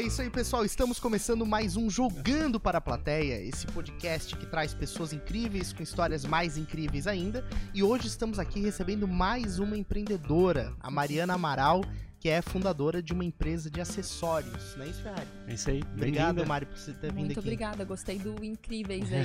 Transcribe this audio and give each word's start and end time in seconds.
É 0.00 0.02
isso 0.02 0.22
aí, 0.22 0.30
pessoal. 0.30 0.64
Estamos 0.64 0.98
começando 0.98 1.44
mais 1.44 1.76
um 1.76 1.90
Jogando 1.90 2.58
para 2.58 2.78
a 2.78 2.80
Plateia, 2.80 3.38
esse 3.38 3.66
podcast 3.66 4.34
que 4.34 4.46
traz 4.46 4.72
pessoas 4.72 5.12
incríveis 5.12 5.74
com 5.74 5.82
histórias 5.82 6.24
mais 6.24 6.56
incríveis 6.56 7.06
ainda. 7.06 7.46
E 7.74 7.82
hoje 7.82 8.06
estamos 8.06 8.38
aqui 8.38 8.60
recebendo 8.62 9.06
mais 9.06 9.58
uma 9.58 9.76
empreendedora, 9.76 10.72
a 10.80 10.90
Mariana 10.90 11.34
Amaral, 11.34 11.82
que 12.18 12.30
é 12.30 12.40
fundadora 12.40 13.02
de 13.02 13.12
uma 13.12 13.26
empresa 13.26 13.70
de 13.70 13.78
acessórios, 13.78 14.74
não 14.74 14.86
é 14.86 14.88
isso, 14.88 15.02
Ferrari? 15.02 15.28
É 15.46 15.52
isso 15.52 15.68
aí. 15.68 15.82
Obrigado, 15.94 16.46
Mari, 16.46 16.64
por 16.64 16.78
você 16.78 16.94
ter 16.94 17.12
vindo 17.12 17.26
Muito 17.26 17.32
aqui. 17.32 17.40
obrigada, 17.40 17.84
gostei 17.84 18.18
do 18.18 18.42
incríveis 18.42 19.04
aí. 19.12 19.24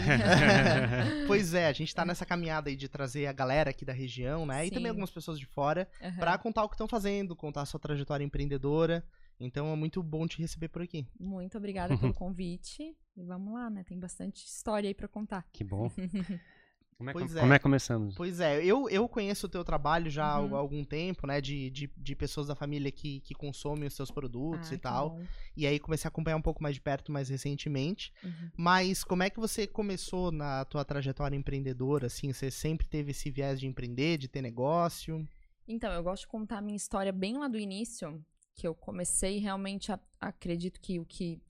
pois 1.25 1.53
é, 1.53 1.67
a 1.67 1.73
gente 1.73 1.95
tá 1.95 2.03
nessa 2.03 2.25
caminhada 2.25 2.69
aí 2.69 2.75
de 2.75 2.89
trazer 2.89 3.27
a 3.27 3.31
galera 3.31 3.69
aqui 3.69 3.85
da 3.85 3.93
região, 3.93 4.45
né? 4.45 4.65
E 4.65 4.67
Sim. 4.67 4.75
também 4.75 4.89
algumas 4.89 5.09
pessoas 5.09 5.39
de 5.39 5.45
fora, 5.45 5.87
Aham. 6.01 6.15
pra 6.17 6.37
contar 6.37 6.65
o 6.65 6.67
que 6.67 6.75
estão 6.75 6.87
fazendo, 6.87 7.33
contar 7.33 7.61
a 7.61 7.65
sua 7.65 7.79
trajetória 7.79 8.25
empreendedora. 8.25 9.05
Então 9.39 9.71
é 9.71 9.75
muito 9.75 10.01
bom 10.01 10.25
te 10.27 10.39
receber 10.41 10.69
por 10.69 10.81
aqui. 10.81 11.05
Muito 11.19 11.57
obrigada 11.57 11.97
pelo 11.97 12.13
convite. 12.15 12.95
E 13.17 13.23
vamos 13.23 13.53
lá, 13.53 13.69
né? 13.69 13.83
Tem 13.83 13.99
bastante 13.99 14.45
história 14.45 14.87
aí 14.87 14.93
pra 14.93 15.07
contar. 15.07 15.45
Que 15.51 15.63
bom. 15.63 15.89
Como 16.97 17.09
é, 17.09 17.13
que- 17.13 17.19
Pois 17.19 17.35
é. 17.35 17.39
como 17.41 17.53
é 17.53 17.59
que 17.59 17.63
começamos? 17.63 18.15
Pois 18.15 18.39
é, 18.39 18.63
eu, 18.63 18.89
eu 18.89 19.05
conheço 19.09 19.47
o 19.47 19.49
teu 19.49 19.65
trabalho 19.65 20.09
já 20.09 20.27
há 20.27 20.39
Uhum. 20.39 20.55
algum 20.55 20.81
tempo, 20.81 21.27
né? 21.27 21.41
De, 21.41 21.69
de, 21.69 21.91
de 21.97 22.15
pessoas 22.15 22.47
da 22.47 22.55
família 22.55 22.89
que, 22.89 23.19
que 23.19 23.33
consomem 23.35 23.85
os 23.85 23.93
seus 23.93 24.09
produtos 24.09 24.71
Ah, 24.71 24.75
e 24.75 24.77
tal. 24.77 25.09
bom. 25.09 25.25
E 25.57 25.67
aí 25.67 25.77
comecei 25.77 26.07
a 26.07 26.09
acompanhar 26.09 26.37
um 26.37 26.41
pouco 26.41 26.63
mais 26.63 26.73
de 26.75 26.79
perto 26.81 27.11
mais 27.11 27.27
recentemente. 27.27 28.13
Uhum. 28.23 28.49
Mas 28.55 29.03
como 29.03 29.23
é 29.23 29.29
que 29.29 29.37
você 29.41 29.67
começou 29.67 30.31
na 30.31 30.63
tua 30.63 30.85
trajetória 30.85 31.35
empreendedora? 31.35 32.07
Assim, 32.07 32.31
você 32.31 32.49
sempre 32.49 32.87
teve 32.87 33.11
esse 33.11 33.29
viés 33.29 33.59
de 33.59 33.67
empreender, 33.67 34.17
de 34.17 34.29
ter 34.29 34.41
negócio? 34.41 35.27
Então, 35.67 35.91
eu 35.91 36.01
gosto 36.01 36.21
de 36.21 36.27
contar 36.29 36.59
a 36.59 36.61
minha 36.61 36.77
história 36.77 37.11
bem 37.11 37.37
lá 37.37 37.49
do 37.49 37.59
início, 37.59 38.23
que 38.55 38.65
eu 38.67 38.73
comecei 38.73 39.37
realmente 39.37 39.91
a, 39.91 39.99
acredito 40.19 40.79
que 40.79 40.99
o 40.99 41.05
que 41.05 41.41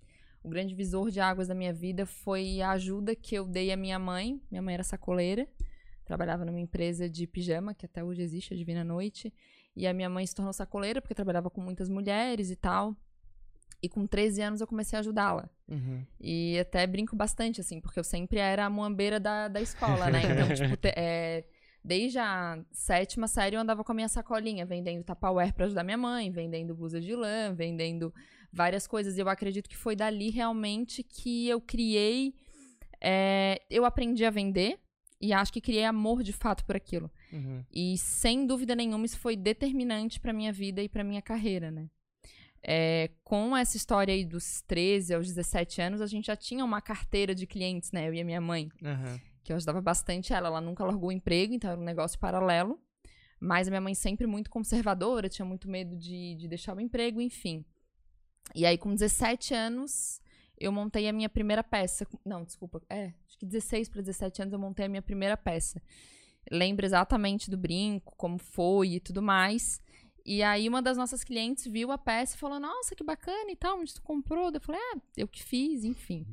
o 0.43 0.49
grande 0.49 0.75
visor 0.75 1.09
de 1.09 1.19
águas 1.19 1.47
da 1.47 1.55
minha 1.55 1.73
vida 1.73 2.05
foi 2.05 2.61
a 2.61 2.71
ajuda 2.71 3.15
que 3.15 3.33
eu 3.35 3.45
dei 3.47 3.71
à 3.71 3.77
minha 3.77 3.97
mãe. 3.97 4.39
Minha 4.51 4.61
mãe 4.61 4.73
era 4.75 4.83
sacoleira, 4.83 5.47
trabalhava 6.03 6.45
numa 6.45 6.59
empresa 6.59 7.09
de 7.09 7.25
pijama, 7.25 7.73
que 7.73 7.85
até 7.85 8.03
hoje 8.03 8.21
existe, 8.21 8.53
a 8.53 8.57
Divina 8.57 8.83
Noite. 8.83 9.33
E 9.75 9.87
a 9.87 9.93
minha 9.93 10.09
mãe 10.09 10.25
se 10.25 10.35
tornou 10.35 10.53
sacoleira 10.53 11.01
porque 11.01 11.15
trabalhava 11.15 11.49
com 11.49 11.61
muitas 11.61 11.89
mulheres 11.89 12.51
e 12.51 12.55
tal. 12.55 12.95
E 13.81 13.89
com 13.89 14.05
13 14.07 14.41
anos 14.41 14.61
eu 14.61 14.67
comecei 14.67 14.97
a 14.97 14.99
ajudá-la. 14.99 15.49
Uhum. 15.67 16.03
E 16.19 16.57
até 16.59 16.85
brinco 16.87 17.15
bastante, 17.15 17.59
assim, 17.61 17.81
porque 17.81 17.99
eu 17.99 18.03
sempre 18.03 18.37
era 18.39 18.65
a 18.65 18.69
muambeira 18.69 19.19
da, 19.19 19.47
da 19.47 19.61
escola, 19.61 20.09
né? 20.09 20.21
Então, 20.31 20.55
tipo, 20.55 20.77
te- 20.77 20.93
é, 20.95 21.43
desde 21.85 22.17
a 22.17 22.59
sétima 22.71 23.27
série 23.27 23.55
eu 23.55 23.61
andava 23.61 23.83
com 23.83 23.91
a 23.91 23.95
minha 23.95 24.07
sacolinha, 24.09 24.65
vendendo 24.65 25.03
Tupperware 25.03 25.53
pra 25.53 25.65
ajudar 25.65 25.83
minha 25.83 25.97
mãe, 25.97 26.31
vendendo 26.31 26.73
blusa 26.73 26.99
de 26.99 27.15
lã, 27.15 27.53
vendendo 27.53 28.13
várias 28.51 28.87
coisas. 28.87 29.17
E 29.17 29.21
eu 29.21 29.29
acredito 29.29 29.69
que 29.69 29.77
foi 29.77 29.95
dali 29.95 30.29
realmente 30.31 31.03
que 31.03 31.47
eu 31.47 31.61
criei. 31.61 32.33
é, 32.99 33.61
eu 33.69 33.85
aprendi 33.85 34.25
a 34.25 34.31
vender 34.31 34.79
e 35.21 35.31
acho 35.31 35.53
que 35.53 35.61
criei 35.61 35.83
amor 35.85 36.23
de 36.23 36.33
fato 36.33 36.65
por 36.65 36.75
aquilo. 36.75 37.11
Uhum. 37.31 37.63
E 37.71 37.97
sem 37.97 38.47
dúvida 38.47 38.75
nenhuma 38.75 39.05
isso 39.05 39.19
foi 39.19 39.35
determinante 39.35 40.19
pra 40.19 40.33
minha 40.33 40.51
vida 40.51 40.81
e 40.81 40.89
pra 40.89 41.03
minha 41.03 41.21
carreira, 41.21 41.69
né? 41.69 41.87
É, 42.67 43.11
com 43.23 43.55
essa 43.55 43.77
história 43.77 44.11
aí 44.11 44.25
dos 44.25 44.61
13 44.63 45.13
aos 45.13 45.27
17 45.27 45.81
anos, 45.81 46.01
a 46.01 46.07
gente 46.07 46.25
já 46.25 46.35
tinha 46.35 46.65
uma 46.65 46.81
carteira 46.81 47.35
de 47.35 47.45
clientes, 47.45 47.91
né? 47.91 48.07
Eu 48.07 48.13
e 48.15 48.21
a 48.21 48.25
minha 48.25 48.41
mãe, 48.41 48.69
Uhum. 48.81 49.19
Que 49.45 49.51
eu 49.53 49.55
ajudava 49.55 49.79
bastante 49.79 50.33
ela. 50.33 50.47
Ela 50.47 50.59
nunca 50.59 50.83
largou 50.83 51.09
o 51.09 51.11
emprego, 51.11 51.53
então 51.53 51.69
era 51.69 51.79
um 51.79 51.83
negócio 51.83 52.19
paralelo. 52.19 52.79
Mas 53.39 53.67
a 53.67 53.71
minha 53.71 53.81
mãe 53.81 53.93
sempre 53.93 54.25
muito 54.25 54.49
conservadora, 54.49 55.29
tinha 55.29 55.45
muito 55.45 55.69
medo 55.69 55.95
de, 55.95 56.35
de 56.35 56.47
deixar 56.47 56.75
o 56.75 56.81
emprego, 56.81 57.21
enfim. 57.21 57.63
E 58.55 58.65
aí, 58.65 58.77
com 58.77 58.93
17 58.93 59.53
anos, 59.53 60.19
eu 60.59 60.71
montei 60.71 61.07
a 61.07 61.13
minha 61.13 61.29
primeira 61.29 61.63
peça. 61.63 62.07
Não, 62.25 62.43
desculpa. 62.43 62.81
É, 62.89 63.13
acho 63.27 63.37
que 63.37 63.45
16 63.45 63.87
para 63.87 64.01
17 64.01 64.41
anos 64.41 64.53
eu 64.53 64.59
montei 64.59 64.87
a 64.87 64.89
minha 64.89 65.01
primeira 65.01 65.37
peça. 65.37 65.81
Lembro 66.51 66.85
exatamente 66.85 67.49
do 67.49 67.57
brinco, 67.57 68.15
como 68.17 68.39
foi 68.39 68.93
e 68.93 68.99
tudo 68.99 69.21
mais. 69.21 69.79
E 70.25 70.41
aí, 70.41 70.67
uma 70.67 70.81
das 70.81 70.97
nossas 70.97 71.23
clientes 71.23 71.67
viu 71.67 71.91
a 71.91 71.99
peça 71.99 72.35
e 72.35 72.39
falou: 72.39 72.59
Nossa, 72.59 72.95
que 72.95 73.03
bacana 73.03 73.51
e 73.51 73.55
tal, 73.55 73.79
onde 73.79 73.93
tu 73.93 74.01
comprou? 74.01 74.49
Eu 74.51 74.61
falei: 74.61 74.81
É, 74.81 75.01
eu 75.17 75.27
que 75.27 75.43
fiz, 75.43 75.83
enfim. 75.83 76.25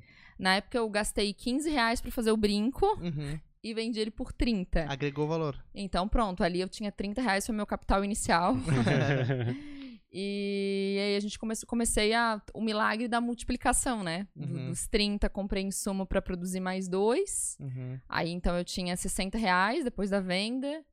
Na 0.43 0.57
época, 0.57 0.77
eu 0.77 0.89
gastei 0.91 1.33
15 1.33 1.71
reais 1.71 2.01
pra 2.01 2.11
fazer 2.11 2.33
o 2.33 2.37
brinco 2.37 2.85
Uhum. 3.01 3.39
e 3.63 3.73
vendi 3.73 4.01
ele 4.01 4.11
por 4.11 4.33
30. 4.33 4.87
Agregou 4.89 5.27
valor. 5.29 5.57
Então, 5.75 6.09
pronto, 6.09 6.43
ali 6.43 6.61
eu 6.61 6.69
tinha 6.69 6.91
30 6.91 7.23
reais, 7.23 7.47
foi 7.47 7.55
meu 7.55 7.65
capital 7.67 8.05
inicial. 8.05 8.57
e 10.13 10.99
aí 11.01 11.17
a 11.17 11.21
gente 11.21 11.39
começou, 11.39 11.67
comecei 11.67 12.13
a, 12.13 12.41
o 12.53 12.61
milagre 12.61 13.09
da 13.09 13.21
multiplicação, 13.21 14.03
né? 14.03 14.27
Uhum. 14.37 14.69
Dos 14.71 14.87
30, 14.87 15.29
comprei 15.31 15.63
insumo 15.63 16.05
pra 16.05 16.21
produzir 16.21 16.61
mais 16.61 16.89
dois. 16.89 17.57
Uhum. 17.61 17.99
Aí 18.09 18.31
então 18.31 18.57
eu 18.57 18.65
tinha 18.65 18.97
60 18.97 19.39
reais 19.39 19.85
depois 19.85 20.11
da 20.11 20.21
venda. 20.21 20.85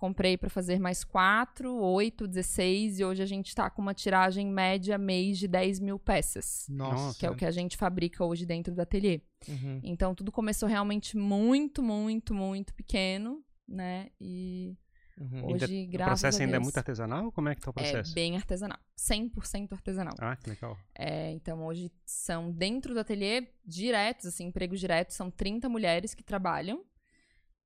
Comprei 0.00 0.38
pra 0.38 0.48
fazer 0.48 0.80
mais 0.80 1.04
4, 1.04 1.76
8, 1.76 2.26
16. 2.26 3.00
E 3.00 3.04
hoje 3.04 3.22
a 3.22 3.26
gente 3.26 3.54
tá 3.54 3.68
com 3.68 3.82
uma 3.82 3.92
tiragem 3.92 4.46
média 4.46 4.96
mês 4.96 5.38
de 5.38 5.46
10 5.46 5.78
mil 5.78 5.98
peças. 5.98 6.64
Nossa. 6.70 7.18
Que 7.18 7.26
é 7.26 7.30
o 7.30 7.34
que 7.36 7.44
a 7.44 7.50
gente 7.50 7.76
fabrica 7.76 8.24
hoje 8.24 8.46
dentro 8.46 8.74
do 8.74 8.80
ateliê. 8.80 9.20
Uhum. 9.46 9.78
Então 9.84 10.14
tudo 10.14 10.32
começou 10.32 10.66
realmente 10.66 11.18
muito, 11.18 11.82
muito, 11.82 12.32
muito 12.32 12.72
pequeno, 12.72 13.44
né? 13.68 14.08
E 14.18 14.74
Uhum. 15.20 15.52
hoje, 15.52 15.64
Ainda- 15.66 15.88
o 15.88 15.92
graças 15.92 16.20
processo 16.22 16.38
a 16.38 16.44
ainda 16.44 16.56
é 16.56 16.58
Deus, 16.58 16.64
muito 16.64 16.78
artesanal? 16.78 17.30
Como 17.32 17.48
é 17.50 17.54
que 17.54 17.60
tá 17.60 17.70
o 17.70 17.74
processo? 17.74 18.10
é 18.10 18.14
bem 18.14 18.36
artesanal. 18.36 18.78
100% 18.96 19.72
artesanal. 19.74 20.14
Ah, 20.18 20.34
que 20.34 20.48
legal. 20.48 20.78
É, 20.98 21.30
então 21.32 21.62
hoje 21.66 21.92
são 22.06 22.50
dentro 22.50 22.94
do 22.94 23.00
ateliê 23.00 23.46
diretos, 23.66 24.24
assim, 24.24 24.46
empregos 24.46 24.80
diretos, 24.80 25.14
são 25.16 25.30
30 25.30 25.68
mulheres 25.68 26.14
que 26.14 26.22
trabalham, 26.24 26.82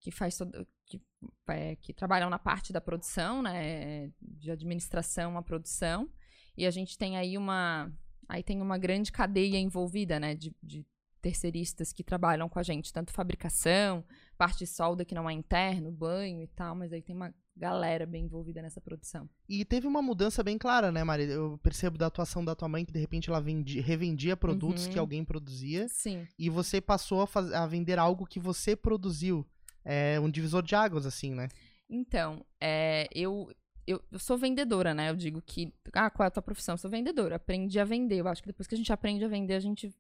que 0.05 0.11
faz 0.11 0.37
todo, 0.37 0.67
que, 0.85 1.01
é, 1.49 1.77
que 1.77 1.95
trabalham 1.95 2.29
na 2.29 2.39
parte 2.39 2.75
da 2.75 2.81
produção, 2.81 3.41
né, 3.41 4.11
de 4.21 4.51
administração 4.51 5.39
à 5.39 5.43
produção, 5.43 6.11
e 6.55 6.67
a 6.67 6.71
gente 6.71 6.99
tem 6.99 7.17
aí 7.17 7.39
uma, 7.39 7.91
aí 8.29 8.43
tem 8.43 8.61
uma 8.61 8.77
grande 8.77 9.11
cadeia 9.11 9.57
envolvida, 9.59 10.21
né, 10.21 10.35
de, 10.35 10.55
de 10.63 10.85
terceiristas 11.23 11.91
que 11.91 12.05
trabalham 12.05 12.51
com 12.51 12.59
a 12.59 12.63
gente, 12.63 12.93
tanto 12.93 13.15
fabricação, 13.15 14.05
parte 14.37 14.59
de 14.59 14.67
solda 14.67 15.07
que 15.07 15.15
não 15.15 15.29
é 15.29 15.33
interno, 15.33 15.91
banho 15.91 16.43
e 16.43 16.49
tal, 16.49 16.75
mas 16.77 16.93
aí 16.93 17.01
tem 17.01 17.17
uma 17.17 17.35
galera 17.57 18.05
bem 18.05 18.25
envolvida 18.25 18.61
nessa 18.61 18.79
produção. 18.81 19.27
E 19.49 19.65
teve 19.65 19.87
uma 19.87 20.03
mudança 20.03 20.43
bem 20.43 20.59
clara, 20.59 20.93
né, 20.93 21.03
Maria? 21.03 21.27
Eu 21.29 21.57
percebo 21.63 21.97
da 21.97 22.09
atuação 22.09 22.45
da 22.45 22.55
tua 22.55 22.69
mãe 22.69 22.85
que 22.85 22.93
de 22.93 22.99
repente 22.99 23.31
ela 23.31 23.41
vendi- 23.41 23.81
revendia 23.81 24.37
produtos 24.37 24.85
Uhum. 24.85 24.93
que 24.93 24.99
alguém 24.99 25.25
produzia 25.25 25.89
Sim. 25.89 26.27
e 26.39 26.51
você 26.51 26.79
passou 26.79 27.23
a, 27.23 27.27
faz- 27.27 27.53
a 27.53 27.67
vender 27.67 27.99
algo 27.99 28.27
que 28.27 28.39
você 28.39 28.77
produziu. 28.77 29.47
É 29.85 30.19
um 30.21 30.31
divisor 30.31 30.63
de 30.63 30.75
águas, 30.75 31.05
assim, 31.07 31.33
né? 31.35 31.49
Então, 31.89 32.45
é, 32.61 33.07
eu, 33.15 33.51
eu, 33.87 34.03
eu 34.11 34.19
sou 34.19 34.39
vendedora, 34.39 34.95
né? 34.95 35.11
Eu 35.11 35.17
digo 35.17 35.43
que. 35.43 35.73
Ah, 35.93 36.09
qual 36.11 36.25
é 36.25 36.29
a 36.29 36.31
tua 36.31 36.43
profissão? 36.43 36.75
Eu 36.75 36.79
sou 36.79 36.91
vendedora. 36.91 37.37
Aprendi 37.37 37.79
a 37.79 37.85
vender. 37.85 38.17
Eu 38.21 38.29
acho 38.29 38.43
que 38.43 38.49
depois 38.49 38.67
que 38.67 38.75
a 38.75 38.79
gente 38.79 38.93
aprende 38.93 39.25
a 39.25 39.29
vender, 39.29 39.55
a 39.55 39.61
gente 39.61 39.95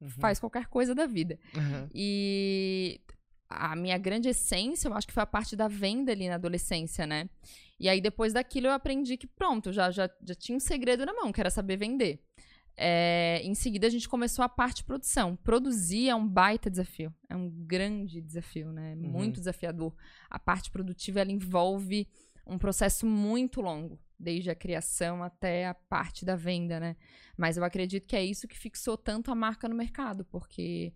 Uhum. 0.00 0.10
faz 0.10 0.38
qualquer 0.38 0.66
coisa 0.66 0.94
da 0.94 1.06
vida. 1.06 1.38
Uhum. 1.54 1.88
E 1.94 3.00
a 3.48 3.76
minha 3.76 3.96
grande 3.96 4.28
essência, 4.28 4.88
eu 4.88 4.94
acho 4.94 5.06
que 5.06 5.12
foi 5.12 5.22
a 5.22 5.26
parte 5.26 5.54
da 5.56 5.68
venda 5.68 6.12
ali 6.12 6.28
na 6.28 6.34
adolescência, 6.34 7.06
né? 7.06 7.28
E 7.78 7.88
aí, 7.88 8.00
depois 8.00 8.32
daquilo, 8.32 8.66
eu 8.66 8.72
aprendi 8.72 9.16
que, 9.16 9.26
pronto, 9.26 9.72
já, 9.72 9.90
já, 9.90 10.10
já 10.26 10.34
tinha 10.34 10.56
um 10.56 10.60
segredo 10.60 11.04
na 11.06 11.12
mão, 11.12 11.32
que 11.32 11.40
era 11.40 11.50
saber 11.50 11.76
vender. 11.76 12.20
É, 12.76 13.40
em 13.44 13.54
seguida, 13.54 13.86
a 13.86 13.90
gente 13.90 14.08
começou 14.08 14.44
a 14.44 14.48
parte 14.48 14.78
de 14.78 14.84
produção. 14.84 15.36
Produzir 15.36 16.08
é 16.08 16.14
um 16.14 16.26
baita 16.26 16.68
desafio. 16.70 17.14
É 17.28 17.36
um 17.36 17.48
grande 17.48 18.20
desafio, 18.20 18.72
né? 18.72 18.94
Uhum. 18.94 19.10
Muito 19.10 19.38
desafiador. 19.38 19.94
A 20.28 20.38
parte 20.38 20.70
produtiva, 20.70 21.20
ela 21.20 21.30
envolve 21.30 22.08
um 22.46 22.58
processo 22.58 23.06
muito 23.06 23.60
longo. 23.60 23.98
Desde 24.18 24.50
a 24.50 24.54
criação 24.54 25.22
até 25.22 25.66
a 25.66 25.74
parte 25.74 26.24
da 26.24 26.36
venda, 26.36 26.78
né? 26.80 26.96
Mas 27.36 27.56
eu 27.56 27.64
acredito 27.64 28.06
que 28.06 28.16
é 28.16 28.24
isso 28.24 28.46
que 28.48 28.56
fixou 28.56 28.96
tanto 28.96 29.30
a 29.30 29.34
marca 29.34 29.68
no 29.68 29.74
mercado, 29.74 30.24
porque 30.24 30.92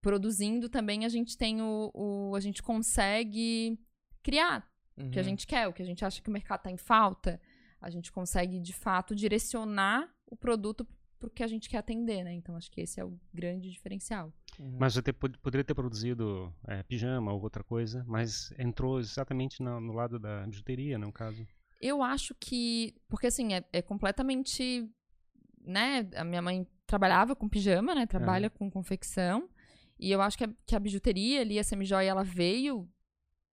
produzindo 0.00 0.68
também 0.68 1.04
a 1.04 1.08
gente 1.08 1.36
tem 1.36 1.60
o, 1.62 1.90
o- 1.94 2.34
a 2.34 2.40
gente 2.40 2.62
consegue 2.62 3.78
criar 4.22 4.68
o 4.96 5.10
que 5.10 5.18
a 5.18 5.22
Uhum. 5.22 5.28
gente 5.28 5.46
quer, 5.46 5.68
o 5.68 5.72
que 5.72 5.82
a 5.82 5.86
gente 5.86 6.04
acha 6.04 6.20
que 6.20 6.28
o 6.28 6.32
mercado 6.32 6.60
está 6.60 6.70
em 6.70 6.76
falta, 6.76 7.40
a 7.80 7.88
gente 7.90 8.10
consegue 8.10 8.58
de 8.60 8.72
fato 8.72 9.14
direcionar 9.14 10.08
o 10.26 10.36
produto 10.36 10.86
para 11.26 11.32
o 11.32 11.34
que 11.34 11.42
a 11.42 11.46
gente 11.48 11.68
quer 11.68 11.78
atender, 11.78 12.22
né? 12.24 12.32
Então 12.32 12.56
acho 12.56 12.70
que 12.70 12.80
esse 12.80 13.00
é 13.00 13.04
o 13.04 13.18
grande 13.32 13.70
diferencial. 13.70 14.32
Uhum. 14.58 14.76
Mas 14.78 14.94
você 14.94 15.02
ter- 15.02 15.12
poderia 15.12 15.64
ter 15.64 15.74
produzido 15.74 16.52
é, 16.66 16.82
pijama 16.82 17.32
ou 17.32 17.42
outra 17.42 17.62
coisa, 17.64 18.04
mas 18.06 18.52
entrou 18.58 18.98
exatamente 19.00 19.62
na- 19.62 19.80
no 19.80 19.92
lado 19.92 20.18
da 20.18 20.46
bijuteria, 20.46 20.96
no 20.98 21.12
caso. 21.12 21.46
Eu 21.80 22.02
acho 22.02 22.34
que. 22.40 22.94
Porque, 23.08 23.26
assim, 23.26 23.52
é, 23.54 23.64
é 23.72 23.82
completamente. 23.82 24.88
Né? 25.62 26.08
A 26.14 26.24
minha 26.24 26.40
mãe 26.40 26.66
trabalhava 26.86 27.34
com 27.34 27.48
pijama, 27.48 27.94
né? 27.94 28.06
Trabalha 28.06 28.48
com 28.48 28.70
confecção. 28.70 29.48
E 29.98 30.10
eu 30.10 30.20
acho 30.22 30.38
que 30.38 30.44
a, 30.44 30.50
que 30.66 30.76
a 30.76 30.80
bijuteria 30.80 31.40
ali, 31.40 31.58
a 31.58 31.64
semijoia, 31.64 32.08
ela 32.10 32.22
veio 32.22 32.88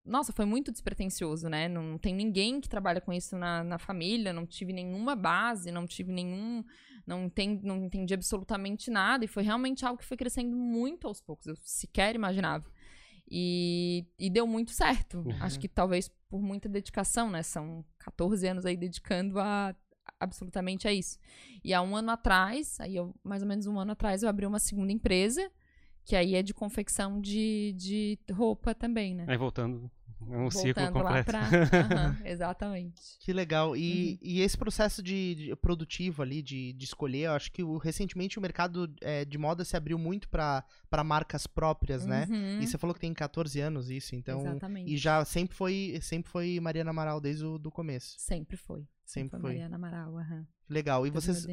nossa, 0.05 0.33
foi 0.33 0.45
muito 0.45 0.71
despretensioso, 0.71 1.47
né? 1.47 1.69
Não, 1.69 1.97
tem 1.97 2.13
ninguém 2.13 2.59
que 2.59 2.67
trabalha 2.67 2.99
com 2.99 3.13
isso 3.13 3.37
na, 3.37 3.63
na 3.63 3.77
família, 3.79 4.33
não 4.33 4.45
tive 4.45 4.73
nenhuma 4.73 5.15
base, 5.15 5.71
não 5.71 5.87
tive 5.87 6.11
nenhum. 6.11 6.63
Não 7.05 7.25
entendi, 7.25 7.65
não 7.65 7.85
entendi 7.85 8.13
absolutamente 8.13 8.91
nada. 8.91 9.23
E 9.23 9.27
foi 9.27 9.43
realmente 9.43 9.85
algo 9.85 9.99
que 9.99 10.05
foi 10.05 10.17
crescendo 10.17 10.55
muito 10.55 11.07
aos 11.07 11.21
poucos. 11.21 11.47
Eu 11.47 11.55
sequer 11.61 12.15
imaginava. 12.15 12.69
E, 13.29 14.05
e 14.19 14.29
deu 14.29 14.45
muito 14.45 14.71
certo. 14.71 15.19
Uhum. 15.19 15.37
Acho 15.39 15.59
que 15.59 15.67
talvez 15.67 16.09
por 16.29 16.41
muita 16.41 16.67
dedicação, 16.67 17.29
né? 17.29 17.41
São 17.41 17.85
14 17.99 18.45
anos 18.47 18.65
aí 18.65 18.75
dedicando 18.75 19.39
a 19.39 19.75
absolutamente 20.19 20.87
a 20.87 20.93
isso. 20.93 21.17
E 21.63 21.73
há 21.73 21.81
um 21.81 21.95
ano 21.95 22.11
atrás, 22.11 22.79
aí 22.79 22.95
eu, 22.95 23.13
mais 23.23 23.41
ou 23.41 23.47
menos 23.47 23.65
um 23.67 23.79
ano 23.79 23.91
atrás, 23.91 24.23
eu 24.23 24.29
abri 24.29 24.45
uma 24.45 24.59
segunda 24.59 24.91
empresa 24.91 25.51
que 26.05 26.15
aí 26.15 26.35
é 26.35 26.43
de 26.43 26.53
confecção 26.53 27.19
de, 27.21 27.73
de 27.77 28.19
roupa 28.31 28.73
também, 28.75 29.15
né? 29.15 29.25
Aí 29.27 29.37
voltando, 29.37 29.89
é 30.29 30.37
um 30.37 30.49
ciclo 30.51 30.73
Voltando 30.83 31.03
lá 31.03 31.23
completo. 31.23 31.25
pra... 31.25 31.49
Aham, 32.09 32.17
exatamente. 32.25 33.01
Que 33.19 33.33
legal. 33.33 33.75
E, 33.75 34.11
Uhum. 34.11 34.17
e 34.21 34.41
esse 34.41 34.57
processo 34.57 35.01
de, 35.03 35.35
de 35.35 35.55
produtivo 35.57 36.21
ali, 36.21 36.41
de, 36.41 36.73
de 36.73 36.85
escolher, 36.85 37.25
eu 37.27 37.31
acho 37.33 37.51
que 37.51 37.61
o- 37.63 37.77
recentemente 37.77 38.37
o 38.37 38.41
mercado 38.41 38.93
é, 39.01 39.25
de 39.25 39.37
moda 39.37 39.63
se 39.65 39.75
abriu 39.75 39.97
muito 39.97 40.29
para 40.29 40.63
marcas 41.05 41.45
próprias, 41.47 42.05
né? 42.05 42.25
Uhum, 42.29 42.61
E 42.61 42.67
você 42.67 42.77
falou 42.77 42.93
que 42.93 42.99
tem 43.01 43.13
14 43.13 43.59
anos 43.59 43.89
isso, 43.89 44.15
então. 44.15 44.39
Exatamente. 44.41 44.91
E 44.93 44.97
já 44.97 45.23
sempre 45.25 45.55
foi, 45.55 45.99
sempre 46.01 46.31
foi 46.31 46.59
Mariana 46.59 46.91
Amaral 46.91 47.19
desde 47.19 47.45
o 47.45 47.57
do 47.57 47.71
começo. 47.71 48.15
Sempre 48.17 48.55
foi. 48.57 48.85
Sempre 49.05 49.31
foi. 49.31 49.39
foi. 49.39 49.49
Mariana 49.51 49.75
Amaral, 49.75 50.17
aham. 50.17 50.47
Legal. 50.69 51.05
E 51.05 51.11
Teve 51.11 51.21
vocês, 51.21 51.47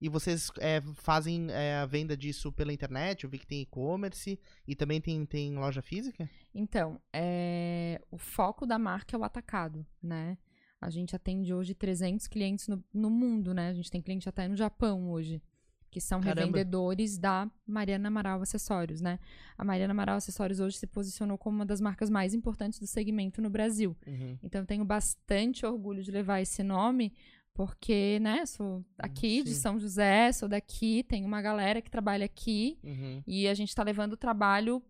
e 0.00 0.08
vocês 0.08 0.52
é, 0.58 0.80
fazem 0.94 1.50
é, 1.50 1.76
a 1.76 1.86
venda 1.86 2.16
disso 2.16 2.52
pela 2.52 2.72
internet? 2.72 3.24
Eu 3.24 3.30
vi 3.30 3.38
que 3.38 3.46
tem 3.46 3.62
e-commerce 3.62 4.38
e 4.66 4.74
também 4.74 5.00
tem, 5.00 5.26
tem 5.26 5.54
loja 5.54 5.82
física? 5.82 6.28
Então, 6.54 7.00
é, 7.12 8.00
o 8.10 8.16
foco 8.16 8.64
da 8.64 8.78
marca 8.78 9.16
é 9.16 9.18
o 9.18 9.24
atacado, 9.24 9.84
né? 10.02 10.38
A 10.80 10.90
gente 10.90 11.14
atende 11.14 11.54
hoje 11.54 11.74
300 11.74 12.26
clientes 12.26 12.66
no, 12.66 12.82
no 12.92 13.10
mundo, 13.10 13.54
né? 13.54 13.68
A 13.68 13.74
gente 13.74 13.90
tem 13.90 14.02
cliente 14.02 14.28
até 14.28 14.48
no 14.48 14.56
Japão 14.56 15.10
hoje, 15.10 15.42
que 15.92 16.00
são 16.00 16.20
Caramba. 16.22 16.40
revendedores 16.40 17.18
da 17.18 17.48
Mariana 17.66 18.08
Amaral 18.08 18.40
Acessórios, 18.40 19.02
né? 19.02 19.20
A 19.58 19.62
Mariana 19.64 19.92
Amaral 19.92 20.16
Acessórios 20.16 20.58
hoje 20.58 20.78
se 20.78 20.86
posicionou 20.86 21.36
como 21.36 21.56
uma 21.58 21.66
das 21.66 21.82
marcas 21.82 22.08
mais 22.08 22.32
importantes 22.32 22.80
do 22.80 22.86
segmento 22.86 23.42
no 23.42 23.50
Brasil. 23.50 23.94
Uhum. 24.06 24.38
Então, 24.42 24.62
eu 24.62 24.66
tenho 24.66 24.84
bastante 24.86 25.66
orgulho 25.66 26.02
de 26.02 26.10
levar 26.10 26.40
esse 26.40 26.62
nome, 26.62 27.12
porque, 27.52 28.18
né, 28.22 28.46
sou 28.46 28.82
aqui 28.98 29.42
de 29.42 29.52
Sim. 29.54 29.60
São 29.60 29.78
José, 29.78 30.32
sou 30.32 30.48
daqui, 30.48 31.02
tem 31.04 31.26
uma 31.26 31.42
galera 31.42 31.82
que 31.82 31.90
trabalha 31.90 32.24
aqui, 32.24 32.78
Uhum. 32.82 33.22
e 33.26 33.46
a 33.46 33.52
gente 33.52 33.74
tá 33.74 33.82
levando 33.82 34.14
o 34.14 34.16
trabalho 34.16 34.82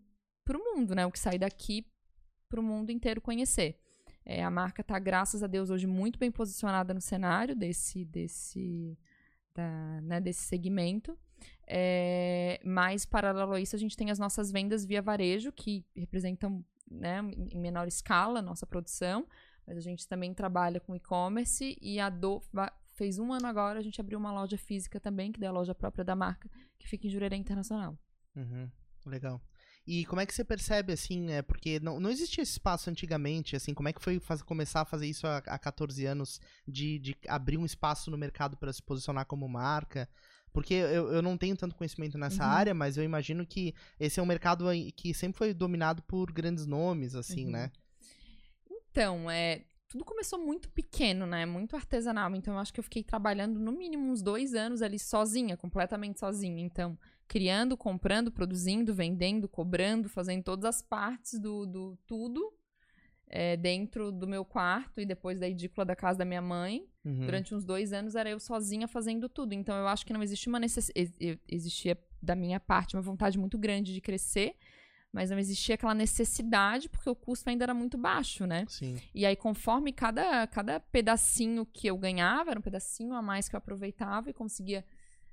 pro 0.44 0.60
mundo, 0.60 0.94
né? 0.94 1.04
O 1.04 1.10
que 1.10 1.18
sai 1.18 1.36
daqui 1.36 1.84
pro 2.48 2.62
mundo 2.62 2.90
inteiro 2.90 3.20
conhecer. 3.20 3.76
É, 4.24 4.44
a 4.44 4.50
marca 4.52 4.84
tá, 4.84 4.96
graças 5.00 5.42
a 5.42 5.48
Deus, 5.48 5.68
hoje 5.68 5.88
muito 5.88 6.16
bem 6.16 6.30
posicionada 6.30 6.94
no 6.94 7.00
cenário 7.00 7.56
desse, 7.56 8.04
desse, 8.04 8.96
da, 9.54 10.00
né, 10.02 10.20
desse 10.20 10.42
segmento. 10.42 11.16
É, 11.66 12.60
mas, 12.64 13.04
paralelo 13.04 13.52
a 13.52 13.60
isso, 13.60 13.74
a 13.74 13.78
gente 13.78 13.96
tem 13.96 14.10
as 14.10 14.18
nossas 14.18 14.50
vendas 14.50 14.84
via 14.84 15.02
varejo, 15.02 15.52
que 15.52 15.84
representam, 15.94 16.64
né, 16.90 17.20
em 17.50 17.58
menor 17.58 17.86
escala 17.88 18.40
a 18.40 18.42
nossa 18.42 18.66
produção. 18.66 19.26
Mas 19.66 19.76
a 19.76 19.80
gente 19.80 20.06
também 20.08 20.34
trabalha 20.34 20.80
com 20.80 20.94
e-commerce 20.94 21.78
e 21.80 22.00
a 22.00 22.08
Do 22.08 22.42
fez 22.94 23.18
um 23.18 23.32
ano 23.32 23.46
agora, 23.46 23.78
a 23.78 23.82
gente 23.82 24.00
abriu 24.00 24.18
uma 24.18 24.32
loja 24.32 24.58
física 24.58 25.00
também, 25.00 25.32
que 25.32 25.42
é 25.42 25.48
a 25.48 25.52
loja 25.52 25.74
própria 25.74 26.04
da 26.04 26.14
marca, 26.14 26.50
que 26.78 26.86
fica 26.86 27.06
em 27.06 27.10
Jurerê 27.10 27.36
Internacional. 27.36 27.98
Uhum. 28.36 28.68
Legal. 29.06 29.40
E 29.86 30.04
como 30.06 30.20
é 30.20 30.26
que 30.26 30.32
você 30.34 30.44
percebe, 30.44 30.92
assim, 30.92 31.30
é, 31.32 31.42
porque 31.42 31.80
não, 31.80 31.98
não 31.98 32.10
existia 32.10 32.42
esse 32.42 32.52
espaço 32.52 32.88
antigamente, 32.88 33.56
assim, 33.56 33.74
como 33.74 33.88
é 33.88 33.92
que 33.92 34.00
foi 34.02 34.20
faz- 34.20 34.42
começar 34.42 34.82
a 34.82 34.84
fazer 34.84 35.06
isso 35.06 35.26
há, 35.26 35.38
há 35.38 35.58
14 35.58 36.06
anos, 36.06 36.40
de, 36.66 36.98
de 37.00 37.16
abrir 37.28 37.58
um 37.58 37.64
espaço 37.66 38.10
no 38.10 38.16
mercado 38.16 38.56
para 38.56 38.72
se 38.72 38.82
posicionar 38.82 39.26
como 39.26 39.48
marca? 39.48 40.08
Porque 40.52 40.74
eu, 40.74 41.12
eu 41.12 41.22
não 41.22 41.36
tenho 41.36 41.56
tanto 41.56 41.74
conhecimento 41.74 42.16
nessa 42.18 42.44
Uhum. 42.44 42.46
área, 42.46 42.74
mas 42.74 42.96
eu 42.96 43.02
imagino 43.02 43.44
que 43.46 43.74
esse 43.98 44.20
é 44.20 44.22
um 44.22 44.26
mercado 44.26 44.66
que 44.94 45.12
sempre 45.14 45.38
foi 45.38 45.54
dominado 45.54 46.02
por 46.02 46.30
grandes 46.30 46.66
nomes, 46.66 47.14
assim, 47.14 47.46
Uhum. 47.46 47.50
né? 47.50 47.72
Então, 48.70 49.30
é, 49.30 49.64
tudo 49.88 50.04
começou 50.04 50.38
muito 50.38 50.68
pequeno, 50.70 51.26
né? 51.26 51.46
Muito 51.46 51.76
artesanal. 51.76 52.34
Então, 52.34 52.54
eu 52.54 52.60
acho 52.60 52.72
que 52.72 52.80
eu 52.80 52.84
fiquei 52.84 53.02
trabalhando 53.02 53.58
no 53.58 53.72
mínimo 53.72 54.10
uns 54.10 54.22
dois 54.22 54.54
anos 54.54 54.82
ali 54.82 54.98
sozinha, 54.98 55.56
completamente 55.56 56.18
sozinha. 56.20 56.60
Então, 56.62 56.98
criando, 57.28 57.76
comprando, 57.76 58.30
produzindo, 58.30 58.94
vendendo, 58.94 59.48
cobrando, 59.48 60.08
fazendo 60.08 60.42
todas 60.42 60.64
as 60.64 60.82
partes 60.82 61.38
do, 61.38 61.66
do 61.66 61.98
tudo 62.06 62.52
é, 63.32 63.56
dentro 63.56 64.12
do 64.12 64.26
meu 64.26 64.44
quarto 64.44 65.00
e 65.00 65.06
depois 65.06 65.40
da 65.40 65.48
edícula 65.48 65.84
da 65.86 65.96
casa 65.96 66.18
da 66.18 66.24
minha 66.24 66.42
mãe. 66.42 66.86
Uhum. 67.04 67.20
Durante 67.24 67.54
uns 67.54 67.64
dois 67.64 67.92
anos 67.92 68.14
era 68.14 68.28
eu 68.28 68.38
sozinha 68.38 68.86
fazendo 68.86 69.28
tudo. 69.28 69.54
Então 69.54 69.74
eu 69.76 69.88
acho 69.88 70.04
que 70.04 70.12
não 70.12 70.22
existia 70.22 70.50
uma 70.50 70.60
necessidade. 70.60 71.40
Existia 71.48 71.98
da 72.22 72.36
minha 72.36 72.60
parte 72.60 72.94
uma 72.94 73.02
vontade 73.02 73.38
muito 73.38 73.58
grande 73.58 73.92
de 73.92 74.00
crescer, 74.00 74.54
mas 75.10 75.30
não 75.30 75.38
existia 75.38 75.74
aquela 75.74 75.94
necessidade 75.94 76.88
porque 76.88 77.08
o 77.08 77.14
custo 77.16 77.50
ainda 77.50 77.64
era 77.64 77.74
muito 77.74 77.98
baixo, 77.98 78.46
né? 78.46 78.64
Sim. 78.68 78.96
E 79.14 79.26
aí, 79.26 79.34
conforme 79.34 79.92
cada, 79.92 80.46
cada 80.46 80.78
pedacinho 80.78 81.66
que 81.66 81.86
eu 81.86 81.98
ganhava, 81.98 82.50
era 82.50 82.60
um 82.60 82.62
pedacinho 82.62 83.14
a 83.14 83.20
mais 83.20 83.48
que 83.48 83.56
eu 83.56 83.58
aproveitava 83.58 84.30
e 84.30 84.32
conseguia, 84.32 84.84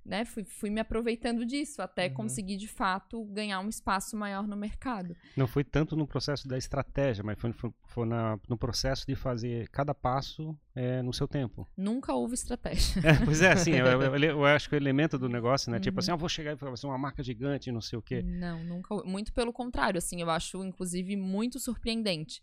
né? 0.06 0.26
Fui, 0.26 0.44
fui 0.44 0.70
me 0.70 0.80
aproveitando 0.80 1.46
disso 1.46 1.82
até 1.82 2.08
Uhum. 2.08 2.14
conseguir, 2.14 2.58
de 2.58 2.68
fato, 2.68 3.24
ganhar 3.26 3.60
um 3.60 3.70
espaço 3.70 4.16
maior 4.18 4.48
no 4.48 4.56
mercado. 4.58 5.16
Não 5.38 5.48
foi 5.48 5.64
tanto 5.64 5.96
no 5.96 6.08
processo 6.08 6.48
da 6.48 6.58
estratégia, 6.58 7.24
mas 7.24 7.40
foi, 7.40 7.52
foi, 7.54 7.72
foi 7.88 8.06
na- 8.08 8.40
no 8.48 8.58
processo 8.58 9.06
de 9.08 9.16
fazer 9.16 9.68
cada 9.70 9.94
passo 9.94 10.58
é, 10.76 11.02
no 11.02 11.14
seu 11.14 11.28
tempo. 11.28 11.68
Nunca 11.78 12.14
houve 12.14 12.34
estratégia. 12.36 13.02
É, 13.22 13.26
pois 13.26 13.42
é, 13.42 13.52
assim, 13.52 13.72
eu, 13.72 13.86
eu- 13.86 14.16
eu 14.24 14.46
acho 14.46 14.70
que 14.70 14.76
o 14.76 14.78
elemento 14.78 15.18
do 15.18 15.28
negócio, 15.30 15.70
né? 15.72 15.80
Tipo 15.80 15.98
Uhum. 15.98 16.00
assim, 16.00 16.12
ah, 16.12 16.16
vou 16.16 16.30
chegar 16.30 16.54
e 16.54 16.58
fazer 16.58 16.88
uma 16.88 16.98
marca 16.98 17.22
gigante, 17.24 17.72
não 17.72 17.82
sei 17.82 18.00
o 18.00 18.02
quê. 18.02 18.22
Não, 18.24 18.64
nunca. 18.64 18.94
houve. 18.94 19.08
Muito 19.10 19.34
pelo 19.34 19.52
contrário, 19.54 19.98
assim, 19.98 20.22
eu 20.22 20.30
acho, 20.30 20.64
inclusive, 20.64 21.16
muito 21.16 21.60
surpreendente. 21.60 22.42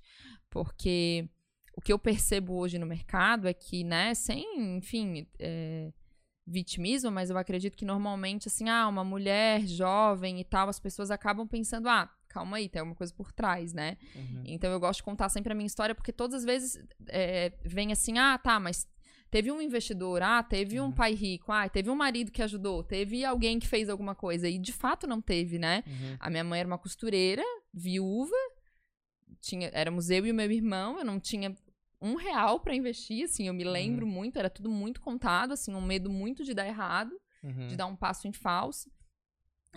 Porque 0.51 1.29
o 1.77 1.81
que 1.81 1.93
eu 1.93 1.99
percebo 1.99 2.55
hoje 2.55 2.79
no 2.79 2.87
mercado 2.87 3.47
é 3.49 3.53
que, 3.55 3.85
né, 3.85 4.15
sem, 4.15 4.77
enfim, 4.77 5.27
é, 5.39 5.93
vitimismo, 6.47 7.11
mas 7.11 7.29
eu 7.29 7.37
acredito 7.37 7.77
que 7.77 7.85
normalmente, 7.85 8.47
assim, 8.49 8.69
ah, 8.69 8.87
uma 8.87 9.03
mulher 9.03 9.67
jovem 9.67 10.41
e 10.41 10.45
tal, 10.45 10.69
as 10.69 10.79
pessoas 10.79 11.11
acabam 11.11 11.47
pensando, 11.47 11.89
ah, 11.89 12.09
calma 12.29 12.59
aí, 12.59 12.69
tem 12.69 12.81
alguma 12.81 12.95
coisa 12.95 13.13
por 13.13 13.33
trás, 13.33 13.73
né? 13.73 13.97
Uhum. 14.15 14.43
Então 14.45 14.71
eu 14.71 14.79
gosto 14.79 14.99
de 14.99 15.05
contar 15.05 15.29
sempre 15.29 15.53
a 15.53 15.57
minha 15.57 15.67
história, 15.67 15.95
porque 15.95 16.13
todas 16.13 16.37
as 16.37 16.45
vezes 16.45 16.79
é, 17.09 17.53
vem 17.65 17.91
assim, 17.93 18.19
ah, 18.19 18.39
tá, 18.39 18.61
mas 18.61 18.87
teve 19.29 19.51
um 19.51 19.61
investidor, 19.61 20.23
ah, 20.23 20.41
teve 20.43 20.81
um 20.81 20.85
Uhum. 20.85 20.93
pai 20.93 21.15
rico, 21.15 21.51
ah, 21.51 21.69
teve 21.69 21.91
um 21.91 21.97
marido 21.97 22.31
que 22.31 22.43
ajudou, 22.43 22.85
teve 22.85 23.25
alguém 23.25 23.59
que 23.59 23.67
fez 23.67 23.89
alguma 23.89 24.15
coisa. 24.15 24.49
E 24.49 24.57
de 24.59 24.73
fato 24.73 25.07
não 25.07 25.21
teve, 25.21 25.59
né? 25.59 25.83
Uhum. 25.87 26.17
A 26.21 26.31
minha 26.31 26.45
mãe 26.45 26.61
era 26.61 26.67
uma 26.69 26.79
costureira, 26.79 27.43
viúva, 27.75 28.37
tinha, 29.41 29.69
éramos 29.73 30.11
eu 30.11 30.25
e 30.27 30.31
o 30.31 30.35
meu 30.35 30.51
irmão, 30.51 30.99
eu 30.99 31.05
não 31.05 31.19
tinha 31.19 31.55
um 32.01 32.15
real 32.15 32.61
pra 32.61 32.75
investir, 32.75 33.25
assim, 33.25 33.47
eu 33.49 33.55
me 33.55 33.65
lembro 33.65 34.07
muito, 34.07 34.39
era 34.39 34.51
tudo 34.51 34.71
muito 34.71 35.01
contado, 35.01 35.53
assim, 35.53 35.75
um 35.75 35.81
medo 35.81 36.11
muito 36.11 36.45
de 36.45 36.53
dar 36.55 36.67
errado, 36.67 37.19
Uhum. 37.43 37.69
de 37.69 37.77
dar 37.77 37.87
um 37.87 37.97
passo 37.97 38.27
em 38.27 38.33
falso. 38.33 38.91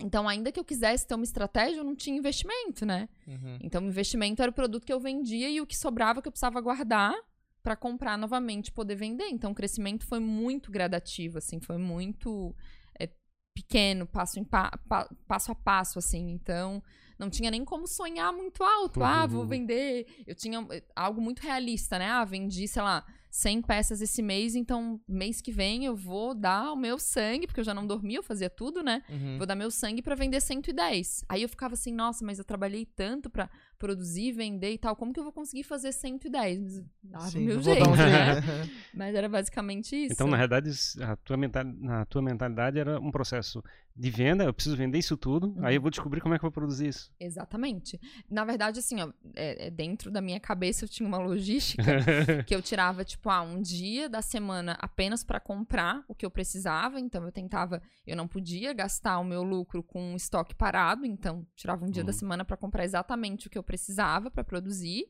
Então, 0.00 0.28
ainda 0.28 0.50
que 0.50 0.58
eu 0.58 0.64
quisesse 0.64 1.06
ter 1.06 1.14
uma 1.14 1.24
estratégia, 1.24 1.78
eu 1.80 1.84
não 1.84 1.94
tinha 1.94 2.16
investimento, 2.16 2.86
né? 2.86 3.08
Uhum. 3.26 3.58
Então, 3.62 3.82
o 3.84 3.88
investimento 3.88 4.40
era 4.40 4.50
o 4.50 4.54
produto 4.54 4.84
que 4.86 4.92
eu 4.92 4.98
vendia 5.00 5.48
e 5.50 5.60
o 5.60 5.66
que 5.66 5.76
sobrava 5.76 6.22
que 6.22 6.28
eu 6.28 6.32
precisava 6.32 6.60
guardar 6.60 7.14
para 7.62 7.76
comprar 7.76 8.16
novamente 8.16 8.68
e 8.68 8.72
poder 8.72 8.94
vender. 8.94 9.28
Então, 9.28 9.52
o 9.52 9.54
crescimento 9.54 10.06
foi 10.06 10.18
muito 10.18 10.70
gradativo, 10.70 11.36
assim, 11.38 11.60
foi 11.60 11.76
muito 11.76 12.54
é, 12.98 13.10
pequeno, 13.54 14.06
passo, 14.06 14.38
em 14.40 14.44
pa- 14.44 14.70
pa- 14.88 15.08
passo 15.28 15.52
a 15.52 15.54
passo, 15.54 15.98
assim. 15.98 16.30
Então, 16.30 16.82
não 17.20 17.30
tinha 17.30 17.50
nem 17.50 17.64
como 17.64 17.86
sonhar 17.86 18.32
muito 18.32 18.64
alto. 18.64 19.02
Ah, 19.04 19.26
vou 19.26 19.42
Uhum. 19.42 19.46
vender. 19.46 20.06
Eu 20.26 20.34
tinha 20.34 20.66
eh, 20.72 20.82
algo 20.96 21.20
muito 21.20 21.40
realista, 21.40 21.98
né? 21.98 22.06
Ah, 22.06 22.24
vendi, 22.24 22.66
sei 22.66 22.82
lá, 22.82 23.04
100 23.30 23.62
peças 23.62 24.00
esse 24.00 24.20
mês, 24.22 24.56
então 24.56 25.00
mês 25.06 25.40
que 25.40 25.52
vem 25.52 25.84
eu 25.84 25.94
vou 25.94 26.34
dar 26.34 26.72
o 26.72 26.76
meu 26.76 26.98
sangue, 26.98 27.46
porque 27.46 27.60
eu 27.60 27.64
já 27.64 27.72
não 27.72 27.86
dormia, 27.86 28.18
eu 28.18 28.22
fazia 28.24 28.50
tudo, 28.50 28.82
né? 28.82 29.02
Uhum. 29.08 29.38
Vou 29.38 29.46
dar 29.46 29.54
meu 29.54 29.70
sangue 29.70 30.02
pra 30.02 30.16
vender 30.16 30.40
110. 30.40 31.24
Aí 31.28 31.42
eu 31.42 31.48
ficava 31.48 31.74
assim, 31.74 31.92
nossa, 31.92 32.24
mas 32.24 32.38
eu 32.38 32.44
trabalhei 32.44 32.84
tanto 32.84 33.30
pra 33.30 33.48
produzir, 33.80 34.30
vender 34.32 34.72
e 34.74 34.78
tal, 34.78 34.94
como 34.94 35.12
que 35.12 35.18
eu 35.18 35.24
vou 35.24 35.32
conseguir 35.32 35.64
fazer 35.64 35.90
110? 35.90 36.60
Mas 36.60 36.84
dava 37.02 37.24
o 37.26 37.30
Sim, 37.30 37.40
meu 37.46 37.60
jeito, 37.60 37.84
um 37.84 37.96
né? 37.96 37.96
Mas 38.94 39.14
era 39.14 39.28
basicamente 39.28 39.96
isso. 39.96 40.12
Então, 40.12 40.28
na 40.28 40.36
realidade, 40.36 40.70
a 41.02 41.16
tua, 41.16 41.36
mental, 41.36 41.64
a 41.88 42.04
tua 42.04 42.22
mentalidade 42.22 42.78
era 42.78 43.00
um 43.00 43.10
processo 43.10 43.62
de 43.96 44.08
venda, 44.10 44.44
eu 44.44 44.54
preciso 44.54 44.76
vender 44.76 44.98
isso 44.98 45.16
tudo, 45.16 45.54
aí 45.58 45.72
Uhum. 45.72 45.78
eu 45.78 45.80
vou 45.82 45.90
descobrir 45.90 46.20
como 46.20 46.34
é 46.34 46.38
que 46.38 46.44
eu 46.44 46.48
vou 46.48 46.52
produzir 46.54 46.88
isso. 46.88 47.12
Exatamente. 47.18 48.00
Na 48.30 48.44
verdade, 48.44 48.78
assim, 48.78 49.00
ó, 49.02 49.10
é- 49.34 49.66
é 49.66 49.70
dentro 49.70 50.10
da 50.10 50.20
minha 50.20 50.38
cabeça 50.40 50.84
eu 50.84 50.88
tinha 50.88 51.06
uma 51.06 51.18
logística 51.18 51.82
que 52.46 52.54
eu 52.54 52.62
tirava, 52.62 53.04
tipo, 53.04 53.28
ah, 53.30 53.42
um 53.42 53.60
dia 53.60 54.08
da 54.08 54.22
semana 54.22 54.76
apenas 54.80 55.24
pra 55.24 55.40
comprar 55.40 56.04
o 56.06 56.14
que 56.14 56.24
eu 56.24 56.30
precisava. 56.30 57.00
Então, 57.00 57.24
eu 57.24 57.32
tentava, 57.32 57.82
eu 58.06 58.16
não 58.16 58.28
podia 58.28 58.72
gastar 58.72 59.18
o 59.18 59.24
meu 59.24 59.42
lucro 59.42 59.82
com 59.82 60.12
um 60.12 60.16
estoque 60.16 60.54
parado. 60.54 61.04
Então, 61.04 61.46
tirava 61.56 61.84
um 61.84 61.90
dia 61.90 62.04
da 62.04 62.12
Uhum. 62.12 62.18
semana 62.18 62.44
pra 62.44 62.56
comprar 62.56 62.84
exatamente 62.84 63.46
o 63.48 63.50
que 63.50 63.58
eu 63.58 63.62
precisava 63.70 64.30
pra 64.30 64.42
produzir. 64.42 65.04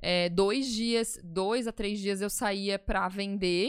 é, 0.00 0.30
dois 0.30 0.66
dias, 0.68 1.20
dois 1.22 1.66
a 1.66 1.72
três 1.72 2.00
dias 2.00 2.22
eu 2.22 2.30
saía 2.30 2.78
pra 2.78 3.06
vender 3.08 3.68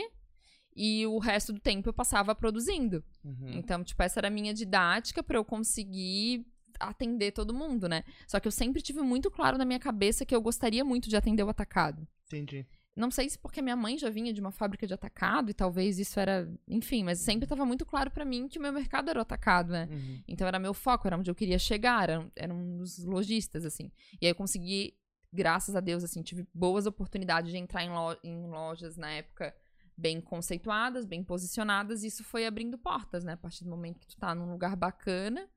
e 0.74 1.06
o 1.06 1.20
resto 1.20 1.52
do 1.52 1.60
tempo 1.60 1.90
eu 1.90 1.94
passava 1.94 2.34
produzindo. 2.34 3.04
Uhum. 3.26 3.52
Então, 3.60 3.84
tipo, 3.84 4.02
essa 4.02 4.22
era 4.22 4.30
a 4.30 4.32
minha 4.32 4.54
didática 4.54 5.22
pra 5.22 5.38
eu 5.38 5.44
conseguir 5.44 6.46
atender 6.80 7.32
todo 7.34 7.54
mundo, 7.54 7.90
né? 7.90 8.04
Só 8.26 8.40
que 8.40 8.48
eu 8.48 8.52
sempre 8.52 8.82
tive 8.82 9.02
muito 9.02 9.30
claro 9.30 9.58
na 9.58 9.66
minha 9.66 9.80
cabeça 9.80 10.26
que 10.26 10.34
eu 10.34 10.42
gostaria 10.42 10.86
muito 10.86 11.10
de 11.10 11.18
atender 11.18 11.44
o 11.44 11.50
atacado. 11.50 12.08
Entendi. 12.28 12.66
Não 12.96 13.10
sei 13.10 13.30
se 13.30 13.40
porque 13.40 13.62
minha 13.62 13.76
mãe 13.76 13.98
já 13.98 14.10
vinha 14.10 14.34
de 14.34 14.42
uma 14.42 14.52
fábrica 14.52 14.86
de 14.86 14.94
atacado 14.94 15.50
e 15.50 15.54
talvez 15.54 15.98
isso 15.98 16.20
era, 16.20 16.52
enfim, 16.68 17.04
mas 17.04 17.20
sempre 17.20 17.46
estava 17.46 17.66
muito 17.66 17.86
claro 17.86 18.12
pra 18.12 18.26
mim 18.26 18.48
que 18.50 18.60
o 18.60 18.62
meu 18.62 18.74
mercado 18.74 19.10
era 19.10 19.20
o 19.20 19.22
atacado, 19.22 19.72
né? 19.72 19.88
Uhum. 19.90 20.22
Então 20.28 20.46
era 20.46 20.60
meu 20.60 20.74
foco, 20.74 21.08
era 21.08 21.18
onde 21.18 21.32
eu 21.32 21.36
queria 21.36 21.58
chegar, 21.58 22.10
eram, 22.10 22.32
eram 22.36 22.80
os 22.80 23.04
lojistas, 23.06 23.64
assim. 23.66 23.90
E 24.22 24.26
aí 24.26 24.32
eu 24.32 24.36
consegui, 24.36 24.94
graças 25.32 25.74
a 25.74 25.80
Deus, 25.80 26.04
assim, 26.04 26.22
tive 26.22 26.46
boas 26.54 26.86
oportunidades 26.86 27.50
de 27.52 27.58
entrar 27.58 27.84
em, 27.84 27.90
lo- 27.90 28.18
em 28.24 28.48
lojas 28.50 28.98
na 28.98 29.10
época 29.10 29.56
bem 29.98 30.20
conceituadas, 30.20 31.06
bem 31.06 31.24
posicionadas, 31.24 32.04
e 32.04 32.08
isso 32.08 32.24
foi 32.26 32.46
abrindo 32.46 32.78
portas, 32.78 33.24
né? 33.24 33.34
A 33.34 33.38
partir 33.38 33.64
do 33.64 33.70
momento 33.70 34.00
que 34.00 34.08
tu 34.08 34.18
tá 34.18 34.36
num 34.36 34.52
lugar 34.52 34.76
bacana, 34.76 35.48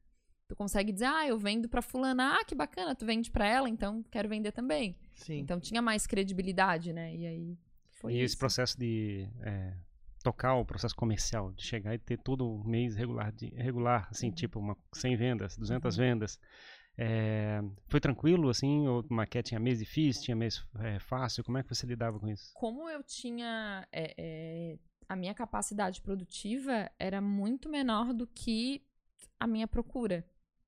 tu 0.49 0.55
consegue 0.57 0.93
dizer, 0.93 1.07
ah, 1.07 1.27
eu 1.27 1.39
vendo 1.39 1.69
pra 1.69 1.81
fulana, 1.83 2.37
ah, 2.39 2.45
que 2.45 2.55
bacana, 2.55 2.95
tu 2.95 3.05
vende 3.07 3.31
pra 3.31 3.47
ela, 3.47 3.69
então 3.69 4.03
quero 4.11 4.29
vender 4.29 4.53
também. 4.53 4.97
Sim. 5.15 5.39
Então 5.39 5.59
tinha 5.61 5.81
mais 5.81 6.07
credibilidade, 6.07 6.93
né? 6.93 7.15
E 7.15 7.27
aí 7.27 7.59
foi 7.93 8.13
e 8.15 8.17
isso. 8.17 8.25
esse 8.27 8.37
processo 8.37 8.79
de 8.79 9.29
é, 9.43 9.75
tocar 10.23 10.55
o 10.55 10.65
processo 10.65 10.95
comercial, 10.95 11.53
de 11.53 11.63
chegar 11.65 11.95
e 11.95 11.99
ter 11.99 12.19
todo 12.19 12.63
mês 12.65 12.95
regular, 12.97 13.33
de, 13.33 13.49
regular 13.55 14.09
assim, 14.11 14.29
Uhum. 14.29 14.35
tipo 14.35 14.59
uma 14.59 14.77
100 14.93 15.17
vendas, 15.17 15.57
200 15.57 15.97
vendas, 15.97 16.39
é, 16.97 17.61
foi 17.89 17.99
tranquilo, 18.01 18.49
assim, 18.51 18.87
ou 18.87 19.05
maquete 19.11 19.49
tinha 19.49 19.61
mês 19.61 19.79
difícil, 19.79 20.23
tinha 20.23 20.37
mês 20.37 20.65
é, 20.79 20.99
fácil, 21.01 21.43
como 21.43 21.59
é 21.59 21.63
que 21.63 21.69
você 21.75 21.87
lidava 21.87 22.21
com 22.21 22.29
isso? 22.29 22.51
como 22.55 22.89
eu 22.89 23.03
tinha. 23.03 23.87
é, 23.91 24.15
é, 24.17 24.79
a 25.09 25.17
minha 25.17 25.35
capacidade 25.35 26.01
produtiva 26.01 26.91
era 26.99 27.21
muito 27.21 27.69
menor 27.69 28.13
do 28.15 28.27
que 28.27 28.83
a 29.39 29.47
minha 29.47 29.69
procura. 29.69 30.25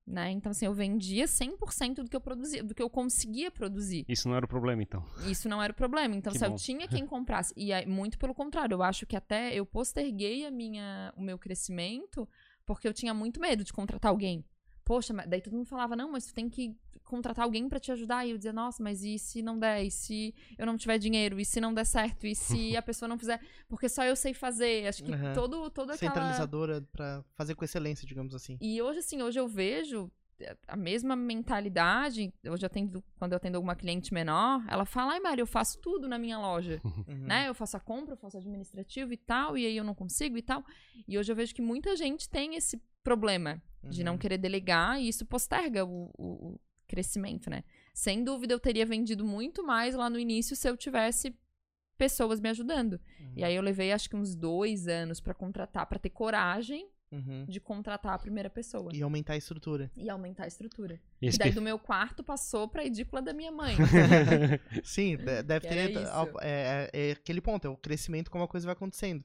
Né? 0.06 0.30
Então, 0.30 0.50
assim, 0.50 0.66
eu 0.66 0.72
vendia 0.72 1.24
100% 1.26 1.96
do 1.96 2.08
que 2.08 2.14
eu 2.14 2.20
produzia, 2.20 2.62
do 2.62 2.74
que 2.74 2.82
eu 2.82 2.88
conseguia 2.88 3.50
produzir. 3.50 4.04
Isso 4.08 4.28
não 4.28 4.36
era 4.36 4.44
o 4.44 4.48
problema, 4.48 4.80
então. 4.80 5.04
Isso 5.28 5.48
não 5.48 5.60
era 5.60 5.72
o 5.72 5.74
problema. 5.76 6.14
Então, 6.14 6.32
Que 6.32 6.38
se 6.38 6.44
eu 6.44 6.50
bom. 6.50 6.56
tinha 6.56 6.86
quem 6.86 7.04
comprasse. 7.04 7.52
E 7.56 7.72
aí, 7.72 7.84
muito 7.84 8.16
pelo 8.16 8.32
contrário, 8.32 8.74
eu 8.76 8.82
acho 8.84 9.04
que 9.04 9.16
até 9.16 9.52
eu 9.52 9.66
posterguei 9.66 10.46
a 10.46 10.50
minha, 10.50 11.12
o 11.16 11.22
meu 11.22 11.36
crescimento 11.36 12.28
porque 12.66 12.86
eu 12.86 12.92
tinha 12.92 13.14
muito 13.14 13.40
medo 13.40 13.62
de 13.62 13.72
contratar 13.72 14.10
alguém. 14.10 14.44
Poxa, 14.86 15.12
mas 15.12 15.26
daí 15.28 15.40
todo 15.42 15.52
mundo 15.56 15.66
falava, 15.66 15.96
não, 15.96 16.12
mas 16.12 16.26
tu 16.26 16.32
tem 16.32 16.48
que 16.48 16.72
contratar 17.02 17.44
alguém 17.44 17.68
pra 17.68 17.80
te 17.80 17.90
ajudar. 17.90 18.24
E 18.24 18.30
eu 18.30 18.36
dizia, 18.36 18.52
nossa, 18.52 18.80
mas 18.82 19.02
e 19.02 19.18
se 19.18 19.42
não 19.42 19.58
der? 19.58 19.82
E 19.84 19.90
se 19.90 20.32
eu 20.56 20.64
não 20.64 20.76
tiver 20.76 20.96
dinheiro? 20.96 21.40
E 21.40 21.44
se 21.44 21.60
não 21.60 21.74
der 21.74 21.84
certo? 21.84 22.24
E 22.24 22.36
se 22.36 22.76
a 22.78 22.80
pessoa 22.82 23.08
não 23.08 23.18
fizer? 23.18 23.40
Porque 23.68 23.88
só 23.88 24.04
eu 24.04 24.14
sei 24.14 24.32
fazer. 24.32 24.86
Acho 24.86 25.02
que 25.02 25.10
Uhum. 25.10 25.32
todo, 25.34 25.70
toda 25.70 25.94
aquela... 25.94 26.12
Centralizadora 26.14 26.82
pra 26.92 27.24
fazer 27.34 27.56
com 27.56 27.64
excelência, 27.64 28.06
digamos 28.06 28.32
assim. 28.32 28.56
E 28.60 28.80
hoje, 28.80 29.00
assim, 29.00 29.20
hoje 29.22 29.40
eu 29.40 29.48
vejo 29.48 30.08
a 30.68 30.76
mesma 30.76 31.16
mentalidade. 31.16 32.32
Hoje 32.48 32.62
eu 32.64 32.66
atendo, 32.66 33.04
quando 33.18 33.32
eu 33.32 33.36
atendo 33.36 33.56
alguma 33.56 33.74
cliente 33.74 34.12
menor, 34.12 34.64
ela 34.68 34.84
fala, 34.84 35.12
ai, 35.12 35.20
Mari, 35.20 35.40
eu 35.40 35.46
faço 35.46 35.78
tudo 35.80 36.06
na 36.08 36.18
minha 36.18 36.38
loja. 36.38 36.80
Uhum. 37.08 37.26
Né? 37.26 37.48
Eu 37.48 37.54
faço 37.54 37.76
a 37.76 37.80
compra, 37.80 38.14
eu 38.14 38.16
faço 38.16 38.36
administrativo 38.36 39.12
e 39.12 39.16
tal, 39.16 39.56
e 39.56 39.64
aí 39.66 39.76
eu 39.76 39.84
não 39.84 39.94
consigo 39.94 40.36
e 40.36 40.42
tal. 40.42 40.64
E 41.06 41.16
hoje 41.18 41.30
eu 41.30 41.36
vejo 41.36 41.54
que 41.54 41.62
muita 41.62 41.94
gente 41.96 42.28
tem 42.28 42.54
esse 42.56 42.80
problema 43.02 43.62
de 43.82 44.02
não 44.02 44.12
Uhum. 44.12 44.18
querer 44.18 44.38
delegar 44.38 45.00
e 45.00 45.08
isso 45.08 45.24
posterga 45.24 45.84
o, 45.84 46.10
o- 46.18 46.52
o 46.54 46.60
crescimento, 46.88 47.48
né? 47.48 47.62
Sem 47.94 48.24
dúvida 48.24 48.52
eu 48.54 48.58
teria 48.60 48.84
vendido 48.86 49.24
muito 49.24 49.64
mais 49.64 49.94
lá 49.94 50.10
no 50.10 50.18
início 50.18 50.56
se 50.56 50.68
eu 50.68 50.76
tivesse 50.76 51.34
pessoas 51.96 52.40
me 52.40 52.48
ajudando. 52.48 52.94
Uhum. 53.20 53.32
E 53.36 53.44
aí 53.44 53.54
eu 53.54 53.62
levei 53.62 53.92
acho 53.92 54.08
que 54.10 54.16
uns 54.16 54.34
dois 54.34 54.86
anos 54.88 55.20
pra 55.20 55.32
contratar, 55.34 55.86
pra 55.86 55.98
ter 55.98 56.10
coragem 56.10 56.88
Uhum. 57.12 57.44
de 57.48 57.60
contratar 57.60 58.12
a 58.14 58.18
primeira 58.18 58.50
pessoa. 58.50 58.90
E 58.92 59.00
aumentar 59.00 59.34
a 59.34 59.36
estrutura. 59.36 59.90
E 59.96 60.10
aumentar 60.10 60.44
a 60.44 60.48
estrutura. 60.48 61.00
E 61.22 61.28
E 61.28 61.38
daí 61.38 61.52
do 61.52 61.62
meu 61.62 61.78
quarto 61.78 62.22
passou 62.24 62.66
pra 62.68 62.84
edícula 62.84 63.22
da 63.22 63.32
minha 63.32 63.52
mãe. 63.52 63.76
Sim, 64.82 65.16
de- 65.16 65.42
deve 65.42 65.68
ter. 65.68 65.90
isso. 65.90 66.38
É, 66.40 66.90
é- 66.92 67.08
é 67.08 67.12
aquele 67.12 67.40
ponto, 67.40 67.64
é 67.66 67.70
o 67.70 67.76
crescimento 67.76 68.30
como 68.30 68.42
a 68.44 68.48
coisa 68.48 68.66
vai 68.66 68.72
acontecendo. 68.74 69.24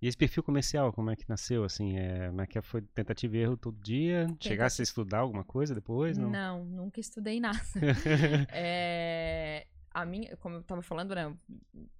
E 0.00 0.08
esse 0.08 0.16
perfil 0.16 0.42
comercial, 0.42 0.92
como 0.92 1.10
é 1.10 1.14
que 1.16 1.28
nasceu, 1.28 1.62
assim? 1.62 1.96
É, 1.96 2.26
como 2.28 2.40
é 2.40 2.46
que 2.46 2.60
foi 2.60 2.82
tentativa 2.82 3.36
e 3.36 3.40
erro 3.40 3.56
todo 3.56 3.78
dia? 3.80 4.26
Chegasse 4.40 4.82
a 4.82 4.84
estudar 4.84 5.18
alguma 5.18 5.44
coisa 5.44 5.74
depois? 5.76 6.18
Não. 6.18 6.28
Não, 6.28 6.64
nunca 6.64 6.98
estudei 6.98 7.38
nada. 7.38 7.60
É, 8.52 9.66
a 9.94 10.04
minha, 10.04 10.36
como 10.38 10.56
eu 10.56 10.62
tava 10.62 10.82
falando, 10.82 11.14
né? 11.14 11.36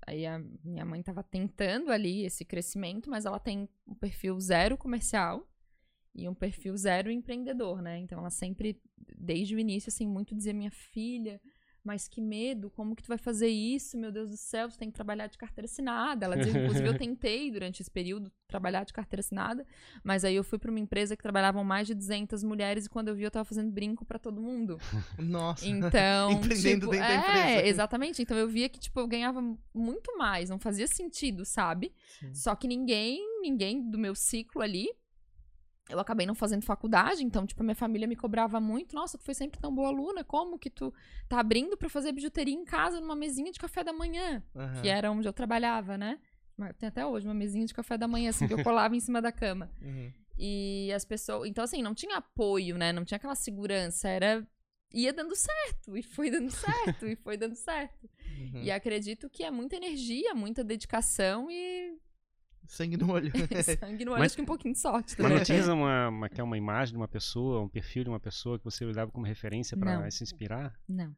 Aí 0.06 0.26
a 0.26 0.38
minha 0.64 0.84
mãe 0.84 1.02
tava 1.02 1.22
tentando 1.22 1.90
ali 1.90 2.24
esse 2.24 2.44
crescimento, 2.44 3.10
mas 3.10 3.24
ela 3.24 3.38
tem 3.38 3.68
um 3.86 3.94
perfil 3.94 4.38
zero 4.40 4.76
comercial 4.76 5.48
e 6.14 6.28
um 6.28 6.34
perfil 6.34 6.76
zero 6.76 7.10
empreendedor, 7.10 7.80
né? 7.80 7.98
Então 7.98 8.18
ela 8.18 8.30
sempre, 8.30 8.80
desde 9.16 9.54
o 9.54 9.58
início, 9.58 9.88
assim, 9.88 10.06
muito 10.06 10.34
dizia 10.34 10.52
minha 10.52 10.70
filha, 10.70 11.40
mas 11.84 12.06
que 12.06 12.20
medo, 12.20 12.70
como 12.70 12.94
que 12.94 13.02
tu 13.02 13.08
vai 13.08 13.18
fazer 13.18 13.48
isso? 13.48 13.98
Meu 13.98 14.12
Deus 14.12 14.30
do 14.30 14.36
céu, 14.36 14.68
tu 14.68 14.78
tem 14.78 14.88
que 14.88 14.94
trabalhar 14.94 15.26
de 15.26 15.36
carteira 15.36 15.66
assinada. 15.66 16.24
Ela 16.24 16.36
dizia, 16.36 16.60
inclusive, 16.60 16.88
eu 16.88 16.96
tentei 16.98 17.50
durante 17.50 17.82
esse 17.82 17.90
período 17.90 18.30
trabalhar 18.46 18.84
de 18.84 18.92
carteira 18.92 19.20
assinada, 19.20 19.66
mas 20.04 20.24
aí 20.24 20.36
eu 20.36 20.44
fui 20.44 20.58
para 20.58 20.70
uma 20.70 20.78
empresa 20.78 21.16
que 21.16 21.22
trabalhavam 21.22 21.64
mais 21.64 21.86
de 21.86 21.94
200 21.94 22.44
mulheres 22.44 22.86
e 22.86 22.88
quando 22.88 23.08
eu 23.08 23.14
vi 23.14 23.22
eu 23.22 23.30
tava 23.30 23.44
fazendo 23.44 23.70
brinco 23.72 24.04
para 24.04 24.18
todo 24.18 24.40
mundo. 24.40 24.78
Nossa. 25.18 25.66
Então, 25.66 26.32
Empreendendo 26.32 26.80
tipo, 26.80 26.92
dentro 26.92 26.98
da 26.98 27.14
é, 27.14 27.18
empresa. 27.18 27.68
exatamente. 27.68 28.22
Então 28.22 28.36
eu 28.36 28.46
via 28.48 28.68
que 28.68 28.78
tipo 28.78 29.00
eu 29.00 29.06
ganhava 29.08 29.40
muito 29.74 30.16
mais, 30.16 30.50
não 30.50 30.58
fazia 30.58 30.86
sentido, 30.86 31.44
sabe? 31.44 31.92
Sim. 32.20 32.34
Só 32.34 32.54
que 32.54 32.68
ninguém, 32.68 33.40
ninguém 33.40 33.90
do 33.90 33.98
meu 33.98 34.14
ciclo 34.14 34.60
ali 34.62 34.88
eu 35.88 35.98
acabei 35.98 36.26
não 36.26 36.34
fazendo 36.34 36.64
faculdade, 36.64 37.24
então, 37.24 37.46
tipo, 37.46 37.62
a 37.62 37.64
minha 37.64 37.74
família 37.74 38.06
me 38.06 38.16
cobrava 38.16 38.60
muito. 38.60 38.94
Nossa, 38.94 39.18
tu 39.18 39.24
foi 39.24 39.34
sempre 39.34 39.60
tão 39.60 39.74
boa 39.74 39.88
aluna, 39.88 40.24
como 40.24 40.58
que 40.58 40.70
tu 40.70 40.92
tá 41.28 41.40
abrindo 41.40 41.76
pra 41.76 41.88
fazer 41.88 42.12
bijuteria 42.12 42.54
em 42.54 42.64
casa 42.64 43.00
numa 43.00 43.16
mesinha 43.16 43.50
de 43.50 43.58
café 43.58 43.82
da 43.82 43.92
manhã? 43.92 44.42
Aham. 44.54 44.80
Que 44.80 44.88
era 44.88 45.10
onde 45.10 45.28
eu 45.28 45.32
trabalhava, 45.32 45.98
né? 45.98 46.18
Tem 46.78 46.88
até 46.88 47.04
hoje 47.04 47.26
uma 47.26 47.34
mesinha 47.34 47.66
de 47.66 47.74
café 47.74 47.98
da 47.98 48.06
manhã, 48.06 48.30
assim, 48.30 48.46
que 48.46 48.54
eu 48.54 48.62
colava 48.62 48.94
em 48.94 49.00
cima 49.00 49.20
da 49.20 49.32
cama. 49.32 49.70
Uhum. 49.82 50.12
E 50.38 50.90
as 50.94 51.04
pessoas. 51.04 51.48
Então, 51.48 51.62
assim, 51.62 51.82
não 51.82 51.94
tinha 51.94 52.16
apoio, 52.16 52.78
né? 52.78 52.90
Não 52.90 53.04
tinha 53.04 53.16
aquela 53.16 53.34
segurança. 53.34 54.08
Era. 54.08 54.46
Ia 54.94 55.12
dando 55.12 55.34
certo, 55.36 55.96
e 55.96 56.02
foi 56.02 56.30
dando 56.30 56.50
certo, 56.52 57.06
e 57.06 57.16
foi 57.16 57.36
dando 57.36 57.54
certo. 57.54 58.08
Uhum. 58.38 58.62
E 58.62 58.70
acredito 58.70 59.28
que 59.28 59.42
é 59.42 59.50
muita 59.50 59.76
energia, 59.76 60.34
muita 60.34 60.64
dedicação 60.64 61.50
e 61.50 61.98
Sangue 62.66 62.96
no 62.96 63.10
olho. 63.12 63.30
sangue 63.78 64.04
no 64.04 64.12
olho, 64.12 64.20
Mas- 64.20 64.26
acho 64.32 64.36
que 64.36 64.42
um 64.42 64.46
pouquinho 64.46 64.74
de 64.74 64.80
sorte 64.80 65.14
Mas 65.18 65.30
não 65.32 65.38
também. 65.42 65.44
tinha 65.62 65.74
uma, 65.74 66.08
uma, 66.08 66.26
é 66.34 66.42
uma 66.42 66.56
imagem 66.58 66.92
de 66.92 66.98
uma 66.98 67.08
pessoa, 67.08 67.60
um 67.62 67.68
perfil 67.68 68.04
de 68.04 68.10
uma 68.10 68.20
pessoa 68.20 68.58
que 68.58 68.64
você 68.64 68.84
olhava 68.84 69.10
como 69.10 69.26
referência 69.26 69.76
para 69.76 70.10
se 70.10 70.22
inspirar? 70.22 70.72
Não, 70.88 71.14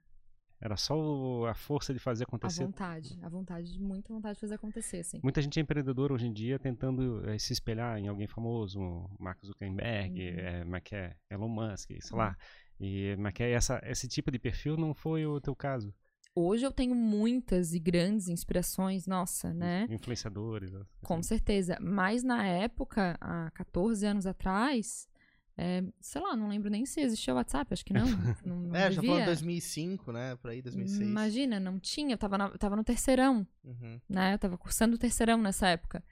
Era 0.61 0.77
só 0.77 1.47
a 1.47 1.55
força 1.55 1.93
de 1.93 1.99
fazer 2.01 2.25
a 2.25 2.27
acontecer? 2.27 2.65
vontade. 2.65 3.19
A 3.23 3.29
vontade, 3.29 3.79
muita 3.81 4.13
vontade 4.13 4.35
de 4.35 4.41
fazer 4.41 4.55
acontecer, 4.55 4.99
assim. 5.01 5.21
Muita 5.23 5.43
gente 5.43 5.59
é 5.59 5.63
empreendedora 5.63 6.15
hoje 6.15 6.27
em 6.27 6.33
dia 6.33 6.59
tentando 6.59 7.23
eh, 7.29 7.39
se 7.39 7.53
espelhar 7.53 7.99
em 7.99 8.09
alguém 8.09 8.27
famoso, 8.27 8.81
Mark 9.21 9.39
Zuckerberg, 9.45 10.13
Uhum. 10.21 10.39
eh, 10.39 10.61
como 10.63 10.77
é 10.77 10.81
que 10.81 10.95
é? 10.97 11.17
Elon 11.31 11.49
Musk, 11.49 11.91
sei 12.01 12.17
lá. 12.19 12.37
E 12.81 13.13
como 13.17 13.29
é 13.29 13.33
que 13.33 13.43
é? 13.43 13.51
Essa, 13.53 13.81
esse 13.85 14.09
tipo 14.09 14.31
de 14.33 14.39
perfil 14.39 14.77
não 14.77 14.95
foi 14.95 15.25
o 15.27 15.41
teu 15.41 15.55
caso? 15.55 15.95
Hoje 16.35 16.67
eu 16.67 16.73
tenho 16.73 16.95
muitas 16.97 17.75
e 17.75 17.79
grandes 17.79 18.29
inspirações, 18.29 19.07
nossa, 19.07 19.55
né? 19.55 19.87
Influenciadores. 19.89 20.75
assim. 20.75 20.85
Com 21.05 21.23
certeza. 21.23 21.79
Mas 21.81 22.25
na 22.25 22.45
época, 22.47 23.17
há 23.21 23.51
14 23.53 24.05
anos 24.05 24.27
atrás, 24.27 25.09
é, 25.57 25.85
sei 26.01 26.21
lá, 26.21 26.35
não 26.37 26.49
lembro 26.49 26.69
nem 26.69 26.85
se 26.85 27.01
existia 27.01 27.33
o 27.33 27.37
WhatsApp, 27.37 27.73
acho 27.73 27.85
que 27.85 27.93
não. 27.93 28.05
não, 28.45 28.57
não 28.63 28.75
é, 28.77 28.91
já 28.91 29.01
falou 29.01 29.17
devia. 29.17 29.27
2005, 29.27 30.11
né? 30.11 30.35
Por 30.35 30.51
aí, 30.51 30.61
2006. 30.61 31.09
Imagina, 31.09 31.61
não 31.61 31.79
tinha, 31.79 32.15
eu 32.15 32.19
tava, 32.19 32.37
na- 32.37 32.49
eu 32.49 32.59
tava 32.59 32.75
no 32.75 32.83
terceirão, 32.83 33.47
Uhum. 33.63 34.01
né? 34.09 34.35
Eu 34.35 34.39
tava 34.41 34.59
cursando 34.59 34.97
o 34.97 34.99
terceirão 34.99 35.39
nessa 35.41 35.69
época. 35.69 36.03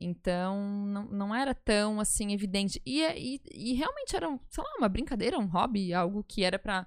Então, 0.00 0.86
não, 0.86 1.04
não 1.06 1.34
era 1.34 1.54
tão, 1.54 1.98
assim, 1.98 2.32
evidente. 2.32 2.80
E, 2.86 3.00
e, 3.02 3.40
e 3.52 3.72
realmente 3.74 4.14
era, 4.14 4.28
um, 4.28 4.38
sei 4.48 4.62
lá, 4.62 4.70
uma 4.78 4.88
brincadeira, 4.88 5.38
um 5.38 5.46
hobby, 5.46 5.92
algo 5.92 6.22
que 6.22 6.44
era 6.44 6.58
pra 6.58 6.86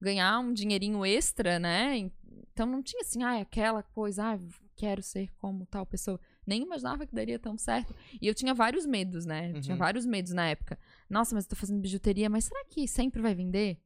ganhar 0.00 0.38
um 0.40 0.52
dinheirinho 0.52 1.04
extra, 1.04 1.58
né? 1.58 2.10
Então, 2.56 2.64
não 2.64 2.82
tinha, 2.82 3.02
assim, 3.02 3.22
ah, 3.22 3.38
aquela 3.38 3.82
coisa, 3.82 4.32
ah, 4.32 4.38
quero 4.74 5.02
ser 5.02 5.30
como 5.36 5.66
tal 5.66 5.84
pessoa. 5.84 6.18
Nem 6.46 6.62
imaginava 6.62 7.06
que 7.06 7.14
daria 7.14 7.38
tão 7.38 7.58
certo. 7.58 7.94
E 8.18 8.26
eu 8.26 8.34
tinha 8.34 8.54
vários 8.54 8.86
medos, 8.86 9.26
né? 9.26 9.50
Eu 9.54 9.60
tinha 9.60 9.74
Uhum. 9.74 9.78
vários 9.78 10.06
medos 10.06 10.32
na 10.32 10.48
época. 10.48 10.78
Nossa, 11.10 11.34
mas 11.34 11.44
eu 11.44 11.50
tô 11.50 11.56
fazendo 11.56 11.78
bijuteria, 11.82 12.30
mas 12.30 12.44
será 12.46 12.64
que 12.64 12.88
sempre 12.88 13.20
vai 13.20 13.34
vender? 13.34 13.78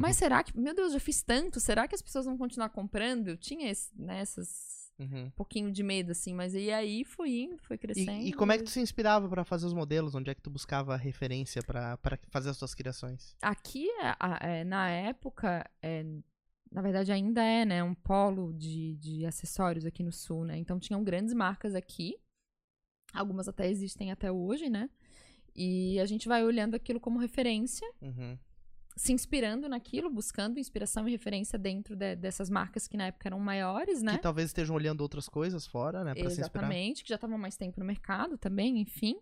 Mas 0.00 0.14
será 0.18 0.40
que, 0.44 0.56
meu 0.56 0.72
Deus, 0.72 0.92
já 0.92 1.00
fiz 1.00 1.20
tanto, 1.20 1.58
será 1.58 1.88
que 1.88 1.96
as 1.96 2.02
pessoas 2.02 2.26
vão 2.26 2.38
continuar 2.38 2.68
comprando? 2.68 3.26
Eu 3.26 3.36
tinha 3.36 3.68
esse, 3.68 3.90
né, 4.00 4.20
essas 4.20 4.76
Uhum. 5.00 5.24
um 5.24 5.30
pouquinho 5.30 5.72
de 5.72 5.82
medo, 5.82 6.12
assim, 6.12 6.32
mas 6.32 6.54
e 6.54 6.70
aí 6.70 7.04
foi 7.04 7.30
indo, 7.40 7.58
foi 7.58 7.76
crescendo. 7.76 8.22
E, 8.22 8.28
e 8.28 8.32
como 8.32 8.52
é 8.52 8.58
que 8.58 8.62
tu 8.64 8.70
se 8.70 8.80
inspirava 8.80 9.28
pra 9.28 9.44
fazer 9.44 9.66
os 9.66 9.72
modelos? 9.74 10.14
Onde 10.14 10.30
é 10.30 10.34
que 10.34 10.40
tu 10.40 10.48
buscava 10.48 10.96
referência 10.96 11.60
pra 11.62 11.96
pra 11.96 12.16
fazer 12.30 12.50
as 12.50 12.56
tuas 12.58 12.72
criações? 12.74 13.34
Aqui, 13.42 13.90
a- 14.00 14.16
a- 14.20 14.46
é, 14.48 14.62
na 14.64 14.88
época, 14.90 15.68
é, 15.82 16.04
na 16.76 16.82
verdade 16.82 17.10
ainda 17.10 17.42
é, 17.42 17.64
né, 17.64 17.82
um 17.82 17.94
polo 17.94 18.52
de, 18.52 18.96
de 18.96 19.24
acessórios 19.24 19.86
aqui 19.86 20.02
no 20.02 20.12
sul, 20.12 20.44
né? 20.44 20.58
Então 20.58 20.78
tinham 20.78 21.02
grandes 21.02 21.32
marcas 21.32 21.74
aqui, 21.74 22.14
algumas 23.14 23.48
até 23.48 23.66
existem 23.68 24.12
até 24.12 24.30
hoje, 24.30 24.68
né? 24.68 24.90
E 25.54 25.98
a 26.00 26.04
gente 26.04 26.28
vai 26.28 26.44
olhando 26.44 26.74
aquilo 26.74 27.00
como 27.00 27.18
referência, 27.18 27.90
Uhum. 28.02 28.38
se 28.94 29.10
inspirando 29.12 29.68
naquilo, 29.70 30.10
buscando 30.10 30.58
inspiração 30.60 31.08
e 31.08 31.10
referência 31.12 31.58
dentro 31.58 31.96
de- 31.96 32.14
dessas 32.16 32.50
marcas 32.50 32.86
que 32.86 32.96
na 32.98 33.06
época 33.06 33.26
eram 33.28 33.40
maiores, 33.40 34.02
né? 34.02 34.16
Que 34.16 34.22
talvez 34.22 34.48
estejam 34.50 34.76
olhando 34.76 35.00
outras 35.00 35.28
coisas 35.30 35.66
fora, 35.66 36.04
né? 36.04 36.14
Pra 36.14 36.28
se 36.28 36.40
inspirar. 36.42 36.62
Exatamente, 36.64 37.02
que 37.04 37.08
já 37.08 37.14
estavam 37.14 37.38
mais 37.38 37.56
tempo 37.56 37.80
no 37.80 37.86
mercado 37.86 38.36
também, 38.36 38.78
enfim. 38.80 39.16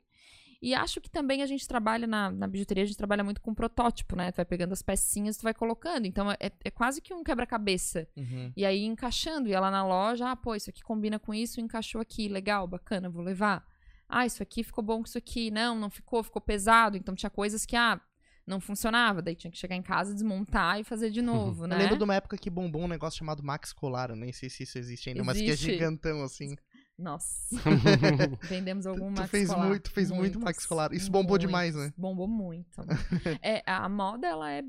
E 0.65 0.75
acho 0.75 0.99
que 0.99 1.11
também 1.11 1.43
a 1.43 1.47
gente 1.47 1.69
trabalha 1.69 2.07
na, 2.07 2.31
na 2.31 2.47
bijuteria, 2.47 2.85
a 2.85 2.87
gente 2.87 2.97
trabalha 2.97 3.23
muito 3.23 3.39
com 3.39 3.55
protótipo, 3.55 4.17
né? 4.17 4.33
Tu 4.33 4.37
vai 4.37 4.47
pegando 4.47 4.73
as 4.73 4.81
pecinhas, 4.81 5.37
tu 5.37 5.43
vai 5.43 5.53
colocando. 5.53 6.07
Então 6.07 6.33
é, 6.33 6.39
é 6.41 6.71
quase 6.71 7.03
que 7.03 7.13
um 7.13 7.23
quebra-cabeça. 7.23 8.09
Uhum. 8.17 8.51
E 8.57 8.65
aí 8.65 8.83
encaixando, 8.83 9.47
ia 9.47 9.61
lá 9.61 9.71
na 9.71 9.87
loja, 9.87 10.31
ah, 10.31 10.35
pô, 10.35 10.55
isso 10.55 10.71
aqui 10.71 10.83
combina 10.83 11.19
com 11.19 11.35
isso, 11.35 11.61
encaixou 11.61 12.01
aqui, 12.01 12.29
legal, 12.29 12.67
bacana, 12.67 13.11
vou 13.11 13.23
levar. 13.23 13.63
Ah, 14.09 14.25
isso 14.25 14.43
aqui 14.43 14.65
ficou 14.65 14.83
bom 14.83 15.01
com 15.01 15.07
isso 15.07 15.19
aqui. 15.19 15.51
Não, 15.51 15.79
não 15.79 15.91
ficou, 15.91 16.25
ficou 16.25 16.41
pesado. 16.41 16.97
Então 16.97 17.15
tinha 17.15 17.29
coisas 17.29 17.67
que, 17.67 17.77
ah, 17.77 18.01
não 18.47 18.59
funcionava. 18.59 19.21
Daí 19.21 19.35
tinha 19.35 19.51
que 19.51 19.59
chegar 19.59 19.77
em 19.77 19.83
casa, 19.83 20.15
desmontar 20.15 20.81
e 20.81 20.85
fazer 20.85 21.11
de 21.11 21.21
novo, 21.21 21.67
né? 21.67 21.77
Eu 21.77 21.79
lembro 21.79 21.99
de 21.99 22.05
uma 22.05 22.15
época 22.15 22.37
que 22.37 22.49
bombou 22.49 22.83
um 22.83 22.89
negócio 22.89 23.19
chamado 23.19 23.43
Max 23.43 23.73
Colar, 23.73 24.11
eu 24.11 24.17
nem 24.17 24.33
sei 24.33 24.49
se 24.49 24.63
isso 24.63 24.79
existe 24.79 25.11
ainda, 25.11 25.25
mas 25.25 25.37
que 25.37 25.45
é 25.45 25.49
Existe. 25.49 25.73
gigantão, 25.73 26.23
assim. 26.23 26.57
Nossa. 26.99 27.57
Vendemos 28.49 28.87
algum 28.87 29.13
tu 29.15 29.27
fez 29.27 29.53
muito- 29.53 29.91
fez 29.91 30.11
muito 30.11 30.39
Muitos, 30.39 30.43
Max 30.43 30.67
Colar. 30.67 30.93
Isso 30.93 31.11
bombou 31.11 31.37
demais, 31.39 31.75
muitos. 31.75 31.91
né? 31.91 31.95
Bombou 31.97 32.29
muito. 32.29 32.81
é, 33.43 33.63
a 33.67 33.89
moda, 33.89 34.27
ela 34.29 34.51
é... 34.53 34.63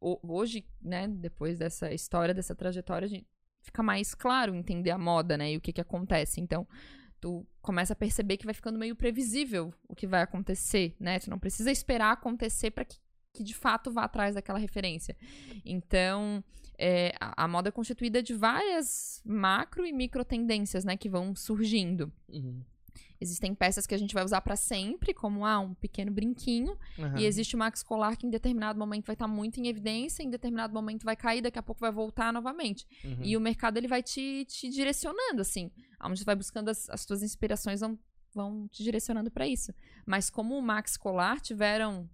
ho- 0.00 0.20
Hoje, 0.22 0.66
né, 0.82 1.08
depois 1.08 1.58
dessa 1.58 1.92
história, 1.92 2.34
dessa 2.34 2.54
trajetória, 2.54 3.06
a 3.06 3.08
gente 3.08 3.26
fica 3.62 3.82
mais 3.82 4.14
claro 4.14 4.54
entender 4.54 4.90
a 4.90 4.98
moda, 4.98 5.36
né, 5.36 5.52
e 5.52 5.56
o 5.56 5.60
que 5.60 5.72
que 5.72 5.80
acontece. 5.80 6.40
Então, 6.40 6.66
tu 7.20 7.46
começa 7.62 7.94
a 7.94 7.96
perceber 7.96 8.36
que 8.36 8.44
vai 8.44 8.54
ficando 8.54 8.78
meio 8.78 8.94
previsível 8.94 9.72
o 9.88 9.94
que 9.96 10.06
vai 10.06 10.20
acontecer, 10.22 10.94
né? 11.00 11.18
Tu 11.18 11.30
não 11.30 11.38
precisa 11.38 11.70
esperar 11.70 12.12
acontecer 12.12 12.70
para 12.70 12.84
que, 12.84 12.98
que 13.36 13.44
de 13.44 13.54
fato 13.54 13.90
vá 13.90 14.04
atrás 14.04 14.34
daquela 14.34 14.58
referência. 14.58 15.16
Então, 15.64 16.42
é, 16.78 17.14
a, 17.20 17.44
a 17.44 17.48
moda 17.48 17.68
é 17.68 17.72
constituída 17.72 18.22
de 18.22 18.34
várias 18.34 19.22
macro 19.24 19.86
e 19.86 19.92
micro 19.92 20.24
tendências, 20.24 20.84
né, 20.84 20.96
que 20.96 21.08
vão 21.08 21.34
surgindo. 21.34 22.12
Uhum. 22.28 22.62
Existem 23.20 23.54
peças 23.54 23.86
que 23.86 23.94
a 23.94 23.98
gente 23.98 24.12
vai 24.12 24.24
usar 24.24 24.40
para 24.42 24.56
sempre, 24.56 25.14
como 25.14 25.46
ah, 25.46 25.58
um 25.58 25.74
pequeno 25.74 26.12
brinquinho, 26.12 26.76
Aham. 26.98 27.18
e 27.18 27.24
existe 27.24 27.54
o 27.54 27.58
max 27.58 27.82
colar 27.82 28.16
que 28.16 28.26
em 28.26 28.30
determinado 28.30 28.78
momento 28.78 29.06
vai 29.06 29.14
estar 29.14 29.26
muito 29.26 29.58
em 29.58 29.68
evidência, 29.68 30.22
em 30.22 30.28
determinado 30.28 30.74
momento 30.74 31.04
vai 31.04 31.16
cair, 31.16 31.40
daqui 31.40 31.58
a 31.58 31.62
pouco 31.62 31.80
vai 31.80 31.90
voltar 31.90 32.32
novamente. 32.32 32.86
Uhum. 33.04 33.20
E 33.22 33.36
o 33.36 33.40
mercado 33.40 33.78
ele 33.78 33.88
vai 33.88 34.02
te, 34.02 34.44
te 34.46 34.68
direcionando, 34.68 35.40
assim. 35.40 35.70
Onde 36.02 36.20
tu 36.20 36.26
vai 36.26 36.36
buscando 36.36 36.68
as, 36.68 36.90
as 36.90 37.06
tuas 37.06 37.22
inspirações 37.22 37.80
vão, 37.80 37.98
vão 38.34 38.68
te 38.68 38.82
direcionando 38.82 39.30
para 39.30 39.46
isso. 39.46 39.72
Mas 40.04 40.28
como 40.28 40.56
o 40.56 40.62
Max 40.62 40.98
Colar 40.98 41.40
tiveram 41.40 42.08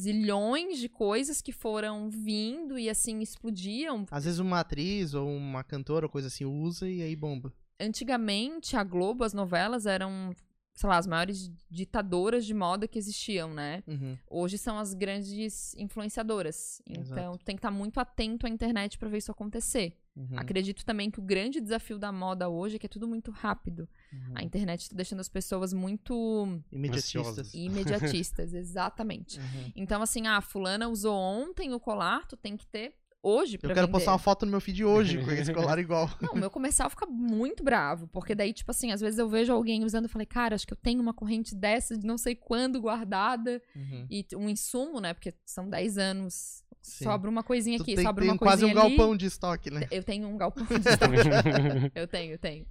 zilhões 0.00 0.78
de 0.78 0.88
coisas 0.88 1.40
que 1.40 1.52
foram 1.52 2.08
vindo 2.08 2.78
e 2.78 2.88
assim 2.88 3.20
explodiam. 3.20 4.06
Às 4.10 4.24
vezes 4.24 4.38
uma 4.38 4.60
atriz 4.60 5.14
ou 5.14 5.28
uma 5.28 5.62
cantora 5.62 6.06
ou 6.06 6.10
coisa 6.10 6.28
assim 6.28 6.44
usa 6.44 6.88
e 6.88 7.02
aí 7.02 7.14
bomba. 7.14 7.52
Antigamente, 7.80 8.76
a 8.76 8.84
Globo, 8.84 9.24
as 9.24 9.32
novelas 9.32 9.84
eram, 9.86 10.34
sei 10.74 10.88
lá, 10.88 10.98
as 10.98 11.06
maiores 11.06 11.52
ditadoras 11.70 12.44
de 12.44 12.52
moda 12.52 12.88
que 12.88 12.98
existiam, 12.98 13.54
né? 13.54 13.82
Uhum. 13.86 14.18
Hoje 14.28 14.58
são 14.58 14.76
as 14.76 14.92
grandes 14.92 15.74
influenciadoras. 15.76 16.82
Então, 16.88 17.02
Exato. 17.02 17.38
tu 17.38 17.44
tem 17.44 17.54
que 17.54 17.60
estar 17.60 17.70
muito 17.70 18.00
atento 18.00 18.46
à 18.46 18.50
internet 18.50 18.98
para 18.98 19.08
ver 19.08 19.18
isso 19.18 19.30
acontecer. 19.30 19.96
Uhum. 20.16 20.36
Acredito 20.36 20.84
também 20.84 21.10
que 21.10 21.18
o 21.18 21.22
grande 21.22 21.60
desafio 21.60 21.98
da 21.98 22.10
moda 22.10 22.48
hoje 22.48 22.76
é 22.76 22.78
que 22.78 22.86
é 22.86 22.88
tudo 22.88 23.06
muito 23.06 23.30
rápido. 23.30 23.88
Uhum. 24.12 24.32
A 24.34 24.42
internet 24.42 24.90
tá 24.90 24.96
deixando 24.96 25.20
as 25.20 25.28
pessoas 25.28 25.72
muito 25.72 26.60
Imediatistas. 26.72 27.54
Imediatistas, 27.54 28.54
exatamente. 28.54 29.38
Uhum. 29.38 29.72
Então, 29.76 30.02
assim, 30.02 30.26
ah, 30.26 30.40
fulana 30.40 30.88
usou 30.88 31.16
ontem 31.16 31.72
o 31.72 31.78
colar, 31.80 32.26
tu 32.26 32.36
tem 32.36 32.56
que 32.56 32.66
ter 32.66 32.94
hoje 33.24 33.54
Eu 33.56 33.60
quero 33.68 33.74
vender. 33.74 33.92
postar 33.92 34.12
uma 34.12 34.18
foto 34.18 34.44
no 34.44 34.50
meu 34.52 34.60
feed 34.60 34.84
hoje 34.84 35.24
com 35.24 35.30
esse 35.30 35.52
colar 35.52 35.78
igual. 35.78 36.10
Não, 36.20 36.32
o 36.32 36.36
meu 36.38 36.50
comercial 36.50 36.90
fica 36.90 37.06
muito 37.06 37.64
bravo, 37.64 38.06
porque 38.08 38.34
daí, 38.34 38.52
tipo 38.52 38.70
assim, 38.70 38.92
às 38.92 39.00
vezes 39.00 39.18
eu 39.18 39.28
vejo 39.28 39.52
alguém 39.52 39.84
usando 39.84 40.04
e 40.04 40.08
falei, 40.08 40.26
cara, 40.26 40.54
acho 40.54 40.66
que 40.66 40.72
eu 40.72 40.78
tenho 40.78 41.00
uma 41.00 41.14
corrente 41.14 41.54
dessa 41.54 41.96
de 41.96 42.06
não 42.06 42.18
sei 42.18 42.34
quando 42.34 42.80
guardada, 42.80 43.60
Uhum. 43.74 44.06
e 44.10 44.26
um 44.36 44.48
insumo, 44.48 45.00
né, 45.00 45.14
porque 45.14 45.32
são 45.44 45.68
10 45.68 45.98
anos, 45.98 46.62
Sim. 46.82 47.04
sobra 47.04 47.30
uma 47.30 47.42
coisinha 47.42 47.78
Tu 47.78 47.82
aqui, 47.82 47.94
tem, 47.94 48.04
sobra 48.04 48.22
tem 48.24 48.30
uma 48.32 48.38
quase 48.38 48.64
um 48.64 48.68
coisinha 48.68 48.84
ali. 48.86 48.96
galpão 48.96 49.16
de 49.16 49.26
estoque, 49.26 49.70
né? 49.70 49.86
Eu 49.90 50.02
tenho 50.04 50.28
um 50.28 50.36
galpão 50.36 50.64
de 50.78 50.88
estoque. 50.88 51.90
eu 51.94 52.06
tenho, 52.06 52.32
eu 52.32 52.38
tenho. 52.38 52.66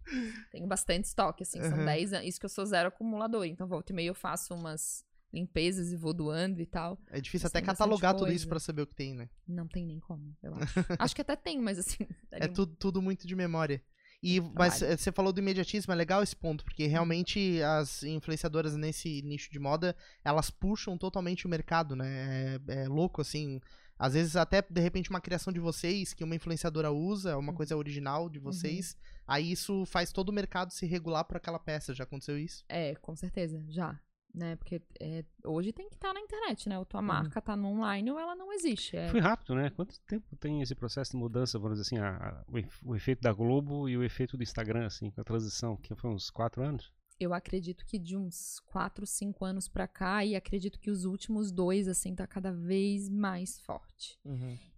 Tenho 0.51 0.67
bastante 0.67 1.05
estoque, 1.05 1.41
assim, 1.43 1.59
são 1.61 1.79
Uhum. 1.79 1.85
10 1.85 2.13
anos. 2.13 2.27
Isso 2.27 2.39
que 2.39 2.45
eu 2.45 2.49
sou 2.49 2.63
zero 2.65 2.89
acumulador. 2.89 3.45
Então, 3.45 3.67
volta 3.67 3.91
e 3.91 3.95
meia 3.95 4.07
eu 4.09 4.13
faço 4.13 4.53
umas 4.53 5.03
limpezas 5.33 5.91
e 5.91 5.97
vou 5.97 6.13
doando 6.13 6.61
e 6.61 6.65
tal. 6.65 6.97
É 7.09 7.19
difícil 7.19 7.47
até 7.47 7.61
catalogar 7.61 8.13
tudo 8.15 8.31
isso 8.31 8.47
pra 8.47 8.59
saber 8.59 8.83
o 8.83 8.87
que 8.87 8.95
tem, 8.95 9.13
né? 9.15 9.29
Não 9.47 9.67
tem 9.67 9.85
nem 9.85 9.99
como, 9.99 10.35
eu 10.43 10.53
acho. 10.55 10.79
acho 10.99 11.15
que 11.15 11.21
até 11.21 11.35
tem, 11.35 11.59
mas 11.59 11.79
assim. 11.79 12.07
É 12.31 12.45
um- 12.45 12.53
tudo, 12.53 12.75
tudo 12.75 13.01
muito 13.01 13.25
de 13.25 13.35
memória. 13.35 13.81
E, 14.25 14.39
mas 14.39 14.77
trabalho. 14.79 14.97
você 14.99 15.11
falou 15.11 15.33
do 15.33 15.39
imediatismo, 15.41 15.91
é 15.91 15.95
legal 15.97 16.23
esse 16.23 16.33
ponto, 16.35 16.63
porque 16.63 16.87
realmente 16.87 17.61
as 17.61 18.03
influenciadoras 18.03 18.73
nesse 18.73 19.21
nicho 19.21 19.51
de 19.51 19.59
moda, 19.59 19.93
elas 20.23 20.49
puxam 20.49 20.97
totalmente 20.97 21.45
o 21.45 21.49
mercado, 21.49 21.93
né? 21.93 22.55
É, 22.69 22.83
é 22.83 22.87
louco, 22.87 23.19
assim. 23.19 23.59
Às 23.99 24.13
vezes 24.13 24.35
até, 24.37 24.61
de 24.61 24.79
repente, 24.81 25.09
uma 25.09 25.19
criação 25.19 25.51
de 25.51 25.59
vocês, 25.59 26.13
que 26.13 26.23
uma 26.23 26.35
influenciadora 26.35 26.89
usa, 26.91 27.37
uma 27.37 27.51
Uhum. 27.51 27.57
coisa 27.57 27.75
original 27.75 28.29
de 28.29 28.39
vocês, 28.39 28.95
aí 29.27 29.51
isso 29.51 29.85
faz 29.85 30.11
todo 30.13 30.29
o 30.29 30.33
mercado 30.33 30.71
se 30.71 30.85
regular 30.85 31.25
por 31.25 31.35
aquela 31.37 31.59
peça. 31.59 31.93
Já 31.93 32.05
aconteceu 32.05 32.37
isso? 32.37 32.63
É, 32.69 32.95
com 32.95 33.15
certeza, 33.17 33.61
já. 33.67 33.99
Né? 34.33 34.55
Porque 34.55 34.81
é, 34.99 35.23
hoje 35.45 35.71
tem 35.71 35.87
que 35.87 35.95
estar 35.95 36.11
na 36.11 36.19
internet, 36.19 36.67
né? 36.67 36.75
Ou 36.77 36.81
Uhum. 36.81 36.85
tua 36.85 37.01
marca 37.03 37.39
tá 37.39 37.55
no 37.55 37.67
online 37.67 38.09
ou 38.09 38.17
ela 38.19 38.35
não 38.35 38.51
existe. 38.51 38.97
É, 38.97 39.09
Foi 39.09 39.19
rápido, 39.19 39.53
né? 39.53 39.69
Quanto 39.69 39.99
tempo 40.01 40.35
tem 40.37 40.59
esse 40.61 40.73
processo 40.73 41.11
de 41.11 41.17
mudança, 41.17 41.59
vamos 41.59 41.77
dizer 41.77 41.87
assim, 41.95 42.03
a- 42.03 42.17
a- 42.17 42.43
o, 42.47 42.57
efe- 42.57 42.83
o 42.83 42.95
efeito 42.95 43.21
da 43.21 43.31
Globo 43.31 43.87
e 43.87 43.95
o 43.95 44.03
efeito 44.03 44.35
do 44.35 44.41
Instagram, 44.41 44.87
assim, 44.87 45.11
com 45.11 45.21
a 45.21 45.23
transição, 45.23 45.77
que 45.77 45.93
foi 45.93 46.09
uns 46.09 46.31
quatro 46.31 46.63
anos? 46.63 46.91
Eu 47.19 47.31
acredito 47.31 47.85
que 47.85 47.99
de 47.99 48.17
uns 48.17 48.59
4, 48.65 49.05
5 49.05 49.45
anos 49.45 49.69
pra 49.69 49.87
cá, 49.87 50.25
e 50.25 50.35
acredito 50.35 50.79
que 50.79 50.89
os 50.89 51.05
últimos 51.05 51.51
dois, 51.51 51.87
assim, 51.87 52.15
tá 52.15 52.25
cada 52.25 52.51
vez 52.51 53.07
mais 53.09 53.59
forte. 53.61 54.19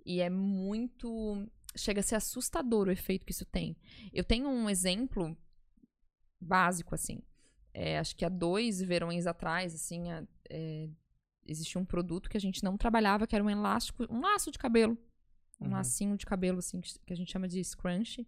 E 0.06 0.20
é 0.20 0.30
muito. 0.30 1.48
Chega 1.78 2.02
a 2.02 2.04
ser 2.04 2.16
assustador 2.16 2.88
o 2.90 2.92
efeito 2.92 3.26
que 3.26 3.32
isso 3.32 3.46
tem. 3.46 3.78
Eu 4.14 4.24
tenho 4.26 4.50
um 4.50 4.70
exemplo 4.70 5.36
básico, 6.42 6.94
assim. 6.94 7.22
É, 7.78 8.00
acho 8.00 8.16
que 8.16 8.24
há 8.24 8.30
dois 8.30 8.82
verões 8.82 9.28
atrás, 9.28 9.76
assim, 9.76 10.10
a- 10.10 10.24
é, 10.50 10.88
existia 11.46 11.80
um 11.82 11.84
produto 11.84 12.30
que 12.30 12.38
a 12.38 12.40
gente 12.40 12.64
não 12.64 12.78
trabalhava, 12.78 13.28
que 13.28 13.36
era 13.36 13.44
um 13.44 13.50
elástico, 13.50 14.06
um 14.10 14.22
laço 14.22 14.50
de 14.50 14.58
cabelo. 14.58 14.98
Um 15.60 15.66
Uhum. 15.66 15.72
lacinho 15.72 16.16
de 16.18 16.26
cabelo, 16.26 16.60
assim, 16.60 16.80
que 16.82 17.12
a 17.12 17.16
gente 17.16 17.32
chama 17.32 17.48
de 17.50 17.62
scrunchie. 17.64 18.26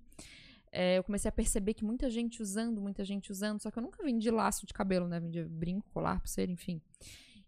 É, 0.71 0.97
eu 0.97 1.03
comecei 1.03 1.29
a 1.29 1.31
perceber 1.31 1.73
que 1.73 1.83
muita 1.85 2.09
gente 2.09 2.41
usando, 2.41 2.81
muita 2.81 3.05
gente 3.05 3.31
usando, 3.31 3.61
só 3.61 3.71
que 3.71 3.79
eu 3.79 3.83
nunca 3.83 4.03
vendi 4.03 4.29
laço 4.29 4.65
de 4.65 4.73
cabelo, 4.73 5.07
né? 5.07 5.17
Vendia 5.19 5.45
brinco, 5.49 5.89
colar, 5.91 6.19
pulseira, 6.19 6.51
enfim. 6.51 6.81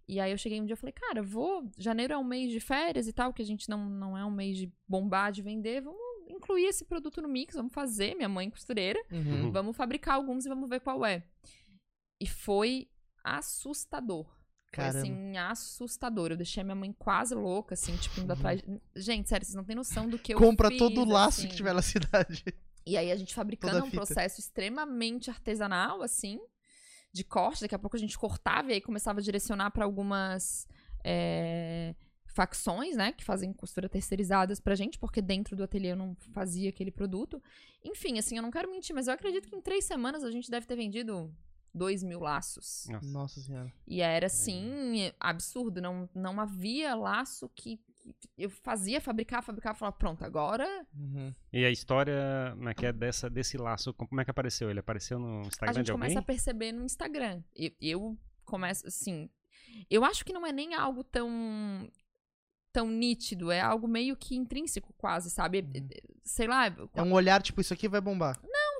E 0.08 0.20
aí 0.22 0.32
eu 0.32 0.38
cheguei 0.38 0.60
um 0.62 0.66
dia 0.66 0.74
e 0.74 0.78
falei, 0.78 0.94
cara, 0.94 1.22
vou. 1.22 1.70
Janeiro 1.78 2.14
é 2.14 2.18
um 2.18 2.24
mês 2.24 2.50
de 2.50 2.60
férias 2.62 3.08
e 3.08 3.14
tal, 3.14 3.34
que 3.34 3.42
a 3.42 3.46
gente 3.46 3.70
não, 3.70 3.90
não 3.90 4.18
é 4.18 4.24
um 4.26 4.32
mês 4.32 4.58
de 4.58 4.72
bombar, 4.88 5.32
de 5.32 5.42
vender. 5.42 5.82
Vamos 5.82 6.00
incluir 6.30 6.66
esse 6.66 6.84
produto 6.86 7.22
no 7.22 7.28
mix, 7.28 7.56
vamos 7.56 7.74
fazer, 7.74 8.16
minha 8.16 8.30
mãe 8.30 8.50
costureira. 8.50 9.00
Uhum. 9.12 9.52
Vamos 9.52 9.76
fabricar 9.78 10.16
alguns 10.16 10.46
e 10.46 10.50
vamos 10.50 10.70
ver 10.70 10.80
qual 10.80 11.06
é. 11.06 11.24
E 12.20 12.28
foi 12.28 12.90
assustador. 13.24 14.26
Foi 14.26 14.84
Caramba. 14.84 15.00
assim, 15.00 15.38
assustador. 15.38 16.32
Eu 16.32 16.38
deixei 16.38 16.62
a 16.62 16.64
minha 16.64 16.76
mãe 16.76 16.94
quase 16.94 17.34
louca, 17.34 17.74
assim, 17.74 17.96
tipo, 17.98 18.20
indo 18.20 18.32
atrás. 18.32 18.62
Gente, 18.96 19.28
sério, 19.30 19.46
vocês 19.46 19.56
não 19.56 19.64
têm 19.64 19.76
noção 19.76 20.08
do 20.08 20.20
que 20.20 20.34
eu 20.34 20.38
Compra 20.38 20.70
fiz, 20.70 20.78
todo 20.78 21.02
o 21.02 21.06
laço 21.06 21.40
assim. 21.40 21.50
que 21.50 21.56
tiver 21.56 21.74
na 21.74 21.82
cidade. 21.82 22.44
E 22.86 22.98
aí 22.98 23.12
a 23.12 23.16
gente 23.16 23.34
fabricando 23.34 23.74
Toda 23.74 23.86
um 23.86 23.90
fita. 23.90 23.98
processo 23.98 24.40
extremamente 24.40 25.30
artesanal, 25.30 26.02
assim, 26.02 26.40
de 27.12 27.24
corte. 27.24 27.62
Daqui 27.62 27.76
a 27.76 27.80
pouco 27.80 27.96
a 27.96 28.00
gente 28.00 28.18
cortava 28.18 28.70
e 28.70 28.74
aí 28.74 28.82
começava 28.82 29.20
a 29.20 29.24
direcionar 29.24 29.72
para 29.72 29.86
algumas 29.86 30.68
é, 31.04 31.96
facções, 32.28 32.96
né, 32.96 33.12
que 33.12 33.24
fazem 33.24 33.52
costura 33.52 33.90
terceirizadas 33.90 34.60
pra 34.60 34.76
gente, 34.76 34.98
porque 35.00 35.22
dentro 35.22 35.56
do 35.56 35.64
ateliê 35.64 35.92
eu 35.92 35.96
não 35.96 36.16
fazia 36.32 36.70
aquele 36.70 36.92
produto. 36.92 37.42
Enfim, 37.84 38.18
assim, 38.20 38.38
eu 38.38 38.42
não 38.44 38.52
quero 38.52 38.70
mentir, 38.70 38.94
mas 38.96 39.08
eu 39.08 39.14
acredito 39.14 39.48
que 39.48 39.56
em 39.56 39.62
três 39.62 39.86
semanas 39.86 40.24
a 40.24 40.32
gente 40.32 40.50
deve 40.50 40.66
ter 40.66 40.76
vendido 40.76 41.34
dois 41.74 42.04
mil 42.04 42.20
laços. 42.20 42.88
Nossa. 42.90 43.12
Nossa 43.12 43.42
senhora. 43.42 43.72
E 43.88 44.02
era 44.02 44.28
assim, 44.28 45.12
absurdo. 45.20 45.82
Não, 45.82 46.10
não 46.14 46.40
havia 46.40 46.96
laço 46.96 47.50
que. 47.50 47.80
Eu 48.38 48.50
fazia 48.50 49.00
fabricar, 49.00 49.44
fabricar, 49.44 49.76
falar, 49.76 49.92
pronto, 49.92 50.24
agora 50.26 50.66
Uhum. 50.96 51.34
E 51.54 51.64
a 51.64 51.70
história 51.70 52.56
né, 52.56 52.74
que 52.74 52.86
é 52.86 52.92
dessa, 52.92 53.30
desse 53.30 53.58
laço, 53.58 53.94
como 53.94 54.20
é 54.20 54.26
que 54.26 54.32
apareceu? 54.32 54.70
Ele 54.70 54.80
apareceu 54.80 55.20
no 55.20 55.42
a 55.42 55.48
Instagram 55.48 55.74
gente 55.74 55.86
de 55.86 55.92
alguém? 55.92 56.08
começa 56.08 56.20
a 56.20 56.24
perceber 56.24 56.72
no 56.72 56.84
Instagram. 56.84 57.44
Eu, 57.56 57.72
eu 57.80 58.18
começo, 58.46 58.88
assim. 58.88 59.30
Eu 59.90 60.04
acho 60.04 60.26
que 60.26 60.34
não 60.34 60.46
é 60.46 60.52
nem 60.52 60.74
algo 60.74 61.04
tão 61.04 61.88
tão 62.72 62.88
nítido, 62.88 63.52
é 63.52 63.60
algo 63.60 63.88
meio 63.88 64.16
que 64.16 64.36
intrínseco 64.36 64.94
quase, 64.98 65.30
sabe? 65.30 65.62
Uhum. 65.62 65.90
Sei 66.24 66.48
lá, 66.48 66.68
É 66.94 67.02
um 67.02 67.14
olhar, 67.14 67.42
tipo, 67.42 67.62
isso 67.62 67.74
aqui 67.74 67.88
vai 67.88 68.00
bombar. 68.00 68.40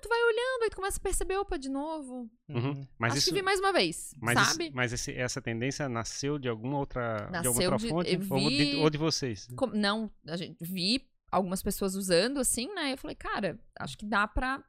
Tu 0.10 0.16
vai 0.16 0.24
olhando, 0.24 0.64
aí 0.64 0.70
tu 0.70 0.76
começa 0.76 0.98
a 0.98 1.02
perceber, 1.04 1.38
opa, 1.38 1.58
de 1.58 1.70
novo. 1.70 2.30
Uhum. 2.50 2.86
Mas 2.98 3.12
Acho 3.14 3.20
isso, 3.20 3.30
que 3.30 3.36
vi 3.36 3.42
mais 3.42 3.60
uma 3.60 3.72
vez, 3.72 4.12
mas, 4.20 4.40
isso- 4.40 4.52
sabe? 4.52 4.72
mas 4.74 4.92
esse- 4.94 5.14
essa 5.14 5.42
tendência 5.42 5.88
nasceu 5.88 6.40
de 6.40 6.50
alguma 6.50 6.78
outra, 6.80 7.26
de 7.28 7.32
Nasceu 7.32 7.52
alguma 7.52 7.66
outra 7.68 7.78
de- 7.78 7.90
fonte? 7.90 8.34
Ou, 8.34 8.50
de, 8.50 8.76
ou 8.78 8.90
de 8.90 8.98
vocês? 8.98 9.48
Com- 9.56 9.68
não, 9.68 10.12
a 10.28 10.36
gente 10.36 10.58
vi 10.62 11.08
algumas 11.32 11.62
pessoas 11.62 11.94
usando 11.96 12.40
assim, 12.40 12.74
né? 12.74 12.94
Eu 12.94 12.98
falei, 12.98 13.16
cara, 13.16 13.60
acho 13.80 13.98
que 13.98 14.06
dá 14.06 14.28
pra 14.28 14.64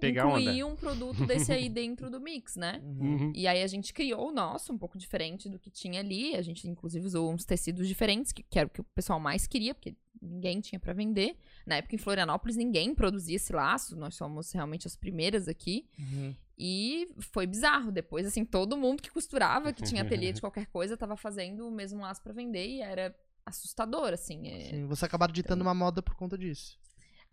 Pegar 0.00 0.26
incluir 0.26 0.62
onda. 0.64 0.72
um 0.72 0.76
produto 0.76 1.26
desse 1.26 1.52
aí 1.52 1.68
dentro 1.68 2.10
do 2.10 2.20
mix, 2.20 2.56
né? 2.56 2.80
Uhum. 2.84 3.32
E 3.34 3.46
aí 3.46 3.62
a 3.62 3.66
gente 3.66 3.92
criou 3.92 4.28
o 4.28 4.32
nosso, 4.32 4.72
um 4.72 4.78
pouco 4.78 4.96
diferente 4.98 5.48
do 5.48 5.58
que 5.58 5.70
tinha 5.70 6.00
ali. 6.00 6.34
A 6.36 6.42
gente, 6.42 6.68
inclusive, 6.68 7.06
usou 7.06 7.32
uns 7.32 7.44
tecidos 7.44 7.86
diferentes, 7.88 8.32
que, 8.32 8.42
que 8.42 8.58
era 8.58 8.66
o 8.66 8.70
que 8.70 8.80
o 8.80 8.84
pessoal 8.84 9.18
mais 9.20 9.46
queria, 9.46 9.74
porque 9.74 9.94
ninguém 10.20 10.60
tinha 10.60 10.78
pra 10.78 10.92
vender. 10.92 11.36
Na 11.66 11.76
época, 11.76 11.94
em 11.94 11.98
Florianópolis, 11.98 12.56
ninguém 12.56 12.94
produzia 12.94 13.36
esse 13.36 13.52
laço. 13.52 13.96
Nós 13.96 14.14
somos 14.14 14.50
realmente 14.52 14.86
as 14.86 14.96
primeiras 14.96 15.48
aqui. 15.48 15.86
Uhum. 15.98 16.34
E 16.58 17.08
foi 17.18 17.46
bizarro. 17.46 17.92
Depois, 17.92 18.26
assim, 18.26 18.44
todo 18.44 18.76
mundo 18.76 19.02
que 19.02 19.10
costurava, 19.10 19.72
que 19.72 19.82
tinha 19.82 20.02
ateliê 20.02 20.32
de 20.32 20.40
qualquer 20.42 20.66
coisa, 20.66 20.96
tava 20.96 21.16
fazendo 21.16 21.66
o 21.66 21.70
mesmo 21.70 22.00
laço 22.00 22.22
pra 22.22 22.32
vender. 22.32 22.66
E 22.66 22.80
era 22.80 23.14
assustador, 23.44 24.12
assim. 24.12 24.48
é- 24.48 24.70
Sim, 24.70 24.86
você 24.86 25.04
acabaram 25.04 25.32
ditando 25.32 25.62
uma 25.62 25.74
moda 25.74 26.02
por 26.02 26.14
conta 26.14 26.36
disso. 26.36 26.78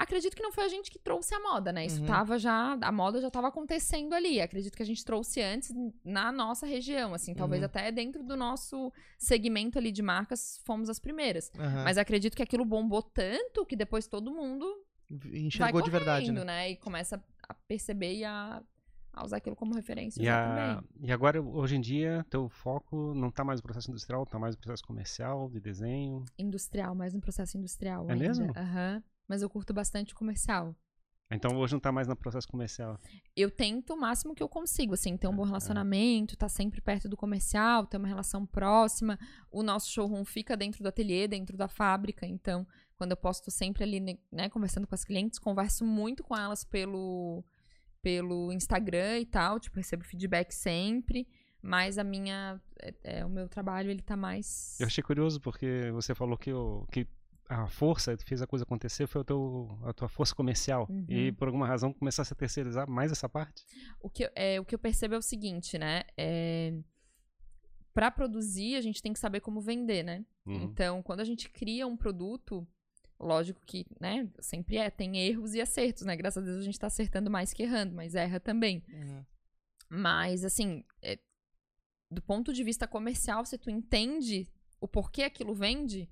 Acredito 0.04 0.36
que 0.36 0.44
não 0.44 0.52
foi 0.52 0.66
a 0.66 0.68
gente 0.68 0.92
que 0.92 1.00
trouxe 1.00 1.34
a 1.34 1.40
moda, 1.40 1.72
né? 1.72 1.86
Isso 1.86 2.02
Uhum. 2.02 2.06
tava 2.08 2.38
já. 2.38 2.78
A 2.82 2.92
moda 2.92 3.20
já 3.22 3.32
tava 3.32 3.48
acontecendo 3.48 4.14
ali. 4.14 4.40
Acredito 4.42 4.76
que 4.76 4.84
a 4.84 4.86
gente 4.86 5.04
trouxe 5.04 5.42
antes 5.42 5.74
na 6.04 6.32
nossa 6.32 6.66
região, 6.66 7.14
assim, 7.14 7.34
talvez 7.34 7.62
Uhum. 7.62 7.66
até 7.66 7.92
dentro 7.92 8.24
do 8.24 8.36
nosso 8.38 8.92
segmento 9.18 9.78
ali 9.80 9.92
de 9.92 10.02
marcas 10.02 10.60
fomos 10.66 10.90
as 10.90 11.00
primeiras. 11.00 11.52
Aham. 11.58 11.84
Mas 11.84 11.98
acredito 11.98 12.36
que 12.36 12.44
aquilo 12.44 12.64
bombou 12.66 13.02
tanto 13.02 13.66
que 13.66 13.76
depois 13.76 14.08
todo 14.08 14.32
mundo 14.32 14.66
Enxergou 15.32 15.82
de 15.82 15.92
verdade, 15.92 16.32
né? 16.32 16.44
né? 16.44 16.72
E 16.72 16.76
começa 16.76 17.24
a 17.48 17.54
perceber 17.54 18.16
e 18.16 18.24
a, 18.26 18.64
a 19.12 19.24
usar 19.24 19.38
aquilo 19.38 19.56
como 19.56 19.76
referência 19.76 20.22
E, 20.22 20.28
a- 20.28 20.84
e 21.02 21.12
agora, 21.12 21.40
hoje 21.42 21.76
em 21.76 21.82
dia, 21.82 22.26
teu 22.30 22.50
foco 22.50 23.14
não 23.14 23.30
tá 23.30 23.44
mais 23.44 23.60
no 23.60 23.64
processo 23.64 23.92
industrial, 23.92 24.26
tá 24.26 24.40
mais 24.40 24.56
no 24.56 24.62
processo 24.62 24.84
comercial, 24.84 25.50
de 25.50 25.60
desenho. 25.60 26.26
Industrial, 26.40 26.96
mais 26.96 27.14
no 27.14 27.22
processo 27.22 27.58
industrial. 27.58 28.08
É 28.10 28.14
ainda. 28.14 28.28
mesmo? 28.28 28.52
Aham. 28.58 29.04
Mas 29.28 29.42
eu 29.42 29.50
curto 29.50 29.74
bastante 29.74 30.14
comercial. 30.14 30.76
Então 31.36 31.58
hoje 31.58 31.74
não 31.74 31.80
tá 31.80 31.92
mais 31.92 32.08
no 32.08 32.16
processo 32.16 32.48
comercial. 32.48 33.00
eu 33.36 33.50
tento 33.50 33.94
o 33.94 33.98
máximo 33.98 34.36
que 34.36 34.44
eu 34.44 34.50
consigo, 34.50 34.94
assim, 34.94 35.16
É, 35.16 35.18
ter 35.18 35.28
um 35.28 35.36
bom 35.36 35.44
relacionamento, 35.44 36.38
tá 36.38 36.48
sempre 36.48 36.80
perto 36.82 37.10
do 37.10 37.18
comercial, 37.18 37.86
ter 37.88 37.98
uma 37.98 38.08
relação 38.08 38.46
próxima. 38.46 39.18
O 39.50 39.64
nosso 39.64 39.92
showroom 39.92 40.24
fica 40.26 40.56
dentro 40.56 40.84
do 40.84 40.90
ateliê, 40.90 41.28
dentro 41.28 41.58
da 41.58 41.68
fábrica, 41.68 42.26
então, 42.26 42.68
quando 42.96 43.12
eu 43.12 43.18
posso, 43.18 43.44
tô 43.44 43.52
sempre 43.52 43.84
ali, 43.84 44.00
né, 44.32 44.50
conversando 44.50 44.86
com 44.86 44.94
as 44.94 45.04
clientes, 45.04 45.40
converso 45.40 45.84
muito 45.84 46.24
com 46.24 46.38
elas 46.38 46.64
pelo, 46.64 47.44
pelo 48.02 48.52
Instagram 48.52 49.20
e 49.20 49.26
tal, 49.26 49.60
tipo, 49.60 49.78
recebo 49.78 50.04
feedback 50.04 50.52
sempre, 50.52 51.28
mas 51.62 51.98
a 51.98 52.04
minha, 52.04 52.62
é, 52.80 52.94
é, 53.04 53.26
o 53.26 53.30
meu 53.30 53.48
trabalho, 53.50 53.90
ele 53.90 54.02
tá 54.02 54.16
mais... 54.16 54.80
Eu 54.80 54.86
achei 54.86 55.04
curioso 55.04 55.42
porque 55.42 55.90
você 55.92 56.14
falou 56.14 56.38
que, 56.38 56.54
o, 56.54 56.86
que 56.92 57.08
a 57.50 57.68
força 57.68 58.16
que 58.18 58.24
fez 58.24 58.42
a 58.42 58.48
coisa 58.48 58.64
acontecer 58.64 59.06
foi 59.08 59.22
o 59.22 59.24
teu, 59.24 59.80
a 59.84 59.94
tua 59.94 60.08
força 60.08 60.34
comercial. 60.34 60.88
Uhum. 60.90 61.06
E 61.10 61.32
por 61.32 61.48
alguma 61.48 61.68
razão 61.68 61.94
começasse 61.94 62.34
a 62.34 62.36
terceirizar 62.36 62.90
mais 62.90 63.12
essa 63.12 63.28
parte. 63.30 63.64
O 64.00 64.10
que, 64.10 64.26
eu- 64.26 64.32
é, 64.36 64.60
o 64.60 64.66
que 64.66 64.74
eu 64.76 64.80
percebo 64.80 65.16
é 65.16 65.18
o 65.18 65.22
seguinte, 65.22 65.78
né, 65.78 66.04
é... 66.18 66.74
Pra 67.94 68.10
produzir, 68.10 68.76
a 68.76 68.82
gente 68.82 69.04
tem 69.04 69.14
que 69.14 69.20
saber 69.20 69.40
como 69.40 69.62
vender, 69.62 70.02
né? 70.02 70.26
Uhum. 70.48 70.64
Então, 70.64 71.04
quando 71.04 71.20
a 71.20 71.24
gente 71.24 71.48
cria 71.48 71.86
um 71.86 71.96
produto, 71.96 72.68
lógico 73.20 73.62
que, 73.68 73.86
né, 74.02 74.28
sempre 74.40 74.78
é, 74.78 74.90
tem 74.90 75.16
erros 75.18 75.54
e 75.54 75.62
acertos, 75.62 76.04
né? 76.04 76.16
Graças 76.16 76.42
a 76.42 76.46
Deus 76.46 76.58
a 76.58 76.64
gente 76.66 76.80
tá 76.80 76.88
acertando 76.88 77.30
mais 77.30 77.54
que 77.54 77.62
errando, 77.62 77.94
mas 77.94 78.16
erra 78.16 78.40
também. 78.40 78.84
Uhum. 78.90 79.24
Mas, 79.90 80.44
assim, 80.44 80.84
é, 81.04 81.20
do 82.10 82.20
ponto 82.22 82.52
de 82.52 82.64
vista 82.64 82.88
comercial, 82.88 83.46
se 83.46 83.60
tu 83.60 83.70
entende 83.70 84.48
o 84.82 84.88
porquê 84.88 85.22
aquilo 85.22 85.54
vende, 85.54 86.10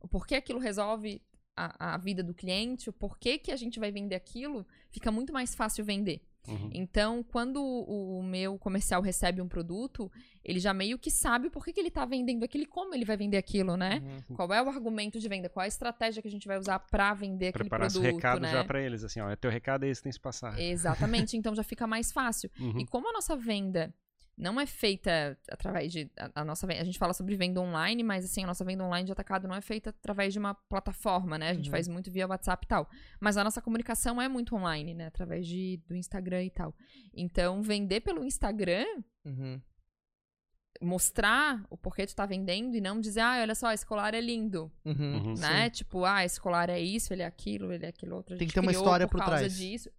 o 0.00 0.08
porquê 0.08 0.34
aquilo 0.34 0.58
resolve 0.58 1.22
a, 1.56 1.94
a 1.94 1.98
vida 1.98 2.22
do 2.22 2.34
cliente, 2.34 2.88
o 2.88 2.92
porquê 2.92 3.38
que 3.38 3.52
a 3.52 3.56
gente 3.56 3.78
vai 3.78 3.90
vender 3.90 4.14
aquilo, 4.14 4.66
fica 4.90 5.10
muito 5.10 5.32
mais 5.32 5.54
fácil 5.54 5.84
vender. 5.84 6.22
Uhum. 6.48 6.70
Então, 6.72 7.22
quando 7.22 7.62
o, 7.62 8.18
o 8.18 8.22
meu 8.22 8.58
comercial 8.58 9.02
recebe 9.02 9.42
um 9.42 9.48
produto, 9.48 10.10
ele 10.42 10.58
já 10.58 10.72
meio 10.72 10.98
que 10.98 11.10
sabe 11.10 11.50
por 11.50 11.62
que, 11.64 11.72
que 11.72 11.78
ele 11.78 11.90
tá 11.90 12.04
vendendo 12.06 12.44
aquilo 12.44 12.64
e 12.64 12.66
como 12.66 12.94
ele 12.94 13.04
vai 13.04 13.16
vender 13.16 13.36
aquilo, 13.36 13.76
né? 13.76 14.02
Uhum. 14.02 14.36
Qual 14.36 14.52
é 14.52 14.62
o 14.62 14.68
argumento 14.68 15.20
de 15.20 15.28
venda? 15.28 15.50
Qual 15.50 15.62
é 15.62 15.66
a 15.66 15.68
estratégia 15.68 16.22
que 16.22 16.28
a 16.28 16.30
gente 16.30 16.48
vai 16.48 16.58
usar 16.58 16.78
pra 16.78 17.12
vender 17.12 17.48
aquele 17.48 17.64
Preparar 17.64 17.88
esse 17.88 17.98
produto, 17.98 18.16
recado 18.16 18.40
né? 18.40 18.52
já 18.52 18.64
pra 18.64 18.80
eles, 18.80 19.04
assim, 19.04 19.20
ó, 19.20 19.30
é 19.30 19.36
teu 19.36 19.50
recado 19.50 19.84
é 19.84 19.88
esse 19.88 20.02
tem 20.02 20.10
que 20.10 20.14
se 20.14 20.20
passar. 20.20 20.58
Exatamente, 20.58 21.36
então 21.36 21.54
já 21.54 21.62
fica 21.62 21.86
mais 21.86 22.10
fácil. 22.10 22.50
Uhum. 22.58 22.80
E 22.80 22.86
como 22.86 23.08
a 23.10 23.12
nossa 23.12 23.36
venda 23.36 23.94
não 24.40 24.58
é 24.60 24.66
feita 24.66 25.38
através 25.50 25.92
de 25.92 26.10
a, 26.18 26.40
a 26.40 26.44
nossa 26.44 26.66
a 26.66 26.84
gente 26.84 26.98
fala 26.98 27.12
sobre 27.12 27.36
venda 27.36 27.60
online, 27.60 28.02
mas 28.02 28.24
assim, 28.24 28.42
a 28.42 28.46
nossa 28.46 28.64
venda 28.64 28.82
online 28.84 29.04
de 29.06 29.12
atacado 29.12 29.46
não 29.46 29.54
é 29.54 29.60
feita 29.60 29.90
através 29.90 30.32
de 30.32 30.38
uma 30.38 30.54
plataforma, 30.54 31.38
né? 31.38 31.50
A 31.50 31.54
gente 31.54 31.66
Uhum. 31.66 31.70
faz 31.72 31.86
muito 31.86 32.10
via 32.10 32.26
WhatsApp 32.26 32.64
e 32.64 32.68
tal. 32.68 32.88
Mas 33.20 33.36
a 33.36 33.44
nossa 33.44 33.60
comunicação 33.60 34.20
é 34.20 34.28
muito 34.28 34.54
online, 34.56 34.94
né? 34.94 35.06
Através 35.06 35.46
de, 35.46 35.80
do 35.86 35.94
Instagram 35.94 36.44
e 36.44 36.50
tal. 36.50 36.74
Então, 37.14 37.62
vender 37.62 38.00
pelo 38.00 38.24
Instagram 38.24 38.86
Uhum. 39.24 39.60
mostrar 40.80 41.62
o 41.68 41.76
porquê 41.76 42.06
tu 42.06 42.14
tá 42.14 42.24
vendendo 42.24 42.74
e 42.74 42.80
não 42.80 42.98
dizer, 43.00 43.20
ah, 43.20 43.38
olha 43.42 43.54
só, 43.54 43.70
esse 43.72 43.84
colar 43.84 44.14
é 44.14 44.20
lindo, 44.20 44.72
Uhum. 44.84 45.16
Uhum. 45.16 45.34
né? 45.34 45.68
Tipo, 45.68 46.04
ah, 46.06 46.24
esse 46.24 46.40
colar 46.40 46.70
é 46.70 46.80
isso, 46.80 47.12
ele 47.12 47.22
é 47.22 47.26
aquilo, 47.26 47.70
ele 47.72 47.84
é 47.84 47.88
aquilo 47.90 48.16
outro. 48.16 48.38
Tem 48.38 48.48
que 48.48 48.54
ter 48.54 48.60
uma 48.60 48.72
história 48.72 49.06
por 49.06 49.18
por 49.18 49.18
causa 49.26 49.36
trás. 49.40 49.56
disso. 49.58 49.90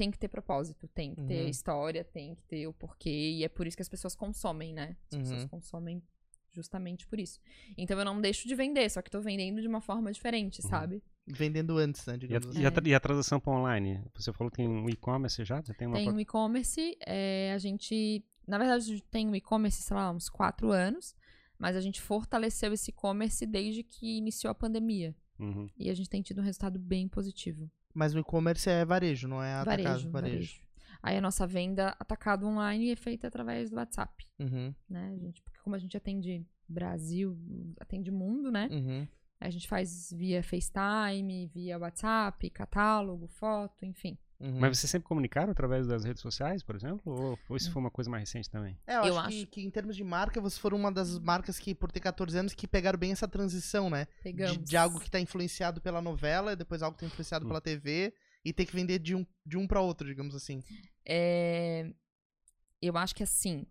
Tem 0.00 0.10
que 0.10 0.18
ter 0.18 0.28
propósito, 0.28 0.88
tem 0.88 1.14
que 1.14 1.20
ter 1.24 1.42
Uhum. 1.42 1.48
história, 1.48 2.02
tem 2.02 2.34
que 2.34 2.42
ter 2.44 2.66
o 2.66 2.72
porquê, 2.72 3.32
e 3.36 3.44
é 3.44 3.50
por 3.50 3.66
isso 3.66 3.76
que 3.76 3.82
as 3.82 3.88
pessoas 3.88 4.14
consomem, 4.14 4.72
né? 4.72 4.96
As 5.12 5.18
pessoas 5.18 5.42
Uhum. 5.42 5.48
consomem 5.48 6.02
justamente 6.50 7.06
por 7.06 7.20
isso. 7.20 7.38
Então 7.76 7.98
eu 7.98 8.04
não 8.06 8.18
deixo 8.18 8.48
de 8.48 8.54
vender, 8.54 8.88
só 8.90 9.02
que 9.02 9.10
tô 9.10 9.20
vendendo 9.20 9.60
de 9.60 9.68
uma 9.68 9.82
forma 9.82 10.10
diferente, 10.10 10.62
Uhum. 10.62 10.70
sabe? 10.70 11.02
Vendendo 11.26 11.76
antes, 11.76 12.06
né? 12.06 12.18
E 12.28 12.34
a, 12.34 12.38
assim. 12.38 12.60
e 12.62 12.64
a 12.66 12.70
tra- 12.70 12.88
e 12.88 12.94
a 12.94 12.98
transação 12.98 13.38
para 13.38 13.52
online? 13.52 14.02
Você 14.14 14.32
falou 14.32 14.50
que 14.50 14.56
tem 14.56 14.66
um 14.66 14.88
e-commerce 14.88 15.44
já? 15.44 15.62
Tem 15.62 15.86
uma 15.86 15.98
Tem 15.98 16.08
um 16.10 16.18
e-commerce, 16.18 16.96
é, 17.06 17.52
a 17.52 17.58
gente. 17.58 18.24
Na 18.48 18.56
verdade, 18.56 18.82
a 18.84 18.86
gente 18.86 19.02
tem 19.10 19.28
um 19.28 19.34
e-commerce, 19.36 19.82
sei 19.82 19.94
lá, 19.94 20.10
uns 20.10 20.30
quatro 20.30 20.72
anos, 20.72 21.14
mas 21.58 21.76
a 21.76 21.80
gente 21.82 22.00
fortaleceu 22.00 22.72
esse 22.72 22.90
e-commerce 22.90 23.44
desde 23.44 23.82
que 23.82 24.16
iniciou 24.16 24.50
a 24.50 24.54
pandemia. 24.54 25.14
Uhum. 25.38 25.68
E 25.76 25.90
a 25.90 25.94
gente 25.94 26.08
tem 26.08 26.22
tido 26.22 26.40
um 26.40 26.44
resultado 26.44 26.78
bem 26.78 27.06
positivo. 27.06 27.70
Mas 27.94 28.14
o 28.14 28.18
e-commerce 28.18 28.68
é 28.68 28.84
varejo, 28.84 29.26
não 29.28 29.42
é 29.42 29.54
atacado. 29.54 29.82
varejo, 29.84 30.10
varejo. 30.10 30.60
Aí 31.02 31.16
a 31.16 31.20
nossa 31.20 31.46
venda 31.46 31.96
atacado 31.98 32.46
online 32.46 32.90
é 32.92 32.96
feita 32.96 33.26
através 33.26 33.70
do 33.70 33.76
WhatsApp, 33.76 34.26
Uhum. 34.38 34.74
né? 34.88 35.12
A 35.14 35.16
gente, 35.18 35.42
porque 35.42 35.58
como 35.60 35.74
a 35.74 35.78
gente 35.78 35.96
atende 35.96 36.44
Brasil, 36.68 37.36
atende 37.80 38.10
mundo, 38.10 38.50
né? 38.50 38.68
Uhum. 38.70 39.08
A 39.40 39.48
gente 39.48 39.66
faz 39.66 40.12
via 40.12 40.42
FaceTime, 40.42 41.46
via 41.46 41.78
WhatsApp, 41.78 42.48
catálogo, 42.50 43.26
foto, 43.28 43.84
enfim. 43.86 44.18
Uhum. 44.40 44.58
Mas 44.58 44.78
vocês 44.78 44.90
sempre 44.90 45.06
comunicaram 45.06 45.52
através 45.52 45.86
das 45.86 46.02
redes 46.04 46.22
sociais, 46.22 46.62
por 46.62 46.74
exemplo? 46.74 47.12
Ou, 47.12 47.38
ou 47.48 47.56
isso 47.56 47.70
foi 47.70 47.80
uma 47.82 47.90
coisa 47.90 48.08
mais 48.08 48.22
recente 48.22 48.48
também? 48.48 48.74
É, 48.86 48.96
eu, 48.96 49.04
Eu 49.04 49.18
acho, 49.18 49.28
Que, 49.28 49.36
acho. 49.42 49.46
que 49.48 49.60
em 49.62 49.70
termos 49.70 49.94
de 49.94 50.02
marca, 50.02 50.40
vocês 50.40 50.58
foram 50.58 50.78
uma 50.78 50.90
das 50.90 51.18
marcas 51.18 51.58
que, 51.58 51.74
por 51.74 51.92
ter 51.92 52.00
14 52.00 52.38
anos, 52.38 52.54
que 52.54 52.66
pegaram 52.66 52.98
bem 52.98 53.12
essa 53.12 53.28
transição, 53.28 53.90
né? 53.90 54.06
De, 54.06 54.22
Pegamos. 54.22 54.64
de 54.64 54.76
algo 54.78 54.98
que 54.98 55.10
tá 55.10 55.20
influenciado 55.20 55.80
pela 55.80 56.00
novela, 56.00 56.56
depois 56.56 56.82
algo 56.82 56.96
que 56.96 57.00
tá 57.04 57.06
influenciado 57.06 57.44
Hum. 57.44 57.48
pela 57.48 57.60
TV, 57.60 58.14
e 58.42 58.52
ter 58.52 58.64
que 58.64 58.74
vender 58.74 58.98
de 58.98 59.14
um, 59.14 59.26
de 59.44 59.58
um 59.58 59.66
pra 59.66 59.82
outro, 59.82 60.06
digamos 60.06 60.34
assim. 60.34 60.62
É, 61.04 61.92
eu 62.80 62.96
acho 62.96 63.14
que 63.14 63.22
assim, 63.22 63.66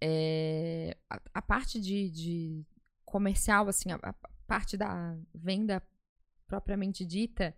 é, 0.00 0.96
a, 1.10 1.20
a 1.34 1.42
parte 1.42 1.78
de, 1.80 2.10
de 2.10 2.66
comercial, 3.04 3.68
assim, 3.68 3.92
a, 3.92 3.96
a 4.02 4.14
parte 4.46 4.76
da 4.76 5.16
venda 5.34 5.82
propriamente 6.46 7.04
dita 7.04 7.54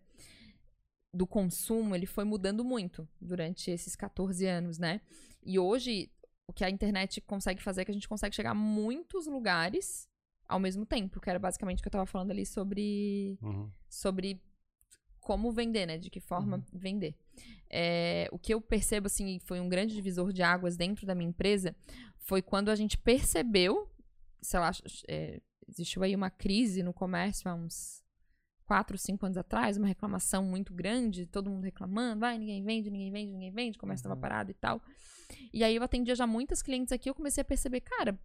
do 1.14 1.27
consumo, 1.27 1.94
ele 1.94 2.07
foi 2.07 2.24
mudando 2.24 2.64
muito 2.64 3.09
durante 3.20 3.70
esses 3.70 3.94
14 3.94 4.44
anos, 4.46 4.79
né? 4.79 5.00
E 5.42 5.59
hoje, 5.59 6.11
o 6.48 6.53
que 6.53 6.64
a 6.64 6.68
internet 6.70 7.20
consegue 7.20 7.62
fazer 7.62 7.83
é 7.83 7.85
que 7.85 7.90
a 7.90 7.94
gente 7.94 8.09
consegue 8.09 8.35
chegar 8.35 8.50
a 8.50 8.55
muitos 8.55 9.27
lugares 9.27 10.09
ao 10.46 10.59
mesmo 10.59 10.85
tempo, 10.85 11.20
que 11.20 11.31
era 11.31 11.38
basicamente 11.38 11.79
o 11.79 11.83
que 11.83 11.88
eu 11.88 11.92
tava 11.92 12.07
falando 12.07 12.31
ali 12.33 12.44
sobre 12.44 13.38
Uhum. 13.40 13.70
sobre 13.88 14.40
como 15.20 15.50
vender, 15.53 15.87
né? 15.87 15.96
De 15.96 16.11
que 16.11 16.20
forma 16.20 16.62
vender. 16.72 17.14
É, 17.70 18.29
o 18.31 18.38
que 18.38 18.53
eu 18.53 18.61
percebo, 18.61 19.07
assim, 19.07 19.37
e 19.37 19.40
foi 19.40 19.59
um 19.59 19.68
grande 19.70 19.94
divisor 19.94 20.33
de 20.33 20.42
águas 20.42 20.77
dentro 20.77 21.07
da 21.07 21.14
minha 21.14 21.31
empresa, 21.31 21.74
foi 22.18 22.42
quando 22.42 22.68
a 22.70 22.74
gente 22.74 22.98
percebeu, 22.98 23.90
sei 24.42 24.61
lá, 24.61 24.70
é, 25.09 25.40
existiu 25.66 26.03
aí 26.03 26.14
uma 26.14 26.29
crise 26.29 26.83
no 26.83 26.92
comércio 26.92 27.48
há 27.50 27.55
uns 27.55 28.03
quatro, 28.66 28.96
cinco 28.98 29.27
anos 29.27 29.37
atrás, 29.38 29.77
uma 29.77 29.87
reclamação 29.87 30.44
muito 30.44 30.72
grande, 30.72 31.27
todo 31.27 31.50
mundo 31.50 31.64
reclamando, 31.64 32.20
vai, 32.20 32.38
ninguém 32.38 32.62
vende, 32.64 32.90
ninguém 32.90 33.11
vende, 33.12 33.33
ninguém 33.33 33.50
vende, 33.50 33.77
o 33.77 33.81
comércio 33.81 34.03
estava 34.03 34.14
Uhum. 34.14 34.20
parado 34.20 34.50
e 34.50 34.55
tal. 34.55 34.81
E 35.53 35.62
aí 35.64 35.77
eu 35.77 35.83
atendia 35.83 36.14
já 36.14 36.27
muitas 36.27 36.62
clientes 36.62 36.92
aqui, 36.92 37.09
eu 37.11 37.14
comecei 37.14 37.42
a 37.42 37.44
perceber, 37.44 37.81
cara, 37.81 38.18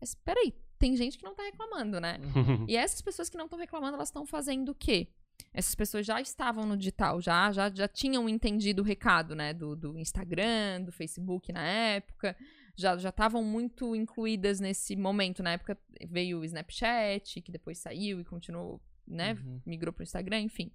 mas 0.00 0.14
peraí, 0.14 0.54
tem 0.78 0.96
gente 0.96 1.16
que 1.18 1.24
não 1.24 1.34
tá 1.34 1.42
reclamando, 1.42 2.00
né? 2.00 2.18
E 2.68 2.76
essas 2.76 3.00
pessoas 3.00 3.28
que 3.30 3.36
não 3.36 3.44
estão 3.46 3.58
reclamando, 3.58 3.94
elas 3.94 4.08
estão 4.08 4.26
fazendo 4.26 4.70
o 4.70 4.74
quê? 4.74 5.08
Essas 5.52 5.74
pessoas 5.74 6.06
já 6.06 6.18
estavam 6.20 6.64
no 6.66 6.76
digital, 6.76 7.20
já 7.20 7.50
já, 7.52 7.70
já 7.70 7.86
tinham 7.88 8.26
entendido 8.28 8.80
o 8.82 8.84
recado, 8.84 9.34
né? 9.34 9.52
Do, 9.52 9.76
do 9.76 9.98
Instagram, 9.98 10.82
do 10.82 10.92
Facebook 10.92 11.52
na 11.52 11.62
época. 11.62 12.34
Já 12.74 12.96
já 12.96 13.08
estavam 13.10 13.42
muito 13.42 13.94
incluídas 13.94 14.60
nesse 14.60 14.96
momento. 14.96 15.42
Na 15.42 15.52
época 15.52 15.78
veio 16.08 16.40
o 16.40 16.44
Snapchat, 16.44 17.40
que 17.42 17.50
depois 17.52 17.78
saiu 17.78 18.18
e 18.20 18.24
continuou, 18.24 18.80
né? 19.06 19.34
Uhum. 19.34 19.60
Migrou 19.64 19.92
pro 19.92 20.02
Instagram, 20.02 20.40
enfim. 20.40 20.70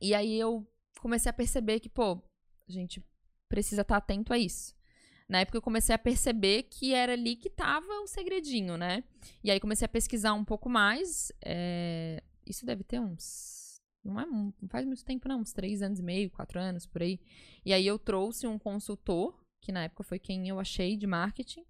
E 0.00 0.14
aí 0.14 0.38
eu 0.38 0.66
comecei 1.00 1.30
a 1.30 1.32
perceber 1.32 1.80
que, 1.80 1.88
pô, 1.88 2.22
a 2.68 2.72
gente 2.72 3.04
precisa 3.48 3.82
estar 3.82 3.96
atento 3.96 4.32
a 4.32 4.38
isso. 4.38 4.76
Na 5.28 5.40
época 5.40 5.58
eu 5.58 5.62
comecei 5.62 5.94
a 5.94 5.98
perceber 5.98 6.64
que 6.64 6.94
era 6.94 7.12
ali 7.12 7.36
que 7.36 7.50
tava 7.50 7.92
o 8.00 8.06
segredinho, 8.06 8.76
né? 8.78 9.04
E 9.44 9.50
aí 9.50 9.60
comecei 9.60 9.84
a 9.84 9.88
pesquisar 9.88 10.32
um 10.32 10.44
pouco 10.44 10.70
mais. 10.70 11.30
é, 11.44 12.22
Isso 12.46 12.64
deve 12.64 12.82
ter 12.82 12.98
uns. 12.98 13.78
Não, 14.02 14.18
é, 14.18 14.24
não 14.24 14.54
faz 14.70 14.86
muito 14.86 15.04
tempo, 15.04 15.28
não. 15.28 15.40
Uns 15.40 15.52
três 15.52 15.82
anos 15.82 15.98
e 15.98 16.02
meio, 16.02 16.30
quatro 16.30 16.58
anos, 16.58 16.86
por 16.86 17.02
aí. 17.02 17.20
E 17.64 17.74
aí 17.74 17.86
eu 17.86 17.98
trouxe 17.98 18.46
um 18.46 18.58
consultor, 18.58 19.38
que 19.60 19.70
na 19.70 19.84
época 19.84 20.02
foi 20.02 20.18
quem 20.18 20.48
eu 20.48 20.58
achei 20.58 20.96
de 20.96 21.06
marketing. 21.06 21.64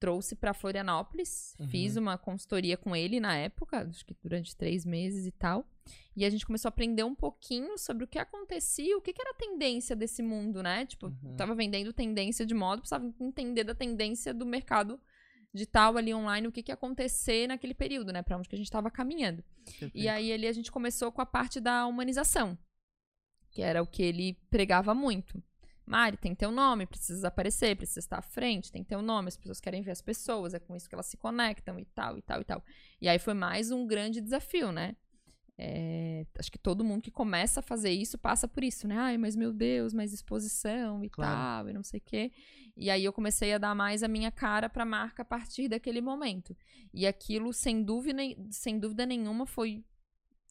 Trouxe 0.00 0.36
para 0.36 0.54
Florianópolis. 0.54 1.54
Uhum. 1.58 1.68
Fiz 1.68 1.96
uma 1.96 2.16
consultoria 2.16 2.76
com 2.76 2.94
ele 2.94 3.18
na 3.18 3.36
época, 3.36 3.82
acho 3.88 4.04
que 4.06 4.14
durante 4.22 4.56
três 4.56 4.84
meses 4.84 5.26
e 5.26 5.32
tal. 5.32 5.66
E 6.16 6.24
a 6.24 6.30
gente 6.30 6.46
começou 6.46 6.68
a 6.68 6.70
aprender 6.70 7.02
um 7.02 7.14
pouquinho 7.14 7.76
sobre 7.78 8.04
o 8.04 8.06
que 8.06 8.18
acontecia, 8.18 8.96
o 8.96 9.00
que, 9.00 9.12
que 9.12 9.20
era 9.20 9.30
a 9.30 9.34
tendência 9.34 9.96
desse 9.96 10.22
mundo, 10.22 10.62
né? 10.62 10.86
Tipo, 10.86 11.06
Uhum. 11.06 11.36
tava 11.36 11.54
vendendo 11.54 11.92
tendência 11.92 12.44
de 12.46 12.54
moda, 12.54 12.80
precisava 12.80 13.12
entender 13.20 13.64
da 13.64 13.74
tendência 13.74 14.32
do 14.32 14.44
mercado 14.46 15.00
digital 15.52 15.96
ali 15.96 16.12
online, 16.14 16.46
o 16.46 16.52
que, 16.52 16.62
que 16.62 16.70
ia 16.70 16.74
acontecer 16.74 17.48
naquele 17.48 17.74
período, 17.74 18.12
né? 18.12 18.22
Pra 18.22 18.36
onde 18.36 18.48
que 18.48 18.54
a 18.54 18.58
gente 18.58 18.70
tava 18.70 18.90
caminhando. 18.90 19.42
E 19.94 20.08
aí 20.08 20.32
ali 20.32 20.46
a 20.46 20.52
gente 20.52 20.70
começou 20.70 21.10
com 21.10 21.22
a 21.22 21.26
parte 21.26 21.58
da 21.58 21.86
humanização, 21.86 22.56
que 23.50 23.62
era 23.62 23.82
o 23.82 23.86
que 23.86 24.02
ele 24.02 24.34
pregava 24.50 24.94
muito. 24.94 25.42
Mari, 25.88 26.18
tem 26.18 26.34
teu 26.34 26.50
nome, 26.50 26.84
precisa 26.86 27.28
aparecer, 27.28 27.74
precisa 27.74 28.00
estar 28.00 28.18
à 28.18 28.22
frente, 28.22 28.70
tem 28.70 28.84
teu 28.84 29.00
nome, 29.00 29.28
as 29.28 29.38
pessoas 29.38 29.58
querem 29.58 29.80
ver 29.80 29.92
as 29.92 30.02
pessoas, 30.02 30.52
é 30.52 30.58
com 30.58 30.76
isso 30.76 30.86
que 30.86 30.94
elas 30.94 31.06
se 31.06 31.16
conectam 31.16 31.78
e 31.80 31.86
tal, 31.86 32.18
e 32.18 32.22
tal, 32.22 32.40
e 32.42 32.44
tal. 32.44 32.62
E 33.00 33.08
aí 33.08 33.18
foi 33.18 33.32
mais 33.32 33.70
um 33.70 33.86
grande 33.86 34.20
desafio, 34.20 34.70
né? 34.70 34.94
É, 35.60 36.26
acho 36.38 36.52
que 36.52 36.58
todo 36.58 36.84
mundo 36.84 37.02
que 37.02 37.10
começa 37.10 37.60
a 37.60 37.62
fazer 37.62 37.90
isso 37.90 38.18
passa 38.18 38.46
por 38.46 38.62
isso, 38.62 38.86
né? 38.86 38.96
Ai, 38.98 39.16
mas 39.16 39.34
meu 39.34 39.52
Deus, 39.52 39.94
mais 39.94 40.12
exposição 40.12 41.02
e 41.02 41.08
Claro. 41.08 41.32
tal, 41.32 41.70
e 41.70 41.72
não 41.72 41.82
sei 41.82 41.98
o 41.98 42.02
quê. 42.04 42.30
E 42.76 42.90
aí 42.90 43.04
eu 43.04 43.12
comecei 43.12 43.52
a 43.54 43.58
dar 43.58 43.74
mais 43.74 44.02
a 44.02 44.08
minha 44.08 44.30
cara 44.30 44.68
pra 44.68 44.84
marca 44.84 45.22
a 45.22 45.24
partir 45.24 45.68
daquele 45.68 46.00
momento. 46.02 46.54
E 46.92 47.06
aquilo, 47.06 47.52
sem 47.52 47.82
dúvida, 47.82 48.22
sem 48.50 48.78
dúvida 48.78 49.06
nenhuma, 49.06 49.46
foi 49.46 49.82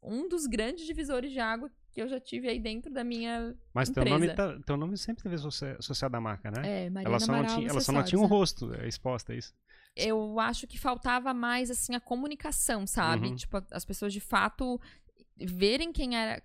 um 0.04 0.28
dos 0.28 0.46
grandes 0.46 0.86
divisores 0.86 1.32
de 1.32 1.40
água 1.40 1.72
que 1.98 2.02
eu 2.04 2.08
já 2.08 2.20
tive 2.20 2.48
aí 2.48 2.60
dentro 2.60 2.94
da 2.94 3.04
minha. 3.04 3.56
Mas 3.74 3.90
teu 3.90 4.06
nome, 4.06 4.28
Empresa. 4.28 4.54
tá- 4.56 4.64
teu 4.68 4.78
nome 4.78 4.96
sempre 5.00 5.24
teve 5.24 5.34
associa- 5.34 5.78
associado 5.80 6.16
à 6.16 6.22
marca, 6.22 6.52
né? 6.52 6.86
É, 6.86 6.90
Mariana 6.92 7.10
ela, 7.10 7.20
só 7.20 7.32
não 7.32 7.40
Amaral 7.40 7.56
tinha, 7.58 7.70
ela 7.72 7.82
só 7.82 7.92
não 7.92 8.04
tinha 8.04 8.20
um 8.20 8.22
né? 8.22 8.28
rosto 8.28 8.72
é, 8.76 8.88
exposto, 8.88 9.32
é 9.32 9.38
isso? 9.38 9.52
Eu 9.96 10.40
acho 10.40 10.68
que 10.68 10.78
faltava 10.78 11.34
mais, 11.34 11.72
assim, 11.72 11.96
a 11.96 12.00
comunicação, 12.00 12.86
sabe? 12.86 13.30
Uhum. 13.30 13.36
Tipo, 13.36 13.64
as 13.72 13.84
pessoas 13.84 14.14
de 14.14 14.20
fato 14.20 14.80
verem 15.36 15.92
quem 15.92 16.16
era. 16.16 16.40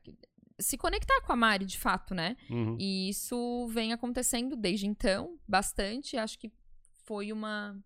Se 0.58 0.78
conectar 0.78 1.20
com 1.20 1.34
a 1.34 1.36
Mari, 1.36 1.66
de 1.66 1.78
fato, 1.78 2.14
né? 2.14 2.34
Uhum. 2.48 2.78
E 2.80 3.10
isso 3.10 3.66
vem 3.68 3.92
acontecendo 3.92 4.56
desde 4.56 4.86
então, 4.86 5.36
bastante. 5.46 6.16
Acho 6.16 6.38
que 6.38 6.50
foi 7.04 7.30
uma. 7.30 7.78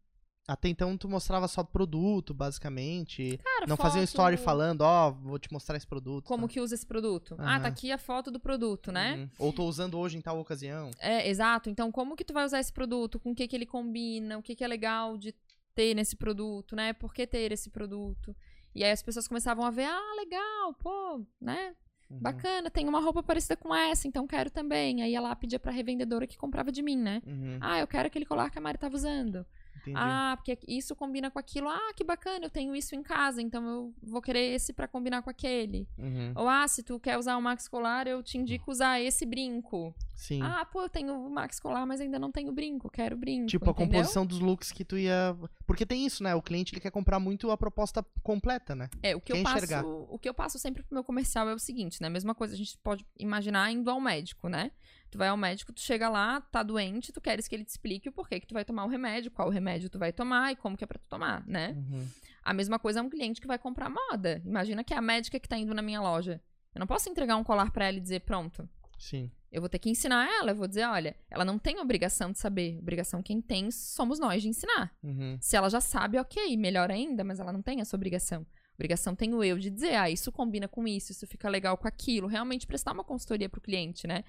Até 0.48 0.68
então 0.68 0.96
tu 0.96 1.08
mostrava 1.08 1.48
só 1.48 1.64
produto, 1.64 2.32
basicamente. 2.32 3.36
Cara, 3.42 3.66
não 3.66 3.76
fazia 3.76 4.00
um 4.00 4.06
foto- 4.06 4.10
story 4.10 4.36
falando, 4.36 4.82
ó, 4.82 5.10
vou 5.10 5.38
te 5.38 5.52
mostrar 5.52 5.76
esse 5.76 5.86
produto. 5.86 6.24
Como 6.24 6.46
tá? 6.46 6.52
que 6.52 6.60
usa 6.60 6.74
esse 6.74 6.86
produto? 6.86 7.34
Ah, 7.38 7.54
Aham. 7.54 7.62
tá 7.62 7.68
aqui 7.68 7.90
a 7.90 7.98
foto 7.98 8.30
do 8.30 8.38
produto, 8.38 8.92
né? 8.92 9.16
Uhum. 9.16 9.28
Ou 9.46 9.52
tô 9.52 9.64
usando 9.64 9.98
hoje 9.98 10.16
em 10.16 10.20
tal 10.20 10.38
ocasião. 10.38 10.90
É, 11.00 11.28
exato. 11.28 11.68
Então, 11.68 11.90
como 11.90 12.14
que 12.14 12.24
tu 12.24 12.32
vai 12.32 12.44
usar 12.44 12.60
esse 12.60 12.72
produto? 12.72 13.18
Com 13.18 13.32
o 13.32 13.34
que 13.34 13.48
que 13.48 13.56
ele 13.56 13.66
combina? 13.66 14.38
O 14.38 14.42
que 14.42 14.54
que 14.54 14.62
é 14.62 14.68
legal 14.68 15.18
de 15.18 15.34
ter 15.74 15.94
nesse 15.94 16.14
produto, 16.14 16.76
né? 16.76 16.92
Por 16.92 17.12
que 17.12 17.26
ter 17.26 17.50
esse 17.50 17.68
produto? 17.68 18.34
E 18.72 18.84
aí 18.84 18.92
as 18.92 19.02
pessoas 19.02 19.26
começavam 19.26 19.64
a 19.64 19.70
ver, 19.70 19.86
ah, 19.86 20.14
legal, 20.16 20.74
pô, 20.74 21.26
né? 21.40 21.74
Uhum. 22.08 22.20
Bacana, 22.20 22.70
tem 22.70 22.88
uma 22.88 23.00
roupa 23.00 23.20
parecida 23.20 23.56
com 23.56 23.74
essa, 23.74 24.06
então 24.06 24.28
quero 24.28 24.48
também. 24.48 25.02
Aí 25.02 25.12
ela 25.14 25.34
pedia 25.34 25.58
pra 25.58 25.72
revendedora 25.72 26.26
que 26.26 26.38
comprava 26.38 26.70
de 26.70 26.82
mim, 26.82 26.96
né? 26.96 27.20
Uhum. 27.26 27.58
Ah, 27.60 27.80
eu 27.80 27.86
quero 27.88 28.06
aquele 28.06 28.24
colar 28.24 28.48
que 28.48 28.58
a 28.58 28.60
Mari 28.60 28.78
tava 28.78 28.94
usando. 28.94 29.44
Entendi. 29.90 30.04
Ah, 30.04 30.36
porque 30.36 30.58
isso 30.66 30.94
combina 30.96 31.30
com 31.30 31.38
aquilo. 31.38 31.68
Ah, 31.68 31.92
que 31.94 32.04
bacana, 32.04 32.46
eu 32.46 32.50
tenho 32.50 32.74
isso 32.74 32.94
em 32.94 33.02
casa, 33.02 33.40
então 33.40 33.66
eu 33.66 33.94
vou 34.02 34.20
querer 34.20 34.54
esse 34.54 34.72
pra 34.72 34.88
combinar 34.88 35.22
com 35.22 35.30
aquele. 35.30 35.88
Uhum. 35.98 36.32
Ou 36.34 36.48
ah, 36.48 36.66
se 36.66 36.82
tu 36.82 36.98
quer 36.98 37.18
usar 37.18 37.36
o 37.36 37.42
Max 37.42 37.68
Colar, 37.68 38.06
eu 38.06 38.22
te 38.22 38.38
indico 38.38 38.70
usar 38.70 39.00
esse 39.00 39.24
brinco. 39.24 39.94
Sim. 40.14 40.42
Ah, 40.42 40.64
pô, 40.64 40.82
eu 40.82 40.88
tenho 40.88 41.14
o 41.14 41.30
Max 41.30 41.60
Colar, 41.60 41.86
mas 41.86 42.00
ainda 42.00 42.18
não 42.18 42.32
tenho 42.32 42.50
brinco, 42.52 42.90
quero 42.90 43.16
brinco. 43.16 43.46
Tipo, 43.46 43.66
a 43.66 43.70
entendeu? 43.70 43.86
composição 43.86 44.26
dos 44.26 44.40
looks 44.40 44.72
que 44.72 44.84
tu 44.84 44.96
ia. 44.96 45.36
Porque 45.66 45.84
tem 45.84 46.06
isso, 46.06 46.22
né? 46.22 46.34
O 46.34 46.42
cliente 46.42 46.72
ele 46.74 46.80
quer 46.80 46.90
comprar 46.90 47.20
muito 47.20 47.50
a 47.50 47.56
proposta 47.56 48.04
completa, 48.22 48.74
né? 48.74 48.88
É, 49.02 49.14
o 49.14 49.20
que, 49.20 49.32
quer 49.32 49.38
eu 49.38 49.44
passo, 49.44 50.06
o 50.10 50.18
que 50.18 50.28
eu 50.28 50.34
passo 50.34 50.58
sempre 50.58 50.82
pro 50.82 50.94
meu 50.94 51.04
comercial 51.04 51.48
é 51.48 51.54
o 51.54 51.58
seguinte, 51.58 52.00
né? 52.00 52.08
A 52.08 52.10
mesma 52.10 52.34
coisa 52.34 52.54
a 52.54 52.56
gente 52.56 52.76
pode 52.78 53.06
imaginar 53.18 53.70
indo 53.70 53.90
ao 53.90 54.00
médico, 54.00 54.48
né? 54.48 54.70
Tu 55.10 55.18
vai 55.18 55.28
ao 55.28 55.36
médico, 55.36 55.72
tu 55.72 55.80
chega 55.80 56.08
lá, 56.08 56.40
tá 56.40 56.62
doente, 56.62 57.12
tu 57.12 57.20
queres 57.20 57.46
que 57.46 57.54
ele 57.54 57.64
te 57.64 57.70
explique 57.70 58.08
o 58.08 58.12
porquê 58.12 58.40
que 58.40 58.46
tu 58.46 58.54
vai 58.54 58.64
tomar 58.64 58.84
o 58.84 58.88
remédio, 58.88 59.30
qual 59.30 59.48
remédio 59.48 59.88
tu 59.88 59.98
vai 59.98 60.12
tomar 60.12 60.52
e 60.52 60.56
como 60.56 60.76
que 60.76 60.84
é 60.84 60.86
pra 60.86 60.98
tu 60.98 61.06
tomar, 61.08 61.46
né? 61.46 61.74
Uhum. 61.76 62.06
A 62.42 62.52
mesma 62.52 62.78
coisa 62.78 63.00
é 63.00 63.02
um 63.02 63.10
cliente 63.10 63.40
que 63.40 63.46
vai 63.46 63.58
comprar 63.58 63.90
moda. 63.90 64.40
Imagina 64.44 64.84
que 64.84 64.94
é 64.94 64.96
a 64.96 65.02
médica 65.02 65.40
que 65.40 65.48
tá 65.48 65.56
indo 65.56 65.74
na 65.74 65.82
minha 65.82 66.00
loja. 66.00 66.40
Eu 66.74 66.80
não 66.80 66.86
posso 66.86 67.08
entregar 67.08 67.36
um 67.36 67.44
colar 67.44 67.70
pra 67.72 67.86
ela 67.86 67.96
e 67.96 68.00
dizer, 68.00 68.20
pronto. 68.20 68.68
Sim. 68.98 69.30
Eu 69.50 69.60
vou 69.60 69.68
ter 69.68 69.78
que 69.78 69.88
ensinar 69.88 70.28
ela, 70.28 70.50
eu 70.50 70.56
vou 70.56 70.68
dizer, 70.68 70.86
olha, 70.86 71.16
ela 71.30 71.44
não 71.44 71.58
tem 71.58 71.80
obrigação 71.80 72.30
de 72.30 72.38
saber. 72.38 72.78
Obrigação 72.78 73.22
quem 73.22 73.40
tem 73.40 73.70
somos 73.70 74.18
nós 74.18 74.42
de 74.42 74.48
ensinar. 74.48 74.94
Uhum. 75.02 75.38
Se 75.40 75.56
ela 75.56 75.70
já 75.70 75.80
sabe, 75.80 76.18
ok, 76.18 76.56
melhor 76.56 76.90
ainda, 76.90 77.24
mas 77.24 77.40
ela 77.40 77.52
não 77.52 77.62
tem 77.62 77.80
essa 77.80 77.96
obrigação. 77.96 78.46
Obrigação 78.74 79.14
tenho 79.16 79.42
eu 79.42 79.58
de 79.58 79.70
dizer, 79.70 79.94
ah, 79.94 80.10
isso 80.10 80.30
combina 80.30 80.68
com 80.68 80.86
isso, 80.86 81.10
isso 81.10 81.26
fica 81.26 81.48
legal 81.48 81.78
com 81.78 81.88
aquilo. 81.88 82.26
Realmente 82.26 82.66
prestar 82.66 82.92
uma 82.92 83.02
consultoria 83.02 83.48
pro 83.48 83.60
cliente, 83.60 84.06
né? 84.06 84.22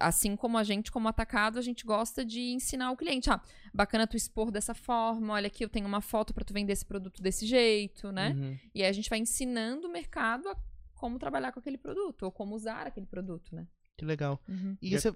Assim 0.00 0.34
como 0.34 0.56
a 0.56 0.64
gente, 0.64 0.90
como 0.90 1.06
atacado, 1.06 1.58
a 1.58 1.62
gente 1.62 1.84
gosta 1.84 2.24
de 2.24 2.40
ensinar 2.52 2.90
o 2.90 2.96
cliente. 2.96 3.30
Ah, 3.30 3.40
bacana 3.72 4.06
tu 4.06 4.16
expor 4.16 4.50
dessa 4.50 4.74
forma, 4.74 5.34
olha 5.34 5.46
aqui, 5.46 5.64
eu 5.64 5.68
tenho 5.68 5.86
uma 5.86 6.00
foto 6.00 6.32
pra 6.32 6.44
tu 6.44 6.54
vender 6.54 6.72
esse 6.72 6.84
produto 6.84 7.22
desse 7.22 7.46
jeito, 7.46 8.10
né? 8.10 8.30
Uhum. 8.30 8.58
E 8.74 8.82
aí 8.82 8.88
a 8.88 8.92
gente 8.92 9.10
vai 9.10 9.18
ensinando 9.18 9.86
o 9.86 9.92
mercado 9.92 10.48
a 10.48 10.56
como 10.94 11.18
trabalhar 11.18 11.52
com 11.52 11.60
aquele 11.60 11.78
produto, 11.78 12.24
ou 12.24 12.32
como 12.32 12.54
usar 12.54 12.86
aquele 12.86 13.06
produto, 13.06 13.54
né? 13.54 13.66
Que 13.96 14.04
legal. 14.04 14.38
Uhum. 14.48 14.76
E 14.82 14.94
E 14.94 14.98
você, 14.98 15.14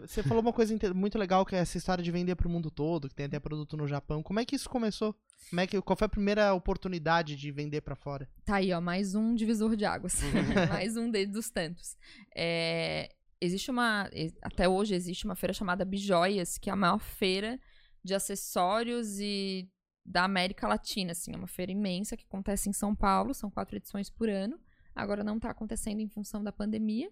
você, 0.00 0.22
falou 0.22 0.42
uma 0.42 0.52
coisa 0.52 0.74
muito 0.94 1.18
legal, 1.18 1.44
que 1.46 1.54
é 1.54 1.58
essa 1.58 1.78
história 1.78 2.02
de 2.02 2.10
vender 2.10 2.34
pro 2.34 2.48
mundo 2.48 2.70
todo, 2.70 3.08
que 3.08 3.14
tem 3.14 3.26
até 3.26 3.38
produto 3.38 3.76
no 3.76 3.86
Japão. 3.86 4.22
Como 4.22 4.40
é 4.40 4.44
que 4.44 4.56
isso 4.56 4.68
começou? 4.68 5.14
Como 5.50 5.60
é 5.60 5.66
que, 5.66 5.80
qual 5.82 5.96
foi 5.96 6.06
a 6.06 6.08
primeira 6.08 6.52
oportunidade 6.54 7.36
de 7.36 7.50
vender 7.50 7.80
pra 7.82 7.94
fora? 7.94 8.28
Tá 8.44 8.56
aí, 8.56 8.72
ó, 8.72 8.80
mais 8.80 9.14
um 9.14 9.34
divisor 9.34 9.76
de 9.76 9.84
águas. 9.84 10.20
mais 10.68 10.96
um 10.96 11.10
de- 11.10 11.26
dos 11.26 11.50
tantos. 11.50 11.96
É, 12.34 13.14
existe 13.44 13.70
uma. 13.70 14.08
Até 14.40 14.68
hoje 14.68 14.94
existe 14.94 15.24
uma 15.24 15.34
feira 15.34 15.52
chamada 15.52 15.84
Bijoias, 15.84 16.58
que 16.58 16.70
é 16.70 16.72
a 16.72 16.76
maior 16.76 17.00
feira 17.00 17.58
de 18.02 18.14
acessórios 18.14 19.18
e 19.20 19.68
da 20.04 20.24
América 20.24 20.68
Latina, 20.68 21.12
assim. 21.12 21.32
É 21.32 21.36
uma 21.36 21.46
feira 21.46 21.72
imensa 21.72 22.16
que 22.16 22.24
acontece 22.24 22.68
em 22.68 22.72
São 22.72 22.94
Paulo, 22.94 23.34
são 23.34 23.50
quatro 23.50 23.76
edições 23.76 24.08
por 24.08 24.28
ano. 24.28 24.58
Agora 24.94 25.24
não 25.24 25.38
tá 25.38 25.50
acontecendo 25.50 26.00
em 26.00 26.08
função 26.08 26.42
da 26.42 26.52
pandemia. 26.52 27.10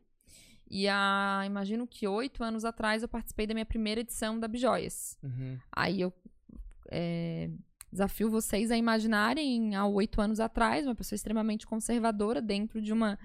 E 0.69 0.87
a, 0.87 1.43
imagino 1.45 1.87
que 1.87 2.07
oito 2.07 2.45
anos 2.45 2.65
atrás 2.65 3.03
eu 3.03 3.09
participei 3.09 3.47
da 3.47 3.55
minha 3.55 3.67
primeira 3.67 4.01
edição 4.01 4.39
da 4.39 4.47
Bijoias. 4.47 5.19
Uhum. 5.23 5.59
Aí 5.73 6.01
eu 6.01 6.13
é, 6.89 7.51
desafio 7.91 8.31
vocês 8.31 8.71
a 8.71 8.77
imaginarem 8.77 9.75
há 9.75 9.85
oito 9.87 10.21
anos 10.21 10.39
atrás, 10.39 10.87
uma 10.87 10.95
pessoa 10.95 11.17
extremamente 11.17 11.67
conservadora 11.67 12.41
dentro 12.41 12.81
de 12.81 12.93
uma 12.93 13.19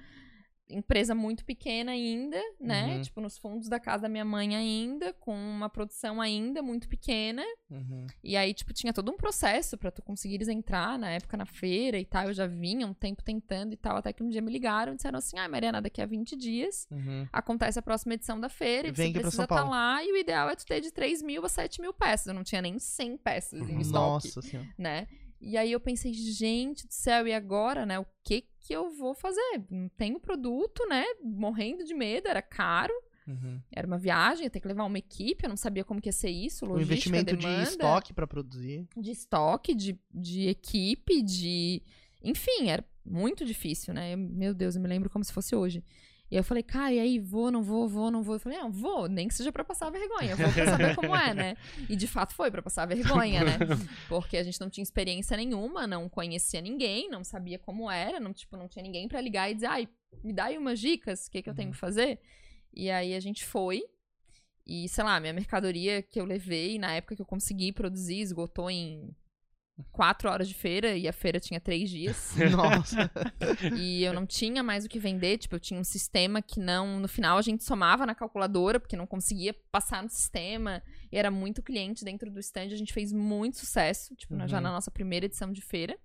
empresa 0.69 1.13
muito 1.13 1.45
pequena 1.45 1.91
ainda, 1.91 2.41
né? 2.59 2.95
Uhum. 2.95 3.01
Tipo, 3.01 3.21
nos 3.21 3.37
fundos 3.37 3.69
da 3.69 3.79
casa 3.79 4.03
da 4.03 4.09
minha 4.09 4.25
mãe 4.25 4.55
ainda, 4.55 5.13
com 5.13 5.33
uma 5.35 5.69
produção 5.69 6.19
ainda 6.19 6.61
muito 6.63 6.89
pequena. 6.89 7.43
Uhum. 7.69 8.07
E 8.23 8.35
aí, 8.35 8.53
tipo, 8.53 8.73
tinha 8.73 8.91
todo 8.91 9.11
um 9.11 9.15
processo 9.17 9.77
pra 9.77 9.91
tu 9.91 10.01
conseguires 10.01 10.47
entrar 10.47 10.97
na 10.97 11.11
época 11.11 11.37
na 11.37 11.45
feira 11.45 11.99
e 11.99 12.05
tal. 12.05 12.27
Eu 12.27 12.33
já 12.33 12.47
vinha 12.47 12.87
um 12.87 12.93
tempo 12.93 13.23
tentando 13.23 13.73
e 13.73 13.77
tal, 13.77 13.97
até 13.97 14.11
que 14.11 14.23
um 14.23 14.29
dia 14.29 14.41
me 14.41 14.51
ligaram 14.51 14.93
e 14.93 14.95
disseram 14.95 15.19
assim: 15.19 15.37
ah, 15.37 15.47
Mariana, 15.47 15.81
daqui 15.81 16.01
a 16.01 16.05
20 16.05 16.35
dias 16.35 16.87
Uhum. 16.91 17.27
acontece 17.31 17.77
a 17.77 17.81
próxima 17.81 18.15
edição 18.15 18.39
da 18.39 18.49
feira 18.49 18.87
e 18.87 18.91
Vem 18.91 19.11
você 19.13 19.19
precisa 19.19 19.43
estar 19.43 19.55
Paulo. 19.55 19.71
lá 19.71 20.03
e 20.03 20.11
o 20.11 20.17
ideal 20.17 20.49
é 20.49 20.55
tu 20.55 20.65
ter 20.65 20.81
de 20.81 20.91
3 20.91 21.21
mil 21.21 21.45
a 21.45 21.49
7 21.49 21.79
mil 21.81 21.93
peças. 21.93 22.27
Eu 22.27 22.33
não 22.33 22.43
tinha 22.43 22.61
nem 22.61 22.79
100 22.79 23.17
peças 23.17 23.69
em 23.69 23.79
estoque, 23.79 24.27
Nossa 24.27 24.41
senhora. 24.41 24.67
né? 24.77 25.07
E 25.39 25.57
aí 25.57 25.71
eu 25.71 25.79
pensei, 25.79 26.11
gente 26.13 26.87
do 26.87 26.93
céu, 26.93 27.27
e 27.27 27.33
agora, 27.33 27.85
né? 27.85 27.99
O 27.99 28.05
que 28.23 28.47
que 28.65 28.73
eu 28.73 28.89
vou 28.91 29.13
fazer? 29.13 29.63
Não 29.69 29.89
tenho 29.89 30.19
produto, 30.19 30.85
né? 30.87 31.03
Morrendo 31.21 31.83
de 31.83 31.93
medo, 31.93 32.27
era 32.27 32.41
caro. 32.41 32.93
Uhum. 33.27 33.59
Era 33.71 33.87
uma 33.87 33.97
viagem, 33.97 34.43
ia 34.43 34.49
ter 34.49 34.59
que 34.59 34.67
levar 34.67 34.85
uma 34.85 34.97
equipe, 34.99 35.43
eu 35.43 35.49
não 35.49 35.57
sabia 35.57 35.83
como 35.83 35.99
que 35.99 36.07
ia 36.09 36.13
ser 36.13 36.29
isso, 36.29 36.63
O 36.65 36.69
logística, 36.69 36.93
investimento 37.09 37.35
demanda, 37.35 37.63
de 37.63 37.69
estoque 37.71 38.13
pra 38.13 38.27
produzir. 38.27 38.87
de 38.95 39.11
estoque, 39.11 39.73
de, 39.73 39.99
de 40.13 40.47
equipe, 40.47 41.21
de... 41.23 41.81
Enfim, 42.23 42.69
era 42.69 42.83
muito 43.03 43.43
difícil, 43.45 43.93
né? 43.93 44.13
Eu- 44.13 44.17
Meu 44.17 44.53
Deus, 44.53 44.75
eu 44.75 44.81
me 44.81 44.87
lembro 44.87 45.09
como 45.09 45.23
se 45.25 45.33
fosse 45.33 45.55
hoje. 45.55 45.83
E 46.35 46.37
aí 46.37 46.39
eu 46.41 46.43
falei, 46.43 46.63
cara, 46.63 46.91
e 46.91 46.99
aí, 46.99 47.17
vou, 47.17 47.49
não 47.49 47.63
vou, 47.63 47.87
vou, 47.87 48.11
não 48.11 48.21
vou. 48.21 48.35
Eu 48.35 48.39
falei, 48.41 48.57
não, 48.57 48.69
vou, 48.69 49.07
nem 49.07 49.25
que 49.25 49.33
seja 49.33 49.53
pra 49.53 49.63
passar 49.63 49.89
vergonha, 49.89 50.35
vou 50.35 50.51
pra 50.51 50.65
saber 50.65 50.93
como 50.93 51.15
é, 51.15 51.33
né? 51.33 51.57
E 51.87 51.95
de 51.95 52.07
fato 52.07 52.35
foi 52.35 52.51
pra 52.51 52.61
passar 52.61 52.85
vergonha, 52.85 53.41
né? 53.41 53.57
Porque 54.09 54.35
a 54.35 54.43
gente 54.43 54.59
não 54.59 54.69
tinha 54.69 54.83
experiência 54.83 55.37
nenhuma, 55.37 55.87
não 55.87 56.09
conhecia 56.09 56.59
ninguém, 56.59 57.09
não 57.09 57.23
sabia 57.23 57.57
como 57.57 57.89
era, 57.89 58.19
não, 58.19 58.33
tipo, 58.33 58.57
não 58.57 58.67
tinha 58.67 58.83
ninguém 58.83 59.07
pra 59.07 59.21
ligar 59.21 59.49
e 59.49 59.53
dizer, 59.53 59.67
ai, 59.67 59.87
me 60.21 60.33
dá 60.33 60.45
aí 60.45 60.57
umas 60.57 60.77
dicas, 60.77 61.27
o 61.27 61.31
que, 61.31 61.41
que 61.41 61.49
eu 61.49 61.55
tenho 61.55 61.71
que 61.71 61.77
fazer? 61.77 62.19
E 62.73 62.91
aí 62.91 63.15
a 63.15 63.19
gente 63.21 63.45
foi, 63.45 63.81
e 64.67 64.89
sei 64.89 65.05
lá, 65.05 65.17
minha 65.21 65.31
mercadoria 65.31 66.01
que 66.01 66.19
eu 66.19 66.25
levei, 66.25 66.77
na 66.77 66.95
época 66.95 67.15
que 67.15 67.21
eu 67.21 67.25
consegui 67.25 67.71
produzir, 67.71 68.19
esgotou 68.19 68.69
em 68.69 69.15
quatro 69.91 70.29
horas 70.29 70.47
de 70.47 70.53
feira, 70.53 70.95
e 70.95 71.05
a 71.07 71.11
feira 71.11 71.37
tinha 71.39 71.59
três 71.59 71.89
dias. 71.89 72.33
Nossa. 72.51 73.11
E 73.77 74.03
eu 74.03 74.13
não 74.13 74.25
tinha 74.25 74.63
mais 74.63 74.85
o 74.85 74.89
que 74.89 74.97
vender, 74.97 75.37
tipo, 75.37 75.55
eu 75.55 75.59
tinha 75.59 75.77
um 75.79 75.83
sistema 75.83 76.41
que 76.41 76.59
não, 76.61 76.99
no 76.99 77.07
final 77.09 77.37
a 77.37 77.41
gente 77.41 77.63
somava 77.63 78.05
na 78.05 78.15
calculadora, 78.15 78.79
porque 78.79 78.95
não 78.95 79.05
conseguia 79.05 79.53
passar 79.71 80.01
no 80.01 80.09
sistema, 80.09 80.81
e 81.11 81.17
era 81.17 81.29
muito 81.29 81.61
cliente 81.61 82.05
dentro 82.05 82.31
do 82.31 82.39
stand, 82.39 82.67
a 82.71 82.75
gente 82.77 82.93
fez 82.93 83.11
muito 83.11 83.57
sucesso, 83.57 84.15
tipo, 84.15 84.33
na- 84.35 84.47
já 84.47 84.57
Uhum. 84.57 84.63
na 84.63 84.71
nossa 84.71 84.89
primeira 84.89 85.25
edição 85.25 85.51
de 85.51 85.61
feira. 85.61 85.97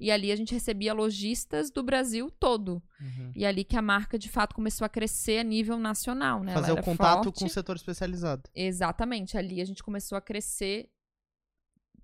E 0.00 0.10
ali 0.10 0.32
a 0.32 0.36
gente 0.36 0.54
recebia 0.54 0.94
lojistas 0.94 1.70
do 1.70 1.82
Brasil 1.82 2.30
todo. 2.40 2.82
Uhum. 2.98 3.32
E 3.36 3.44
ali 3.44 3.62
que 3.62 3.76
a 3.76 3.82
marca 3.82 4.18
de 4.18 4.30
fato 4.30 4.54
começou 4.54 4.84
a 4.86 4.88
crescer 4.88 5.40
a 5.40 5.44
nível 5.44 5.78
nacional, 5.78 6.42
né? 6.42 6.52
Ela 6.52 6.62
Fazer 6.62 6.72
o 6.80 6.82
contato 6.82 7.24
forte. 7.24 7.38
com 7.40 7.44
o 7.44 7.48
setor 7.50 7.76
especializado. 7.76 8.48
Exatamente, 8.54 9.36
ali 9.36 9.60
a 9.60 9.64
gente 9.66 9.82
começou 9.82 10.16
a 10.16 10.20
crescer 10.22 10.88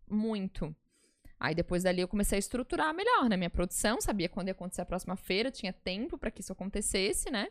muito. 0.08 0.76
Aí 1.44 1.54
depois 1.54 1.82
dali 1.82 2.00
eu 2.00 2.08
comecei 2.08 2.36
a 2.36 2.38
estruturar 2.38 2.94
melhor, 2.94 3.28
né? 3.28 3.36
Minha 3.36 3.50
produção, 3.50 4.00
sabia 4.00 4.28
quando 4.28 4.48
ia 4.48 4.52
acontecer 4.52 4.80
a 4.82 4.86
próxima 4.86 5.16
feira, 5.16 5.50
tinha 5.50 5.72
tempo 5.72 6.16
pra 6.16 6.30
que 6.30 6.40
isso 6.40 6.52
acontecesse, 6.52 7.30
né? 7.30 7.48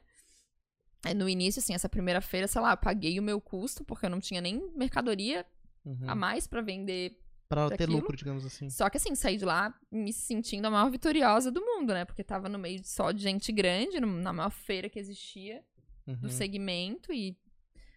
Aí, 1.06 1.13
No 1.13 1.27
início, 1.29 1.60
assim, 1.60 1.73
essa 1.73 1.89
primeira 1.89 2.21
feira, 2.21 2.47
sei 2.47 2.62
lá, 2.62 2.71
eu 2.73 2.77
paguei 2.77 3.19
o 3.19 3.23
meu 3.23 3.39
custo, 3.41 3.84
porque 3.84 4.06
eu 4.06 4.10
não 4.10 4.19
tinha 4.19 4.41
nem 4.41 4.71
mercadoria 4.75 5.45
Uhum. 5.86 6.10
a 6.10 6.15
mais 6.15 6.47
pra 6.47 6.62
vender. 6.62 7.19
Pra 7.49 7.67
pra 7.67 7.77
ter 7.77 7.88
lucro, 7.88 8.15
digamos 8.17 8.45
assim. 8.45 8.69
Só 8.69 8.89
que 8.89 8.97
assim, 8.97 9.13
saí 9.13 9.38
de 9.38 9.45
lá 9.45 9.71
me 9.91 10.12
sentindo 10.13 10.65
a 10.65 10.71
maior 10.71 10.89
vitoriosa 10.89 11.51
do 11.51 11.62
mundo, 11.62 11.93
né? 11.93 12.03
Porque 12.06 12.23
tava 12.23 12.47
no 12.49 12.58
meio 12.58 12.82
só 12.84 13.12
de 13.12 13.21
gente 13.21 13.51
grande, 13.51 13.99
na 13.99 14.34
maior 14.34 14.49
feira 14.49 14.89
que 14.89 14.97
existia 14.97 15.62
do 16.08 16.23
Uhum. 16.23 16.29
segmento 16.29 17.13
e 17.13 17.38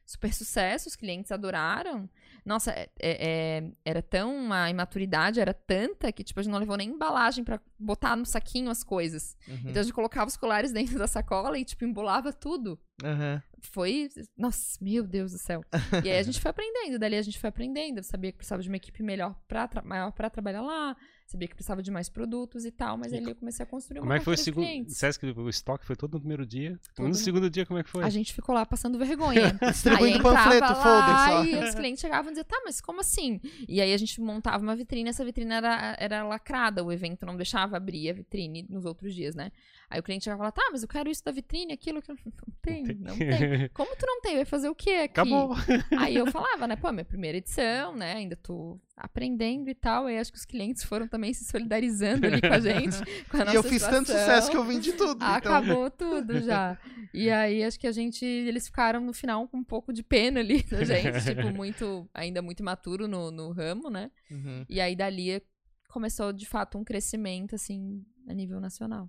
super 0.07 0.33
sucesso, 0.33 0.89
os 0.89 0.95
clientes 0.97 1.33
adoraram. 1.33 2.09
Nossa, 2.45 2.71
é- 2.71 2.89
é- 3.01 3.19
é- 3.61 3.71
era 3.85 4.01
tão. 4.01 4.53
A 4.53 4.71
imaturidade 4.71 5.41
era 5.41 5.53
tanta 5.53 6.13
que, 6.13 6.23
tipo, 6.23 6.39
a 6.39 6.43
gente 6.45 6.53
não 6.53 6.61
levou 6.61 6.77
nem 6.77 6.91
embalagem 6.91 7.43
pra 7.43 7.61
botar 7.79 8.15
no 8.15 8.25
saquinho 8.25 8.71
as 8.71 8.85
coisas. 8.85 9.37
Uhum. 9.49 9.55
Então 9.67 9.81
a 9.81 9.83
gente 9.83 9.93
colocava 9.93 10.29
os 10.29 10.37
colares 10.37 10.73
dentro 10.73 10.97
da 10.99 11.09
sacola 11.09 11.59
e, 11.59 11.65
tipo, 11.65 11.85
embolava 11.85 12.33
tudo. 12.33 12.79
Aham. 13.05 13.43
Foi. 13.61 14.09
Nossa, 14.39 14.79
meu 14.81 15.03
Deus 15.03 15.33
do 15.33 15.39
céu. 15.39 15.65
E 16.05 16.09
aí 16.09 16.19
a 16.19 16.23
gente 16.23 16.41
foi 16.41 16.51
aprendendo. 16.53 16.99
Dali 17.01 17.17
a 17.17 17.23
gente 17.23 17.39
foi 17.39 17.49
aprendendo. 17.49 17.99
Eu 17.99 18.05
sabia 18.05 18.31
que 18.31 18.39
precisava 18.39 18.63
de 18.63 18.69
uma 18.69 18.77
equipe 18.77 19.03
melhor 19.03 19.35
pra, 19.49 19.69
maior 19.85 20.13
pra 20.13 20.31
trabalhar 20.31 20.63
lá. 20.63 20.97
Sabia 21.27 21.49
que 21.49 21.55
precisava 21.55 21.83
de 21.83 21.91
mais 21.91 22.09
produtos 22.09 22.65
e 22.65 22.71
tal. 22.71 22.97
Mas 22.97 23.13
E 23.13 23.17
ali 23.17 23.31
eu 23.31 23.35
comecei 23.35 23.65
a 23.65 23.67
construir 23.67 23.99
Como 23.99 24.09
uma 24.11 24.17
é 24.17 24.19
que 24.21 24.25
foi 24.25 24.35
o 24.35 24.39
segundo. 24.39 24.65
que 24.65 25.27
o 25.27 25.49
estoque 25.49 25.85
foi 25.85 25.97
todo 25.97 26.15
no 26.15 26.21
primeiro 26.21 26.47
dia. 26.47 26.79
Todo 26.95 27.09
no 27.09 27.15
segundo 27.15 27.51
dia, 27.51 27.67
como 27.67 27.81
é 27.81 27.83
que 27.83 27.91
foi? 27.91 28.05
A 28.05 28.09
gente 28.09 28.33
ficou 28.33 28.55
lá 28.55 28.65
passando 28.65 28.97
vergonha. 28.97 29.59
Distribuindo 29.61 30.19
aí 30.19 30.23
panfleto, 30.23 30.75
folder 30.77 31.17
só. 31.27 31.45
e 31.45 31.65
os 31.69 31.75
clientes 31.75 32.01
chegavam 32.01 32.31
e 32.31 32.35
diziam, 32.35 32.45
tá, 32.45 32.63
mas 32.65 32.81
como 32.81 33.01
assim? 33.01 33.41
E 33.69 33.81
aí 33.81 33.93
a 33.93 33.97
gente 33.97 34.21
montava 34.21 34.63
uma 34.63 34.77
vitrine, 34.77 35.09
essa 35.11 35.25
vitrine 35.25 35.53
era, 35.53 35.97
era 35.99 36.23
lacrada, 36.23 36.85
o 36.85 36.93
evento 36.93 37.27
não 37.27 37.37
deixava 37.37 37.77
abrir 37.77 38.09
a 38.09 38.13
vitrine 38.13 38.65
nos 38.69 38.85
outros 38.85 39.13
dias, 39.13 39.35
né? 39.35 39.51
Aí 39.89 40.01
o 40.01 40.03
cliente 40.03 40.29
e 40.29 40.33
falava, 40.33 40.51
tá, 40.51 40.69
mas 40.73 40.83
eu 40.83 40.89
quero 40.89 41.09
isso 41.09 41.25
da 41.25 41.31
vitrine, 41.31 41.73
aquilo, 41.73 41.99
aquilo. 42.01 42.19
Não 42.27 42.55
tem, 42.61 42.83
não 42.83 43.17
tem. 43.17 43.69
Como 43.73 43.95
tu 43.95 44.05
não 44.05 44.21
tem? 44.21 44.35
Vai 44.35 44.45
fazer 44.45 44.69
o 44.69 44.75
quê 44.75 44.91
aqui? 44.91 45.21
Acabou. 45.21 45.55
Aí 45.97 46.17
eu 46.17 46.27
falava, 46.33 46.67
né, 46.67 46.75
pô, 46.75 46.91
minha 46.91 47.05
primeira 47.05 47.39
edição, 47.39 47.95
né, 47.95 48.15
ainda 48.15 48.35
tô 48.35 48.81
aprendendo 48.97 49.71
e 49.71 49.75
tal, 49.75 50.07
aí 50.07 50.19
acho 50.19 50.33
que 50.33 50.39
os 50.39 50.45
clientes 50.45 50.83
foram 50.83 51.07
também 51.07 51.33
se 51.33 51.45
solidarizando 51.45 52.27
ali 52.27 52.41
com 52.41 52.53
a 52.53 52.59
gente, 52.59 52.97
com 53.31 53.37
a 53.37 53.41
nossa 53.45 53.53
E 53.53 53.55
eu 53.55 53.63
fiz 53.63 53.83
tanto 53.83 54.07
situação. 54.07 54.19
sucesso 54.19 54.51
que 54.51 54.57
eu 54.57 54.65
vendi 54.65 54.93
tudo. 54.95 55.15
então. 55.15 55.29
Acabou 55.29 55.89
tudo 55.91 56.41
já. 56.41 56.77
E 57.15 57.31
aí 57.31 57.63
acho 57.63 57.79
que 57.79 57.87
a 57.87 57.93
gente. 57.93 58.25
Eles 58.25 58.67
ficaram 58.67 59.01
no 59.01 59.13
final 59.13 59.47
com 59.47 59.59
um 59.59 59.65
pouco 59.65 59.93
de 59.93 60.03
pena 60.03 60.41
ali 60.41 60.63
da 60.65 60.83
gente. 60.83 61.25
tipo, 61.25 61.49
muito. 61.55 62.09
Ainda 62.13 62.43
muito 62.43 62.61
imaturo 62.61 63.07
no, 63.07 63.31
no 63.31 63.53
ramo, 63.53 63.89
né? 63.89 64.11
Uhum. 64.31 64.65
E 64.69 64.81
aí 64.81 64.97
dali 64.97 65.41
começou 65.89 66.33
de 66.33 66.47
fato 66.47 66.77
um 66.77 66.85
crescimento, 66.85 67.55
assim, 67.55 68.05
a 68.29 68.35
nível 68.35 68.61
nacional. 68.61 69.09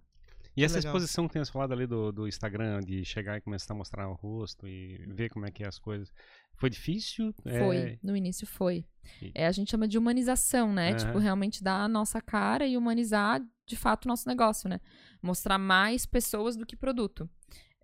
E 0.57 0.63
essa 0.63 0.77
legal. 0.77 0.89
exposição 0.91 1.27
que 1.27 1.33
tem 1.33 1.45
falado 1.45 1.71
ali 1.71 1.85
do, 1.85 2.11
do 2.11 2.27
Instagram, 2.27 2.81
de 2.81 3.05
chegar 3.05 3.37
e 3.37 3.41
começar 3.41 3.73
a 3.73 3.77
mostrar 3.77 4.09
o 4.09 4.13
rosto 4.13 4.67
e 4.67 4.97
ver 5.07 5.29
como 5.29 5.45
é 5.45 5.51
que 5.51 5.63
é 5.63 5.67
as 5.67 5.77
coisas. 5.77 6.11
Foi 6.55 6.69
difícil? 6.69 7.31
Foi, 7.43 7.77
É, 7.77 7.99
no 8.01 8.15
início 8.17 8.47
foi. 8.47 8.83
É, 9.35 9.45
a 9.45 9.51
gente 9.51 9.69
chama 9.69 9.87
de 9.87 9.97
humanização, 9.97 10.73
né? 10.73 10.89
Aham. 10.89 10.97
Tipo, 10.97 11.19
realmente 11.19 11.63
dar 11.63 11.81
a 11.83 11.87
nossa 11.87 12.19
cara 12.19 12.65
e 12.65 12.75
humanizar 12.75 13.39
de 13.67 13.75
fato 13.75 14.05
o 14.05 14.07
nosso 14.07 14.27
negócio, 14.27 14.67
né? 14.67 14.81
Mostrar 15.21 15.59
mais 15.59 16.05
pessoas 16.05 16.55
do 16.55 16.65
que 16.65 16.75
produto. 16.75 17.29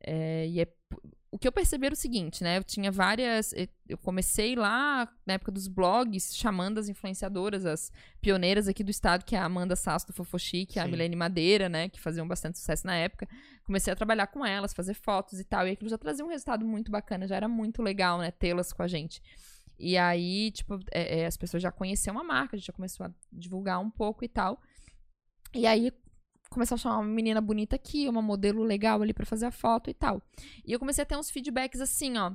É, 0.02 0.48
e 0.48 0.60
é 0.60 0.68
o 1.34 1.40
que 1.40 1.48
eu 1.48 1.52
percebi 1.52 1.88
era 1.88 1.94
o 1.94 1.98
seguinte, 1.98 2.44
né? 2.44 2.60
Eu 2.60 2.64
tinha 2.64 2.92
várias. 2.92 3.54
eh, 3.54 3.68
Eu 3.90 3.98
comecei 3.98 4.56
lá 4.56 5.12
na 5.26 5.34
época 5.34 5.52
dos 5.52 5.68
blogs, 5.68 6.36
chamando 6.36 6.78
as 6.80 6.88
influenciadoras, 6.88 7.66
as 7.66 7.92
pioneiras 8.22 8.68
aqui 8.68 8.84
do 8.84 8.92
estado, 8.92 9.26
que 9.26 9.36
é 9.36 9.40
a 9.40 9.46
Amanda 9.46 9.76
Sasso 9.76 10.06
do 10.06 10.14
Fofochique, 10.14 10.78
a 10.80 10.84
Sim. 10.86 10.92
Milene 10.92 11.16
Madeira, 11.16 11.68
né? 11.68 11.90
Que 11.90 12.00
faziam 12.00 12.28
bastante 12.28 12.60
sucesso 12.60 12.86
na 12.86 12.96
época. 12.96 13.28
Comecei 13.66 13.92
a 13.92 13.96
trabalhar 13.96 14.28
com 14.28 14.46
elas, 14.46 14.74
fazer 14.76 14.94
fotos 14.94 15.40
e 15.40 15.44
tal. 15.44 15.68
E 15.68 15.72
aquilo 15.72 15.90
já 15.90 15.98
trazia 15.98 16.24
um 16.24 16.30
resultado 16.30 16.64
muito 16.66 16.92
bacana, 16.92 17.28
já 17.28 17.36
era 17.36 17.48
muito 17.48 17.82
legal, 17.82 18.20
né? 18.20 18.30
Tê-las 18.30 18.72
com 18.72 18.84
a 18.84 18.88
gente. 18.88 19.20
E 19.80 19.98
aí, 19.98 20.52
tipo, 20.52 20.80
é, 20.92 21.22
é, 21.22 21.26
as 21.26 21.36
pessoas 21.36 21.64
já 21.64 21.72
conheciam 21.72 22.20
a 22.20 22.24
marca, 22.24 22.56
a 22.56 22.60
gente 22.60 22.68
já 22.68 22.74
começou 22.74 23.08
a 23.08 23.12
divulgar 23.32 23.80
um 23.80 23.90
pouco 23.90 24.24
e 24.24 24.28
tal. 24.28 24.62
E 25.52 25.66
aí 25.66 25.92
começou 26.54 26.76
a 26.76 26.78
chamar 26.78 27.00
uma 27.00 27.06
menina 27.06 27.42
bonita 27.42 27.76
aqui, 27.76 28.08
uma 28.08 28.22
modelo 28.22 28.64
legal 28.64 29.02
ali 29.02 29.14
pra 29.14 29.26
fazer 29.26 29.46
a 29.46 29.52
foto 29.52 29.90
e 29.90 29.94
tal. 29.94 30.22
E 30.66 30.72
eu 30.72 30.80
comecei 30.80 31.02
a 31.02 31.06
ter 31.06 31.18
uns 31.18 31.30
feedbacks 31.30 31.82
assim, 31.82 32.18
ó. 32.18 32.32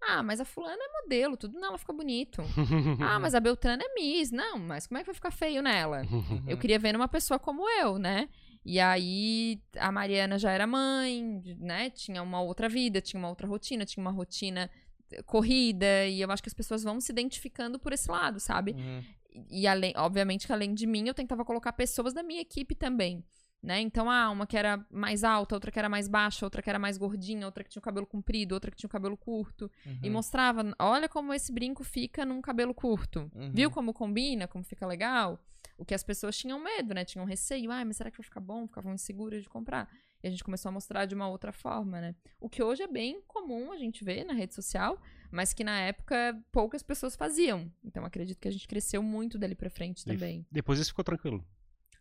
Ah, 0.00 0.22
mas 0.22 0.40
a 0.40 0.44
fulana 0.44 0.80
é 0.80 1.02
modelo, 1.02 1.36
tudo 1.36 1.58
nela 1.58 1.76
fica 1.76 1.92
bonito. 1.92 2.42
Ah, 3.00 3.18
mas 3.18 3.34
a 3.34 3.40
Beltrana 3.40 3.82
é 3.84 3.94
Miss. 3.94 4.30
Não, 4.30 4.58
mas 4.58 4.86
como 4.86 4.98
é 4.98 5.00
que 5.00 5.06
vai 5.06 5.14
ficar 5.14 5.30
feio 5.30 5.62
nela? 5.62 6.02
Eu 6.46 6.56
queria 6.58 6.78
ver 6.78 6.92
numa 6.92 7.08
pessoa 7.08 7.38
como 7.38 7.68
eu, 7.68 7.98
né? 7.98 8.28
E 8.64 8.78
aí 8.78 9.60
a 9.76 9.90
Mariana 9.90 10.38
já 10.38 10.50
era 10.50 10.66
mãe, 10.66 11.42
né? 11.58 11.90
Tinha 11.90 12.22
uma 12.22 12.40
outra 12.40 12.68
vida, 12.68 13.00
tinha 13.00 13.18
uma 13.18 13.28
outra 13.28 13.46
rotina, 13.46 13.84
tinha 13.84 14.02
uma 14.02 14.10
rotina 14.10 14.70
eh, 15.10 15.22
corrida, 15.22 16.06
e 16.06 16.20
eu 16.20 16.30
acho 16.30 16.42
que 16.42 16.48
as 16.48 16.54
pessoas 16.54 16.82
vão 16.82 17.00
se 17.00 17.10
identificando 17.10 17.78
por 17.78 17.92
esse 17.92 18.10
lado, 18.10 18.38
sabe? 18.38 18.72
Uhum. 18.72 19.02
E 19.50 19.66
além, 19.66 19.92
obviamente 19.96 20.46
que 20.46 20.52
além 20.52 20.74
de 20.74 20.86
mim, 20.86 21.06
eu 21.06 21.14
tentava 21.14 21.44
colocar 21.44 21.72
pessoas 21.72 22.12
da 22.12 22.22
minha 22.22 22.40
equipe 22.40 22.74
também. 22.74 23.24
Né? 23.62 23.80
Então, 23.80 24.08
ah, 24.08 24.30
uma 24.30 24.46
que 24.46 24.56
era 24.56 24.86
mais 24.90 25.24
alta, 25.24 25.54
outra 25.56 25.72
que 25.72 25.78
era 25.78 25.88
mais 25.88 26.06
baixa, 26.06 26.46
outra 26.46 26.62
que 26.62 26.70
era 26.70 26.78
mais 26.78 26.96
gordinha, 26.96 27.44
outra 27.44 27.64
que 27.64 27.70
tinha 27.70 27.80
o 27.80 27.82
cabelo 27.82 28.06
comprido, 28.06 28.52
outra 28.52 28.70
que 28.70 28.76
tinha 28.76 28.86
o 28.86 28.90
cabelo 28.90 29.16
curto. 29.16 29.68
E 30.00 30.06
Uhum. 30.06 30.12
mostrava, 30.12 30.62
olha 30.78 31.08
como 31.08 31.34
esse 31.34 31.52
brinco 31.52 31.82
fica 31.82 32.24
num 32.24 32.40
cabelo 32.40 32.72
curto. 32.72 33.28
Uhum. 33.34 33.50
Viu 33.52 33.68
como 33.70 33.92
combina, 33.92 34.46
como 34.46 34.62
fica 34.62 34.86
legal? 34.86 35.42
O 35.76 35.84
que 35.84 35.92
as 35.92 36.04
pessoas 36.04 36.36
tinham 36.36 36.62
medo, 36.62 36.94
né? 36.94 37.04
Tinham 37.04 37.24
receio. 37.26 37.70
Ah, 37.72 37.84
mas 37.84 37.96
será 37.96 38.10
que 38.12 38.16
vai 38.18 38.24
ficar 38.24 38.40
bom? 38.40 38.66
Ficavam 38.68 38.94
inseguras 38.94 39.42
de 39.42 39.48
comprar. 39.48 39.88
E 40.22 40.26
a 40.28 40.30
gente 40.30 40.42
começou 40.44 40.68
a 40.68 40.72
mostrar 40.72 41.04
de 41.06 41.14
uma 41.14 41.28
outra 41.28 41.52
forma, 41.52 42.00
né? 42.00 42.14
O 42.40 42.48
que 42.48 42.62
hoje 42.62 42.82
é 42.82 42.88
bem 42.88 43.20
comum 43.26 43.72
a 43.72 43.76
gente 43.76 44.04
ver 44.04 44.24
na 44.24 44.32
rede 44.34 44.54
social, 44.54 45.00
mas 45.30 45.52
que 45.52 45.62
na 45.62 45.78
época 45.80 46.36
poucas 46.50 46.82
pessoas 46.82 47.14
faziam. 47.16 47.70
Então 47.84 48.04
acredito 48.04 48.38
que 48.40 48.48
a 48.48 48.50
gente 48.52 48.66
cresceu 48.68 49.02
muito 49.02 49.36
dali 49.38 49.54
pra 49.54 49.70
frente 49.70 50.02
E- 50.02 50.04
também. 50.04 50.44
Depois 50.50 50.78
isso 50.80 50.90
ficou 50.90 51.04
tranquilo. 51.04 51.44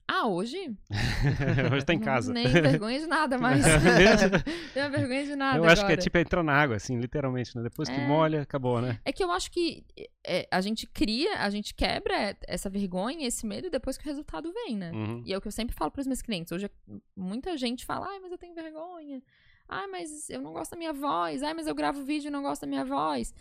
Ah, 0.10 0.26
hoje? 0.28 0.58
Hoje 1.74 1.86
tá 1.86 1.94
em 1.94 1.98
Não- 1.98 2.06
casa. 2.06 2.32
Nem 2.32 2.48
vergonha 2.48 2.98
de 3.00 3.08
nada 3.08 3.38
mais. 3.38 3.60
Mesmo? 3.84 4.40
Tenho 4.74 4.90
vergonha 4.90 5.26
de 5.26 5.36
nada 5.36 5.58
Eu 5.58 5.66
acho 5.66 5.76
que 5.76 5.82
é 5.82 5.94
agora. 5.96 6.02
tipo 6.02 6.18
entrar 6.18 6.44
na 6.44 6.54
água, 6.54 6.78
assim, 6.78 6.98
literalmente, 6.98 7.54
né? 7.58 7.62
Depois 7.64 7.90
que 7.90 7.96
É. 7.96 8.08
molha, 8.08 8.42
acabou, 8.42 8.82
né? 8.82 9.00
É 9.04 9.12
que 9.12 9.22
eu 9.24 9.30
acho 9.32 9.52
que 9.52 9.84
é, 10.26 10.48
a 10.50 10.62
gente 10.62 10.88
cria, 10.88 11.40
a 11.40 11.50
gente 11.50 11.74
quebra 11.76 12.38
essa 12.48 12.70
vergonha, 12.70 13.28
esse 13.28 13.46
medo, 13.46 13.70
depois 13.70 13.98
que 13.98 14.06
o 14.06 14.08
resultado 14.08 14.52
vem, 14.54 14.78
né? 14.78 14.92
Uhum. 14.94 15.24
E 15.26 15.34
é 15.34 15.38
o 15.38 15.42
que 15.42 15.48
eu 15.48 15.52
sempre 15.52 15.76
falo 15.76 15.92
para 15.92 16.00
os 16.02 16.08
meus 16.08 16.22
clientes. 16.22 16.54
Hoje 16.54 16.72
muita 17.16 17.58
gente 17.58 17.86
fala, 17.86 18.08
ai, 18.08 18.20
mas 18.20 18.32
eu 18.32 18.38
tenho 18.38 18.56
vergonha. 18.56 19.22
Ai, 19.68 19.88
mas 19.88 20.30
eu 20.30 20.42
não 20.42 20.54
gosto 20.54 20.72
da 20.72 20.78
minha 20.78 20.94
voz. 20.94 21.44
Ai, 21.44 21.54
mas 21.54 21.68
eu 21.68 21.76
gravo 21.76 22.02
vídeo 22.06 22.30
e 22.30 22.32
não 22.32 22.42
gosto 22.44 22.62
da 22.62 22.68
minha 22.68 22.86
voz. 22.86 23.34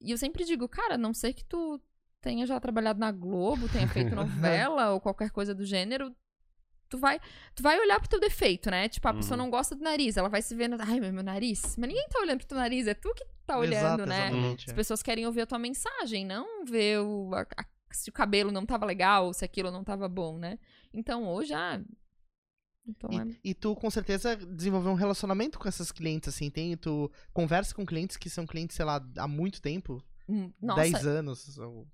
E 0.00 0.10
eu 0.10 0.18
sempre 0.18 0.44
digo, 0.44 0.68
cara, 0.68 0.94
a 0.94 0.98
não 0.98 1.14
ser 1.14 1.32
que 1.32 1.44
tu 1.44 1.80
tenha 2.20 2.46
já 2.46 2.58
trabalhado 2.60 2.98
na 3.00 3.10
Globo, 3.12 3.68
tenha 3.68 3.86
feito 3.88 4.14
novela 4.14 4.90
ou 4.92 5.00
qualquer 5.00 5.30
coisa 5.30 5.54
do 5.54 5.64
gênero, 5.64 6.14
tu 6.88 6.98
vai, 6.98 7.20
tu 7.54 7.62
vai 7.62 7.78
olhar 7.78 7.98
pro 8.00 8.08
teu 8.08 8.18
defeito, 8.20 8.70
né? 8.70 8.88
Tipo, 8.88 9.08
a 9.08 9.14
pessoa 9.14 9.36
Uhum. 9.36 9.44
não 9.44 9.50
gosta 9.50 9.74
do 9.76 9.82
nariz, 9.84 10.16
ela 10.16 10.28
vai 10.28 10.42
se 10.42 10.54
ver, 10.54 10.68
no- 10.68 10.76
ai, 10.80 11.00
meu, 11.00 11.12
nariz. 11.22 11.76
Mas 11.76 11.88
ninguém 11.88 12.08
tá 12.08 12.18
olhando 12.20 12.38
pro 12.38 12.46
teu 12.48 12.56
nariz, 12.58 12.86
é 12.86 12.94
tu 12.94 13.12
que 13.14 13.24
tá 13.46 13.58
olhando, 13.58 14.02
Exato, 14.02 14.06
né? 14.06 14.26
exatamente, 14.28 14.64
As 14.66 14.72
é. 14.72 14.74
pessoas 14.76 15.02
querem 15.02 15.26
ouvir 15.26 15.42
a 15.42 15.46
tua 15.46 15.58
mensagem, 15.58 16.24
não 16.26 16.64
ver 16.64 17.00
o, 17.00 17.34
a- 17.34 17.46
a- 17.56 17.66
se 17.92 18.10
o 18.10 18.12
cabelo 18.12 18.50
não 18.50 18.66
tava 18.66 18.84
legal, 18.86 19.32
se 19.32 19.44
aquilo 19.44 19.70
não 19.70 19.82
tava 19.84 20.08
bom, 20.08 20.38
né? 20.38 20.58
Então, 20.92 21.26
hoje, 21.26 21.52
ah... 21.54 21.80
Então, 22.86 23.10
é... 23.20 23.26
E, 23.44 23.50
e 23.50 23.54
tu, 23.54 23.76
com 23.76 23.90
certeza, 23.90 24.34
desenvolveu 24.34 24.90
um 24.92 24.94
relacionamento 24.94 25.58
com 25.58 25.68
essas 25.68 25.92
clientes, 25.92 26.28
assim, 26.34 26.50
tem, 26.50 26.74
tu 26.76 27.10
conversa 27.34 27.74
com 27.74 27.84
clientes 27.84 28.16
que 28.16 28.30
são 28.30 28.46
clientes, 28.46 28.74
sei 28.76 28.84
lá, 28.86 29.06
há 29.18 29.28
muito 29.28 29.60
tempo, 29.60 30.02
hum, 30.26 30.50
Nossa, 30.60 30.80
10 30.82 31.06
anos, 31.06 31.58
ou... 31.58 31.86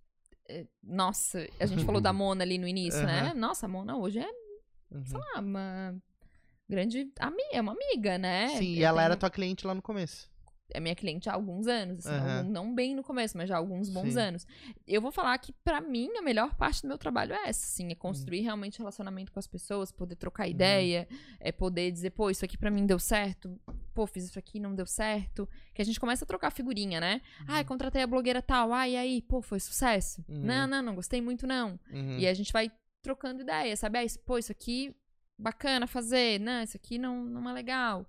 nossa, 0.82 1.46
a 1.58 1.66
gente 1.66 1.84
falou 1.84 2.00
da 2.00 2.12
Mona 2.14 2.42
ali 2.44 2.58
no 2.58 2.66
início, 2.68 3.02
né? 3.04 3.20
Aham. 3.22 3.34
Nossa, 3.34 3.66
a 3.66 3.68
Mona 3.68 3.96
hoje 3.96 4.18
é, 4.18 4.30
Uhum. 4.90 5.04
sei 5.06 5.18
lá, 5.18 5.40
uma 5.40 5.96
grande 6.68 7.10
amiga, 7.18 7.48
é 7.52 7.60
uma 7.60 7.72
amiga, 7.72 8.16
né? 8.18 8.48
Sim, 8.58 8.74
e 8.74 8.82
ela 8.82 9.02
era 9.02 9.10
tenho- 9.14 9.20
tua 9.20 9.30
cliente 9.30 9.66
lá 9.66 9.74
no 9.74 9.82
começo. 9.82 10.30
É 10.70 10.80
minha 10.80 10.94
cliente 10.94 11.28
há 11.28 11.34
alguns 11.34 11.66
anos, 11.66 12.06
assim, 12.06 12.16
algum- 12.16 12.50
não 12.50 12.74
bem 12.74 12.94
no 12.94 13.02
começo, 13.02 13.36
mas 13.36 13.48
já 13.48 13.54
há 13.54 13.58
alguns 13.58 13.88
bons 13.88 14.14
Sim. 14.14 14.18
anos. 14.20 14.46
Eu 14.86 15.00
vou 15.00 15.12
falar 15.12 15.36
que, 15.38 15.52
pra 15.64 15.80
mim, 15.80 16.08
a 16.16 16.22
melhor 16.22 16.54
parte 16.56 16.82
do 16.82 16.88
meu 16.88 16.96
trabalho 16.98 17.32
é 17.34 17.48
essa, 17.48 17.64
assim, 17.66 17.86
é 17.86 17.88
Uhum. 17.90 17.96
construir 17.96 18.40
realmente 18.40 18.78
relacionamento 18.78 19.30
com 19.30 19.38
as 19.38 19.46
pessoas, 19.46 19.92
poder 19.92 20.16
trocar 20.16 20.48
ideia, 20.48 21.06
é 21.38 21.52
poder 21.52 21.90
dizer, 21.92 22.10
pô, 22.10 22.30
isso 22.30 22.44
aqui 22.44 22.56
pra 22.56 22.70
mim 22.70 22.86
deu 22.86 22.98
certo, 22.98 23.60
pô, 23.92 24.06
fiz 24.06 24.24
isso 24.24 24.38
aqui 24.38 24.58
não 24.58 24.74
deu 24.74 24.86
certo, 24.86 25.48
que 25.74 25.82
a 25.82 25.84
gente 25.84 26.00
começa 26.00 26.24
a 26.24 26.26
trocar 26.26 26.50
figurinha, 26.50 26.98
né? 27.00 27.20
Ai, 27.46 27.64
contratei 27.64 28.02
a 28.02 28.06
blogueira 28.06 28.40
tal, 28.42 28.72
ai, 28.72 28.92
e 28.92 28.96
aí, 28.96 29.22
pô, 29.22 29.42
foi 29.42 29.60
sucesso? 29.60 30.24
Uhum. 30.28 30.40
Não, 30.42 30.66
não, 30.66 30.82
não 30.82 30.94
gostei 30.94 31.20
muito 31.20 31.46
não. 31.46 31.78
Uhum. 31.92 32.18
E 32.18 32.26
a 32.26 32.34
gente 32.34 32.52
vai 32.52 32.70
trocando 33.02 33.42
ideia, 33.42 33.76
sabe? 33.76 33.98
Ah, 33.98 34.04
isso, 34.04 34.18
pô, 34.20 34.38
isso 34.38 34.50
aqui 34.50 34.94
bacana 35.38 35.86
fazer, 35.86 36.40
não, 36.40 36.62
isso 36.62 36.76
aqui 36.76 36.96
não, 36.96 37.22
não 37.24 37.48
é 37.50 37.52
legal. 37.52 38.06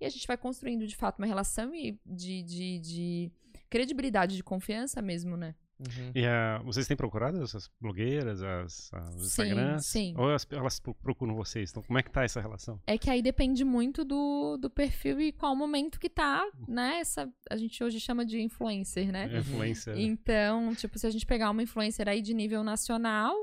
E 0.00 0.04
a 0.04 0.08
gente 0.08 0.26
vai 0.26 0.36
construindo 0.36 0.86
de 0.86 0.96
fato 0.96 1.18
uma 1.18 1.26
relação 1.26 1.74
e 1.74 1.98
de, 2.04 2.42
de, 2.42 2.78
de 2.80 3.32
credibilidade, 3.70 4.36
de 4.36 4.42
confiança 4.44 5.00
mesmo, 5.02 5.36
né? 5.36 5.54
Uhum. 5.78 6.10
E 6.14 6.24
ah, 6.24 6.58
vocês 6.64 6.86
têm 6.86 6.96
procurado 6.96 7.42
essas 7.42 7.68
blogueiras, 7.78 8.42
as, 8.42 8.90
as- 8.94 9.14
os 9.14 9.32
Sim, 9.32 9.42
Instagrams? 9.42 9.86
sim. 9.86 10.14
Ou 10.16 10.30
as- 10.32 10.46
elas 10.50 10.80
pro- 10.80 10.94
procuram 10.94 11.34
vocês? 11.34 11.68
Então, 11.70 11.82
como 11.82 11.98
é 11.98 12.02
que 12.02 12.10
tá 12.10 12.24
essa 12.24 12.40
relação? 12.40 12.80
É 12.86 12.96
que 12.96 13.10
aí 13.10 13.20
depende 13.20 13.62
muito 13.62 14.02
do, 14.02 14.56
do 14.56 14.70
perfil 14.70 15.20
e 15.20 15.32
qual 15.32 15.54
momento 15.54 16.00
que 16.00 16.08
tá, 16.08 16.42
né? 16.66 17.00
Essa, 17.00 17.30
a 17.50 17.56
gente 17.58 17.84
hoje 17.84 18.00
chama 18.00 18.24
de 18.24 18.40
influencer, 18.40 19.12
né? 19.12 19.28
Influência. 19.38 19.92
Então, 19.94 20.74
tipo, 20.74 20.98
se 20.98 21.06
a 21.06 21.10
gente 21.10 21.26
pegar 21.26 21.50
uma 21.50 21.62
influencer 21.62 22.08
aí 22.08 22.22
de 22.22 22.32
nível 22.32 22.64
nacional, 22.64 23.34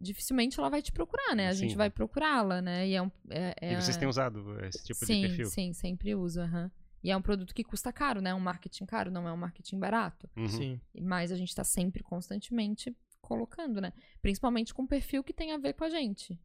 dificilmente 0.00 0.58
ela 0.58 0.68
vai 0.70 0.80
te 0.80 0.90
procurar, 0.90 1.34
né? 1.36 1.48
A 1.48 1.52
gente 1.52 1.72
Sim. 1.72 1.76
vai 1.76 1.90
procurá-la, 1.90 2.62
né? 2.62 2.88
E 2.88 2.94
é 2.94 3.02
um. 3.02 3.10
é- 3.28 3.54
E 3.62 3.66
é- 3.74 3.80
vocês 3.80 3.96
têm 3.96 4.08
usado 4.08 4.58
esse 4.64 4.84
tipo 4.84 5.04
sim, 5.04 5.20
de 5.20 5.26
perfil? 5.28 5.46
Sim, 5.46 5.72
sempre 5.72 6.14
uso, 6.14 6.40
aham. 6.40 6.70
E 7.02 7.10
é 7.10 7.16
um 7.16 7.22
produto 7.22 7.54
que 7.54 7.64
custa 7.64 7.92
caro, 7.92 8.20
né? 8.20 8.30
É 8.30 8.34
um 8.34 8.40
marketing 8.40 8.84
caro, 8.84 9.10
não 9.10 9.26
é 9.26 9.32
um 9.32 9.36
marketing 9.36 9.78
barato. 9.78 10.28
Uhum. 10.36 10.48
Sim. 10.48 10.80
Mas 11.00 11.32
a 11.32 11.36
gente 11.36 11.54
tá 11.54 11.64
sempre, 11.64 12.02
constantemente 12.02 12.94
colocando, 13.20 13.80
né? 13.80 13.92
Principalmente 14.20 14.74
com 14.74 14.86
perfil 14.86 15.22
que 15.24 15.32
tem 15.32 15.52
a 15.52 15.58
ver 15.58 15.74
com 15.74 15.84
a 15.84 15.88
gente, 15.90 16.38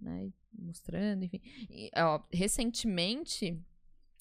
né? 0.00 0.26
E 0.26 0.34
Mostrando, 0.52 1.24
enfim. 1.24 1.40
E, 1.70 1.90
ó, 1.96 2.20
recentemente, 2.32 3.56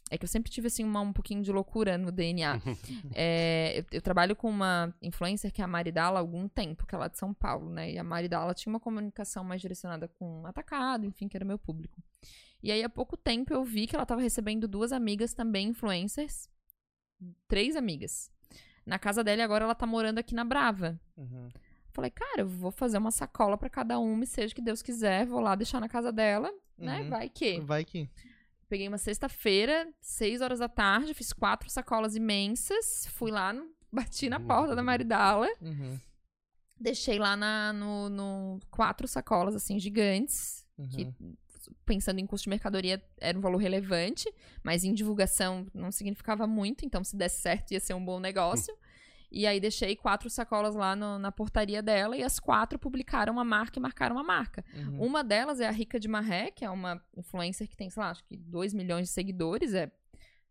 é 0.09 0.17
que 0.17 0.23
eu 0.23 0.27
sempre 0.27 0.51
tive, 0.51 0.67
assim, 0.67 0.83
uma, 0.83 1.01
um 1.01 1.13
pouquinho 1.13 1.41
de 1.41 1.51
loucura 1.51 1.97
no 1.97 2.11
DNA. 2.11 2.59
É, 3.13 3.79
eu, 3.79 3.85
eu 3.91 4.01
trabalho 4.01 4.35
com 4.35 4.49
uma 4.49 4.93
influencer 5.01 5.51
que 5.51 5.61
é 5.61 5.65
a 5.65 5.67
Maridala 5.67 6.19
há 6.19 6.21
algum 6.21 6.47
tempo, 6.47 6.85
que 6.85 6.95
ela 6.95 7.05
é 7.05 7.09
de 7.09 7.17
São 7.17 7.33
Paulo, 7.33 7.69
né? 7.69 7.91
E 7.91 7.97
a 7.97 8.03
Maridala 8.03 8.53
tinha 8.53 8.71
uma 8.71 8.79
comunicação 8.79 9.43
mais 9.43 9.61
direcionada 9.61 10.07
com 10.07 10.45
atacado, 10.45 11.05
enfim, 11.05 11.27
que 11.27 11.35
era 11.35 11.45
meu 11.45 11.57
público. 11.57 12.01
E 12.61 12.71
aí, 12.71 12.83
há 12.83 12.89
pouco 12.89 13.15
tempo, 13.15 13.53
eu 13.53 13.63
vi 13.63 13.87
que 13.87 13.95
ela 13.95 14.05
tava 14.05 14.21
recebendo 14.21 14.67
duas 14.67 14.91
amigas 14.91 15.33
também 15.33 15.69
influencers. 15.69 16.49
Três 17.47 17.75
amigas. 17.75 18.31
Na 18.85 18.97
casa 18.97 19.23
dela 19.23 19.41
e 19.41 19.43
agora 19.43 19.65
ela 19.65 19.75
tá 19.75 19.85
morando 19.85 20.19
aqui 20.19 20.33
na 20.33 20.43
Brava. 20.43 20.99
Uhum. 21.17 21.49
Falei, 21.91 22.11
cara, 22.11 22.41
eu 22.41 22.47
vou 22.47 22.71
fazer 22.71 22.97
uma 22.97 23.11
sacola 23.11 23.57
pra 23.57 23.69
cada 23.69 23.99
uma, 23.99 24.23
e 24.23 24.27
seja 24.27 24.51
o 24.51 24.55
que 24.55 24.61
Deus 24.61 24.81
quiser, 24.81 25.25
vou 25.25 25.39
lá 25.39 25.55
deixar 25.55 25.79
na 25.79 25.89
casa 25.89 26.11
dela, 26.11 26.51
né? 26.77 27.01
Uhum. 27.01 27.09
Vai 27.09 27.29
que. 27.29 27.59
Vai 27.61 27.85
que. 27.85 28.09
Peguei 28.69 28.87
uma 28.87 28.97
sexta-feira, 28.99 29.91
seis 29.99 30.41
horas 30.41 30.59
da 30.59 30.69
tarde, 30.69 31.13
fiz 31.15 31.33
quatro 31.33 31.69
sacolas 31.69 32.15
imensas, 32.15 33.07
fui 33.13 33.31
lá, 33.31 33.51
no- 33.51 33.67
bati 33.91 34.29
na 34.29 34.39
porta 34.39 34.75
da 34.75 34.83
Maridala, 34.83 35.47
Uhum. 35.59 35.99
deixei 36.79 37.17
lá 37.17 37.35
na, 37.35 37.73
no, 37.73 38.09
no 38.09 38.59
quatro 38.69 39.07
sacolas, 39.07 39.55
assim, 39.55 39.79
gigantes, 39.79 40.65
que 40.91 41.05
Uhum. 41.19 41.35
pensando 41.85 42.19
em 42.19 42.25
custo 42.27 42.43
de 42.45 42.49
mercadoria 42.51 43.03
era 43.19 43.37
um 43.37 43.41
valor 43.41 43.57
relevante, 43.57 44.31
mas 44.63 44.83
em 44.83 44.93
divulgação 44.93 45.65
não 45.73 45.91
significava 45.91 46.45
muito, 46.47 46.85
então 46.85 47.03
se 47.03 47.15
desse 47.15 47.41
certo 47.41 47.71
ia 47.71 47.79
ser 47.79 47.95
um 47.95 48.03
bom 48.05 48.19
negócio. 48.19 48.73
E 49.31 49.45
aí 49.45 49.59
deixei 49.59 49.95
quatro 49.95 50.29
sacolas 50.29 50.73
lá 50.75 50.95
no- 50.95 51.19
na 51.19 51.31
portaria 51.31 51.81
dela 51.83 52.17
e 52.17 52.23
as 52.23 52.39
quatro 52.39 52.79
publicaram 52.79 53.39
a 53.39 53.43
marca 53.43 53.77
e 53.77 53.81
marcaram 53.81 54.17
a 54.17 54.23
marca. 54.23 54.65
Uhum. 54.73 55.05
Uma 55.05 55.23
delas 55.23 55.59
é 55.59 55.67
a 55.67 55.71
Rica 55.71 55.99
de 55.99 56.07
Marré, 56.07 56.49
que 56.51 56.65
é 56.65 56.69
uma 56.69 56.99
influencer 57.15 57.67
que 57.67 57.77
tem, 57.77 57.89
sei 57.89 58.01
lá, 58.01 58.09
acho 58.09 58.23
que 58.23 58.35
2 58.35 58.73
milhões 58.73 59.07
de 59.07 59.13
seguidores, 59.13 59.73
é 59.75 59.91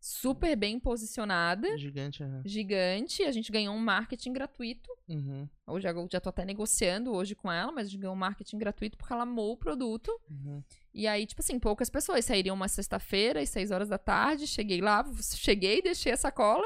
super 0.01 0.55
bem 0.55 0.79
posicionada, 0.79 1.77
Gigante. 1.77 2.23
uhum. 2.23 2.41
gigante. 2.45 3.25
A 3.25 3.33
gente 3.33 3.51
ganhou 3.51 3.75
um 3.75 3.79
marketing 3.81 4.33
gratuito. 4.33 4.89
Uhum. 5.09 5.49
Hoje 5.67 5.89
eu 5.89 6.09
já 6.13 6.21
tô 6.21 6.29
até 6.29 6.45
negociando 6.45 7.13
hoje 7.13 7.35
com 7.35 7.51
ela, 7.51 7.73
mas 7.73 7.89
a 7.89 7.91
gente 7.91 7.99
ganhou 8.01 8.15
um 8.15 8.19
marketing 8.19 8.59
gratuito 8.59 8.97
porque 8.97 9.13
ela 9.13 9.25
amou 9.25 9.53
o 9.55 9.57
produto. 9.57 10.09
Uhum. 10.31 10.63
E 10.95 11.09
aí, 11.09 11.27
tipo 11.27 11.41
assim, 11.43 11.59
poucas 11.59 11.91
pessoas 11.91 12.25
sairiam 12.25 12.55
uma 12.55 12.69
sexta-feira 12.69 13.41
às 13.41 13.49
6 13.51 13.73
horas 13.73 13.89
da 13.89 13.99
tarde. 13.99 14.47
Cheguei 14.47 14.81
lá, 14.81 15.05
cheguei, 15.35 15.83
deixei 15.83 16.13
a 16.13 16.17
sacola, 16.17 16.65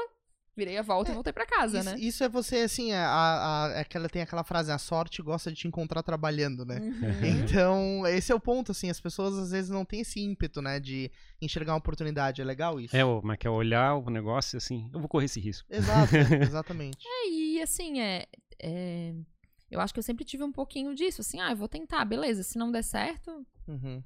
virei 0.55 0.77
a 0.77 0.81
volta 0.81 1.11
e 1.11 1.13
voltei 1.13 1.33
pra 1.33 1.45
casa, 1.45 1.79
Isso, 1.79 1.89
né? 1.89 1.95
isso 1.99 2.23
é 2.23 2.29
você, 2.29 2.57
assim, 2.57 2.91
a, 2.93 3.05
a, 3.07 3.79
aquela, 3.79 4.07
tem 4.07 4.21
aquela 4.21 4.43
frase, 4.43 4.71
a 4.71 4.77
sorte 4.77 5.21
gosta 5.21 5.49
de 5.51 5.57
te 5.57 5.67
encontrar 5.67 6.03
trabalhando, 6.03 6.65
né? 6.65 6.79
Uhum. 6.79 6.93
Então, 7.53 8.07
esse 8.07 8.31
é 8.31 8.35
o 8.35 8.39
ponto, 8.39 8.71
assim, 8.71 8.89
as 8.89 8.99
pessoas 8.99 9.37
às 9.37 9.51
vezes 9.51 9.69
não 9.69 9.83
têm 9.85 10.01
esse 10.01 10.19
ímpeto, 10.21 10.61
né, 10.61 10.79
de 10.79 11.11
enxergar 11.41 11.73
uma 11.73 11.79
oportunidade. 11.79 12.41
É 12.41 12.45
legal 12.45 12.79
isso? 12.79 12.95
É, 12.95 13.03
o- 13.03 13.19
como 13.21 13.31
é 13.33 13.37
que 13.37 13.47
é 13.47 13.49
olhar 13.49 13.95
o 13.95 14.09
negócio 14.09 14.57
assim, 14.57 14.89
eu 14.93 14.99
vou 14.99 15.09
correr 15.09 15.25
esse 15.25 15.39
risco. 15.39 15.67
Exato, 15.71 16.11
exatamente. 16.41 16.97
E 17.27 17.61
assim, 17.61 17.99
é, 18.01 18.25
é, 18.61 19.13
Eu 19.71 19.79
acho 19.81 19.91
que 19.93 19.99
eu 19.99 20.03
sempre 20.03 20.23
tive 20.23 20.43
um 20.43 20.51
pouquinho 20.51 20.93
disso, 20.93 21.21
assim, 21.21 21.39
ah, 21.39 21.49
eu 21.51 21.55
vou 21.57 21.67
tentar, 21.67 22.05
beleza. 22.05 22.43
Se 22.43 22.57
não 22.59 22.71
der 22.71 22.83
certo, 22.83 23.45
Uhum. 23.67 24.03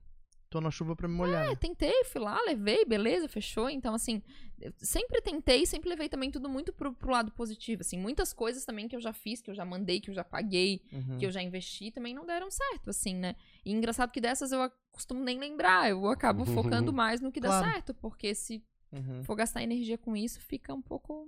Tô 0.50 0.62
na 0.62 0.72
chuva 0.72 0.96
pra 0.96 1.08
me 1.08 1.14
molhar. 1.14 1.46
é, 1.46 1.50
né? 1.50 1.56
tentei, 1.56 2.04
fui 2.06 2.22
lá, 2.22 2.40
levei, 2.44 2.86
beleza, 2.86 3.28
fechou. 3.28 3.70
Então, 3.70 3.94
assim, 3.94 4.22
eu 4.62 4.72
sempre 4.78 5.22
tentei, 5.22 5.66
sempre 5.66 5.90
levei 5.90 6.08
também 6.08 6.32
tudo 6.32 6.48
muito 6.48 6.72
pro, 6.72 6.94
pro 6.94 7.12
lado 7.12 7.32
positivo, 7.32 7.82
assim. 7.82 7.98
Muitas 7.98 8.32
coisas 8.32 8.64
também 8.64 8.88
que 8.88 8.96
eu 8.96 9.02
já 9.02 9.12
fiz, 9.12 9.42
que 9.42 9.50
eu 9.52 9.56
já 9.56 9.66
mandei, 9.66 10.00
que 10.00 10.10
eu 10.10 10.14
já 10.14 10.24
paguei, 10.24 10.82
Uhum. 10.92 11.18
que 11.18 11.26
eu 11.26 11.32
já 11.32 11.42
investi, 11.42 11.92
também 11.92 12.14
não 12.14 12.26
deram 12.26 12.50
certo, 12.50 12.90
assim, 12.90 13.14
né? 13.14 13.36
E 13.66 13.72
engraçado 13.74 14.12
que 14.12 14.22
dessas 14.22 14.52
eu 14.54 14.72
costumo 14.92 15.22
nem 15.24 15.38
lembrar, 15.38 15.90
eu 15.90 16.08
acabo 16.10 16.46
focando 16.46 16.92
mais 16.94 17.20
no 17.20 17.32
que 17.32 17.40
dá 17.42 17.50
Claro. 17.50 17.66
certo, 17.68 17.94
porque 17.94 18.34
se 18.34 18.64
Uhum. 18.92 19.24
for 19.24 19.36
gastar 19.36 19.64
energia 19.64 19.98
com 19.98 20.16
isso, 20.16 20.40
fica 20.40 20.74
um 20.74 20.82
pouco... 20.82 21.28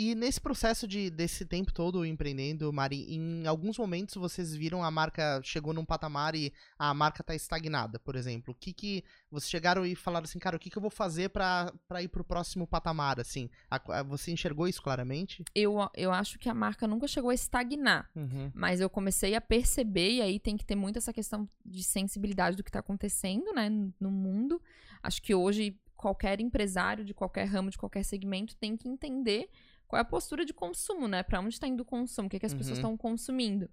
E 0.00 0.14
nesse 0.14 0.40
processo 0.40 0.86
de, 0.86 1.10
desse 1.10 1.44
tempo 1.44 1.72
todo 1.72 2.06
empreendendo, 2.06 2.72
Mari, 2.72 3.04
em 3.12 3.44
alguns 3.48 3.76
momentos 3.76 4.14
vocês 4.14 4.54
viram 4.54 4.84
a 4.84 4.90
marca 4.92 5.40
chegou 5.42 5.74
num 5.74 5.84
patamar 5.84 6.36
e 6.36 6.52
a 6.78 6.94
marca 6.94 7.24
tá 7.24 7.34
estagnada, 7.34 7.98
por 7.98 8.14
exemplo. 8.14 8.52
O 8.52 8.56
que 8.56 8.72
que 8.72 9.02
vocês 9.28 9.50
chegaram 9.50 9.84
e 9.84 9.96
falaram 9.96 10.22
assim, 10.24 10.38
cara, 10.38 10.56
o 10.56 10.58
que 10.60 10.70
que 10.70 10.78
eu 10.78 10.80
vou 10.80 10.90
fazer 10.90 11.30
pra 11.30 11.72
ir 12.00 12.06
pro 12.06 12.22
próximo 12.22 12.64
patamar, 12.64 13.18
assim? 13.18 13.50
A- 13.68 13.98
a- 13.98 14.02
você 14.04 14.30
enxergou 14.30 14.68
isso 14.68 14.80
claramente? 14.80 15.42
Eu, 15.52 15.76
eu 15.96 16.12
acho 16.12 16.38
que 16.38 16.48
a 16.48 16.54
marca 16.54 16.86
nunca 16.86 17.08
chegou 17.08 17.30
a 17.30 17.34
estagnar. 17.34 18.08
Uhum. 18.14 18.52
Mas 18.54 18.80
eu 18.80 18.88
comecei 18.88 19.34
a 19.34 19.40
perceber, 19.40 20.12
e 20.12 20.22
aí 20.22 20.38
tem 20.38 20.56
que 20.56 20.64
ter 20.64 20.76
muito 20.76 20.98
essa 20.98 21.12
questão 21.12 21.48
de 21.66 21.82
sensibilidade 21.82 22.56
do 22.56 22.62
que 22.62 22.70
está 22.70 22.78
acontecendo, 22.78 23.52
né, 23.52 23.68
no 23.98 24.12
mundo. 24.12 24.62
Acho 25.02 25.20
que 25.20 25.34
hoje 25.34 25.76
qualquer 25.98 26.40
empresário 26.40 27.04
de 27.04 27.12
qualquer 27.12 27.44
ramo, 27.44 27.68
de 27.70 27.76
qualquer 27.76 28.02
segmento, 28.04 28.56
tem 28.56 28.74
que 28.76 28.88
entender 28.88 29.50
qual 29.86 29.98
é 29.98 30.02
a 30.02 30.04
postura 30.04 30.44
de 30.44 30.54
consumo, 30.54 31.06
né? 31.08 31.22
Para 31.22 31.40
onde 31.40 31.54
está 31.54 31.66
indo 31.66 31.80
o 31.80 31.84
consumo, 31.84 32.26
o 32.28 32.30
que, 32.30 32.38
que 32.38 32.46
as 32.46 32.54
pessoas 32.54 32.78
Uhum. 32.78 32.82
estão 32.92 32.96
consumindo. 32.96 33.68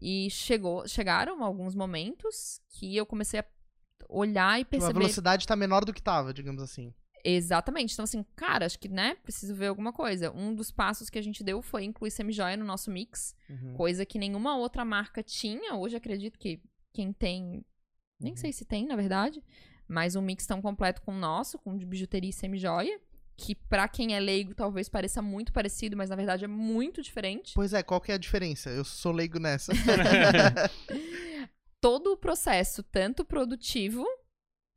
E 0.00 0.28
chegou, 0.30 0.86
chegaram 0.88 1.42
alguns 1.44 1.74
momentos 1.74 2.60
que 2.70 2.96
eu 2.96 3.04
comecei 3.04 3.40
a 3.40 3.44
olhar 4.08 4.58
e 4.58 4.64
Tipo, 4.64 4.76
a 4.76 4.78
perceber. 4.78 4.98
velocidade 4.98 5.46
tá 5.46 5.54
menor 5.54 5.84
do 5.84 5.92
que 5.92 6.02
tava, 6.02 6.32
digamos 6.32 6.62
assim. 6.62 6.94
Exatamente. 7.24 7.92
Então, 7.92 8.04
assim, 8.04 8.24
cara, 8.36 8.64
acho 8.64 8.78
que, 8.78 8.88
né, 8.88 9.16
preciso 9.16 9.54
ver 9.54 9.66
alguma 9.66 9.92
coisa. 9.92 10.30
Um 10.30 10.54
dos 10.54 10.70
passos 10.70 11.10
que 11.10 11.18
a 11.18 11.22
gente 11.22 11.42
deu 11.42 11.60
foi 11.60 11.82
incluir 11.84 12.12
semijoia 12.12 12.56
no 12.56 12.64
nosso 12.64 12.90
mix. 12.90 13.34
Uhum. 13.50 13.74
Coisa 13.74 14.06
que 14.06 14.18
nenhuma 14.18 14.56
outra 14.56 14.84
marca 14.84 15.22
tinha. 15.22 15.74
Hoje 15.74 15.96
acredito 15.96 16.38
que 16.38 16.62
quem 16.92 17.12
tem. 17.12 17.64
Nem 18.20 18.32
Uhum. 18.32 18.36
sei 18.36 18.52
se 18.52 18.64
tem, 18.64 18.86
na 18.86 18.94
verdade. 18.96 19.42
Mas 19.88 20.14
um 20.14 20.22
mix 20.22 20.46
tão 20.46 20.60
completo 20.60 21.00
com 21.02 21.12
o 21.12 21.18
nosso, 21.18 21.58
com 21.58 21.76
de 21.76 21.86
bijuteria 21.86 22.30
e 22.30 22.32
semijoia. 22.32 23.00
Que 23.36 23.54
pra 23.54 23.86
quem 23.88 24.14
é 24.16 24.20
leigo 24.20 24.52
talvez 24.54 24.88
pareça 24.88 25.22
muito 25.22 25.52
parecido, 25.52 25.96
mas 25.96 26.10
na 26.10 26.16
verdade 26.16 26.44
é 26.44 26.48
muito 26.48 27.00
diferente. 27.00 27.52
Pois 27.54 27.72
é, 27.72 27.82
qual 27.84 28.00
que 28.00 28.10
é 28.10 28.16
a 28.16 28.18
diferença? 28.18 28.68
Eu 28.68 28.84
sou 28.84 29.12
leigo 29.12 29.38
nessa. 29.38 29.72
todo 31.80 32.12
o 32.12 32.16
processo, 32.16 32.82
tanto 32.82 33.24
produtivo, 33.24 34.04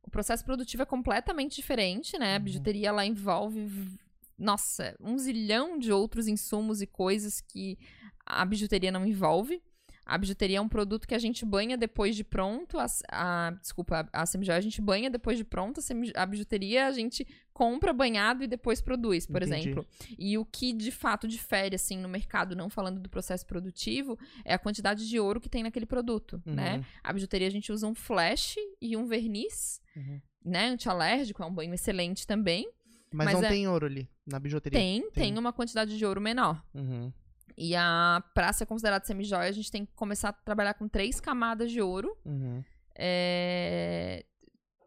o 0.02 0.10
processo 0.10 0.44
produtivo 0.44 0.82
é 0.82 0.86
completamente 0.86 1.56
diferente, 1.56 2.18
né? 2.18 2.34
A 2.34 2.38
Uhum. 2.38 2.44
bijuteria 2.44 2.88
ela 2.88 3.04
envolve, 3.04 3.98
nossa, 4.38 4.94
um 5.00 5.18
zilhão 5.18 5.78
de 5.78 5.92
outros 5.92 6.28
insumos 6.28 6.80
e 6.80 6.86
coisas 6.86 7.40
que 7.40 7.78
a 8.24 8.44
bijuteria 8.44 8.92
não 8.92 9.04
envolve. 9.04 9.62
A 10.04 10.18
bijuteria 10.18 10.58
é 10.58 10.60
um 10.60 10.68
produto 10.68 11.06
que 11.06 11.14
a 11.14 11.18
gente 11.18 11.44
banha 11.44 11.76
depois 11.78 12.16
de 12.16 12.24
pronto. 12.24 12.76
A, 12.78 12.86
a- 13.10 13.50
desculpa, 13.60 14.08
a, 14.12 14.22
a 14.22 14.26
semijoia 14.26 14.58
a 14.58 14.60
gente 14.60 14.80
banha 14.80 15.08
depois 15.08 15.38
de 15.38 15.44
pronto. 15.44 15.78
A, 15.78 15.82
semi- 15.82 16.12
a 16.14 16.26
bijuteria 16.26 16.86
a 16.86 16.90
gente 16.92 17.26
compra 17.52 17.92
banhado 17.92 18.42
e 18.42 18.46
depois 18.48 18.80
produz, 18.80 19.26
por 19.26 19.42
Entendi. 19.42 19.68
exemplo. 19.70 19.86
E 20.18 20.36
o 20.36 20.44
que 20.44 20.72
de 20.72 20.90
fato 20.90 21.28
difere, 21.28 21.76
assim, 21.76 21.98
no 21.98 22.08
mercado, 22.08 22.56
não 22.56 22.68
falando 22.68 22.98
do 23.00 23.08
processo 23.08 23.46
produtivo, 23.46 24.18
é 24.44 24.52
a 24.54 24.58
quantidade 24.58 25.08
de 25.08 25.20
ouro 25.20 25.40
que 25.40 25.48
tem 25.48 25.62
naquele 25.62 25.86
produto, 25.86 26.42
né? 26.44 26.76
Uhum. 26.78 26.84
A 27.04 27.12
bijuteria 27.12 27.46
a 27.46 27.50
gente 27.50 27.70
usa 27.70 27.86
um 27.86 27.94
flash 27.94 28.56
e 28.80 28.96
um 28.96 29.06
verniz, 29.06 29.80
Uhum. 29.96 30.20
né? 30.44 30.66
Antialérgico, 30.68 31.42
é 31.42 31.46
um 31.46 31.54
banho 31.54 31.72
excelente 31.74 32.26
também. 32.26 32.68
Mas, 33.14 33.26
Mas 33.26 33.34
não 33.40 33.44
é- 33.44 33.48
tem 33.50 33.68
ouro 33.68 33.84
ali, 33.86 34.08
na 34.26 34.40
bijuteria. 34.40 34.78
Tem, 34.78 35.10
tem 35.10 35.38
uma 35.38 35.52
quantidade 35.52 35.96
de 35.98 36.04
ouro 36.04 36.20
menor. 36.20 36.64
Uhum. 36.74 37.12
E 37.56 37.74
a 37.76 38.22
pra 38.34 38.52
ser 38.52 38.66
considerada 38.66 39.04
semijoia, 39.04 39.48
a 39.48 39.52
gente 39.52 39.70
tem 39.70 39.84
que 39.84 39.92
começar 39.94 40.30
a 40.30 40.32
trabalhar 40.32 40.74
com 40.74 40.88
três 40.88 41.20
camadas 41.20 41.70
de 41.70 41.80
ouro 41.80 42.16
Uhum. 42.24 42.62
é, 42.96 44.24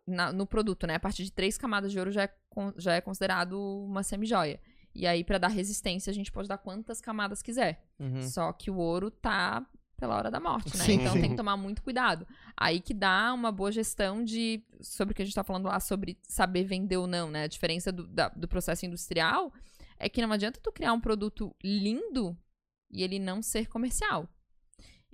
na- 0.07 0.31
no 0.33 0.45
produto, 0.45 0.85
né? 0.87 0.95
A 0.95 0.99
partir 0.99 1.23
de 1.23 1.31
três 1.31 1.57
camadas 1.57 1.91
de 1.91 1.99
ouro 1.99 2.11
já 2.11 2.23
é, 2.23 2.29
já 2.77 2.93
é 2.95 3.01
considerado 3.01 3.53
uma 3.85 4.03
semijoia. 4.03 4.59
E 4.93 5.05
aí, 5.05 5.23
pra 5.23 5.37
dar 5.37 5.49
resistência, 5.49 6.09
a 6.09 6.13
gente 6.13 6.31
pode 6.31 6.47
dar 6.47 6.57
quantas 6.57 7.01
camadas 7.01 7.41
quiser. 7.41 7.83
Uhum. 7.99 8.21
Só 8.21 8.53
que 8.53 8.71
o 8.71 8.77
ouro 8.77 9.11
tá 9.11 9.65
pela 9.97 10.15
hora 10.15 10.29
da 10.31 10.39
morte, 10.39 10.75
né? 10.77 10.83
Sim, 10.85 10.93
então 10.93 11.13
sim. 11.13 11.21
tem 11.21 11.29
que 11.31 11.35
tomar 11.37 11.57
muito 11.57 11.81
cuidado. 11.81 12.25
Aí 12.55 12.79
que 12.79 12.93
dá 12.93 13.33
uma 13.33 13.51
boa 13.51 13.71
gestão 13.71 14.23
de. 14.23 14.63
Sobre 14.81 15.11
o 15.11 15.15
que 15.15 15.21
a 15.21 15.25
gente 15.25 15.35
tá 15.35 15.43
falando 15.43 15.65
lá, 15.67 15.79
sobre 15.79 16.17
saber 16.23 16.63
vender 16.63 16.97
ou 16.97 17.07
não, 17.07 17.29
né? 17.29 17.43
A 17.43 17.47
diferença 17.47 17.91
do, 17.91 18.05
da- 18.07 18.29
do 18.29 18.47
processo 18.47 18.85
industrial 18.85 19.53
é 19.97 20.07
que 20.09 20.21
não 20.21 20.31
adianta 20.31 20.59
tu 20.61 20.71
criar 20.71 20.93
um 20.93 20.99
produto 20.99 21.53
lindo 21.63 22.37
e 22.89 23.03
ele 23.03 23.19
não 23.19 23.41
ser 23.41 23.67
comercial. 23.67 24.27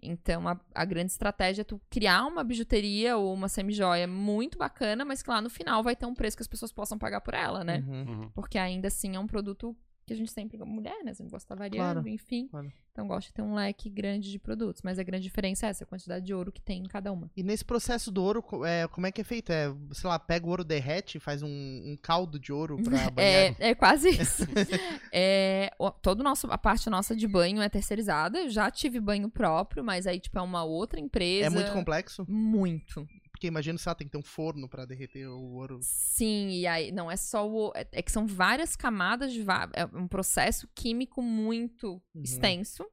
Então, 0.01 0.47
a, 0.47 0.59
a 0.73 0.83
grande 0.83 1.11
estratégia 1.11 1.61
é 1.61 1.65
tu 1.65 1.79
criar 1.89 2.25
uma 2.25 2.43
bijuteria 2.43 3.17
ou 3.17 3.33
uma 3.33 3.47
semijoia 3.47 4.07
muito 4.07 4.57
bacana, 4.57 5.05
mas 5.05 5.21
que 5.21 5.29
lá 5.29 5.39
no 5.39 5.49
final 5.49 5.83
vai 5.83 5.95
ter 5.95 6.07
um 6.07 6.15
preço 6.15 6.35
que 6.35 6.41
as 6.41 6.47
pessoas 6.47 6.71
possam 6.71 6.97
pagar 6.97 7.21
por 7.21 7.35
ela, 7.35 7.63
né? 7.63 7.83
Uhum. 7.87 8.01
Uhum. 8.01 8.29
Porque 8.31 8.57
ainda 8.57 8.87
assim 8.87 9.15
é 9.15 9.19
um 9.19 9.27
produto 9.27 9.77
que 10.11 10.13
a 10.13 10.17
gente 10.17 10.31
sempre, 10.31 10.57
como 10.57 10.71
mulher, 10.71 11.03
né? 11.03 11.13
Sempre 11.13 11.31
gosta 11.31 11.37
de 11.39 11.45
estar 11.45 11.55
variando, 11.55 11.93
Claro, 12.01 12.07
enfim. 12.09 12.47
claro. 12.49 12.71
Então 12.91 13.07
gosta 13.07 13.29
de 13.29 13.33
ter 13.33 13.41
um 13.41 13.53
leque 13.55 13.89
grande 13.89 14.29
de 14.29 14.37
produtos. 14.37 14.81
Mas 14.83 14.99
a 14.99 15.03
grande 15.03 15.23
diferença 15.23 15.65
é 15.65 15.69
essa, 15.69 15.85
a 15.85 15.87
quantidade 15.87 16.25
de 16.25 16.33
ouro 16.33 16.51
que 16.51 16.61
tem 16.61 16.79
em 16.81 16.87
cada 16.87 17.11
uma. 17.11 17.31
E 17.37 17.41
nesse 17.43 17.63
processo 17.63 18.11
do 18.11 18.21
ouro, 18.21 18.43
é, 18.65 18.85
como 18.89 19.07
é 19.07 19.11
que 19.13 19.21
é 19.21 19.23
feito? 19.23 19.49
É, 19.51 19.73
sei 19.93 20.09
lá, 20.09 20.19
pega 20.19 20.45
o 20.45 20.49
ouro, 20.49 20.63
derrete, 20.65 21.17
faz 21.19 21.41
um, 21.41 21.47
um 21.47 21.95
caldo 22.01 22.37
de 22.37 22.51
ouro 22.51 22.77
pra 22.83 22.91
banhar? 23.11 23.55
É, 23.59 23.69
é 23.69 23.75
quase 23.75 24.09
isso. 24.09 24.43
é, 25.13 25.71
o- 25.79 25.91
todo 25.91 26.21
nosso, 26.23 26.47
a 26.51 26.57
parte 26.57 26.89
nossa 26.89 27.15
de 27.15 27.27
banho 27.27 27.61
é 27.61 27.69
terceirizada. 27.69 28.39
Eu 28.39 28.49
já 28.49 28.69
tive 28.69 28.99
banho 28.99 29.29
próprio, 29.29 29.83
mas 29.83 30.05
aí, 30.05 30.19
tipo, 30.19 30.37
é 30.37 30.41
uma 30.41 30.63
outra 30.63 30.99
empresa. 30.99 31.45
É 31.45 31.49
muito 31.49 31.71
complexo? 31.71 32.25
Muito. 32.27 33.07
Porque 33.41 33.47
imagina 33.47 33.75
se 33.75 33.95
tem 33.95 34.05
que 34.05 34.11
ter 34.11 34.19
um 34.19 34.23
forno 34.23 34.69
pra 34.69 34.85
derreter 34.85 35.25
o 35.27 35.41
ouro. 35.55 35.79
Sim, 35.81 36.49
e 36.51 36.67
aí 36.67 36.91
não 36.91 37.09
é 37.09 37.17
só 37.17 37.49
o. 37.49 37.71
É, 37.73 37.87
é 37.93 38.01
que 38.03 38.11
são 38.11 38.27
várias 38.27 38.75
camadas 38.75 39.33
de. 39.33 39.41
É 39.73 39.83
um 39.97 40.07
processo 40.07 40.69
químico 40.75 41.23
muito 41.23 41.93
Uhum. 42.13 42.21
extenso. 42.21 42.85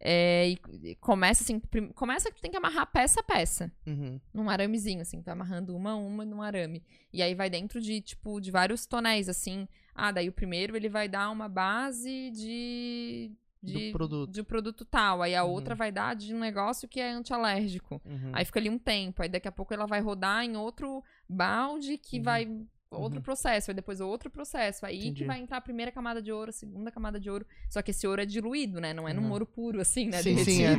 É, 0.00 0.50
e, 0.50 0.58
e 0.84 0.94
começa 0.94 1.42
assim. 1.42 1.58
prim- 1.58 1.88
começa 1.90 2.30
que 2.30 2.36
tu 2.36 2.40
tem 2.40 2.52
que 2.52 2.56
amarrar 2.56 2.86
peça 2.92 3.18
a 3.18 3.22
peça. 3.24 3.72
Uhum. 3.84 4.20
Num 4.32 4.48
aramezinho, 4.48 5.00
assim. 5.00 5.20
Vai 5.22 5.32
amarrando 5.32 5.74
uma 5.74 5.90
a 5.90 5.96
uma 5.96 6.24
num 6.24 6.40
arame. 6.40 6.84
E 7.12 7.20
aí 7.20 7.34
vai 7.34 7.50
dentro 7.50 7.80
de, 7.80 8.00
tipo, 8.00 8.40
de 8.40 8.52
vários 8.52 8.86
tonéis, 8.86 9.28
assim. 9.28 9.66
Ah, 9.92 10.12
daí 10.12 10.28
o 10.28 10.32
primeiro 10.32 10.76
ele 10.76 10.88
vai 10.88 11.08
dar 11.08 11.28
uma 11.30 11.48
base 11.48 12.30
de. 12.30 13.32
De, 13.62 13.86
Do 13.88 13.92
produto. 13.92 14.30
de 14.32 14.40
um 14.40 14.44
produto 14.44 14.84
tal. 14.84 15.20
Aí 15.22 15.34
a 15.34 15.42
Uhum. 15.44 15.50
outra 15.50 15.74
vai 15.74 15.90
dar 15.90 16.14
de 16.14 16.32
um 16.34 16.38
negócio 16.38 16.86
que 16.88 17.00
é 17.00 17.10
antialérgico. 17.10 18.00
Uhum. 18.04 18.30
Aí 18.32 18.44
fica 18.44 18.60
ali 18.60 18.70
um 18.70 18.78
tempo. 18.78 19.20
Aí 19.22 19.28
daqui 19.28 19.48
a 19.48 19.52
pouco 19.52 19.74
ela 19.74 19.86
vai 19.86 20.00
rodar 20.00 20.44
em 20.44 20.56
outro 20.56 21.02
balde 21.28 21.98
que 21.98 22.18
Uhum. 22.18 22.22
vai. 22.22 22.48
Outro 22.90 23.18
Uhum. 23.18 23.22
processo, 23.22 23.70
aí 23.70 23.74
depois 23.74 24.00
outro 24.00 24.30
processo. 24.30 24.86
Aí 24.86 24.98
Entendi. 25.00 25.20
que 25.20 25.24
vai 25.26 25.38
entrar 25.40 25.58
a 25.58 25.60
primeira 25.60 25.92
camada 25.92 26.22
de 26.22 26.32
ouro, 26.32 26.48
a 26.48 26.52
segunda 26.54 26.90
camada 26.90 27.20
de 27.20 27.28
ouro. 27.28 27.44
Só 27.68 27.82
que 27.82 27.90
esse 27.90 28.06
ouro 28.06 28.22
é 28.22 28.24
diluído, 28.24 28.80
né? 28.80 28.94
Não 28.94 29.06
é 29.06 29.12
num 29.12 29.24
Uhum. 29.24 29.32
ouro 29.32 29.44
puro, 29.44 29.78
assim, 29.78 30.06
né? 30.06 30.22
Sim, 30.22 30.38
sim, 30.38 30.62
é. 30.64 30.72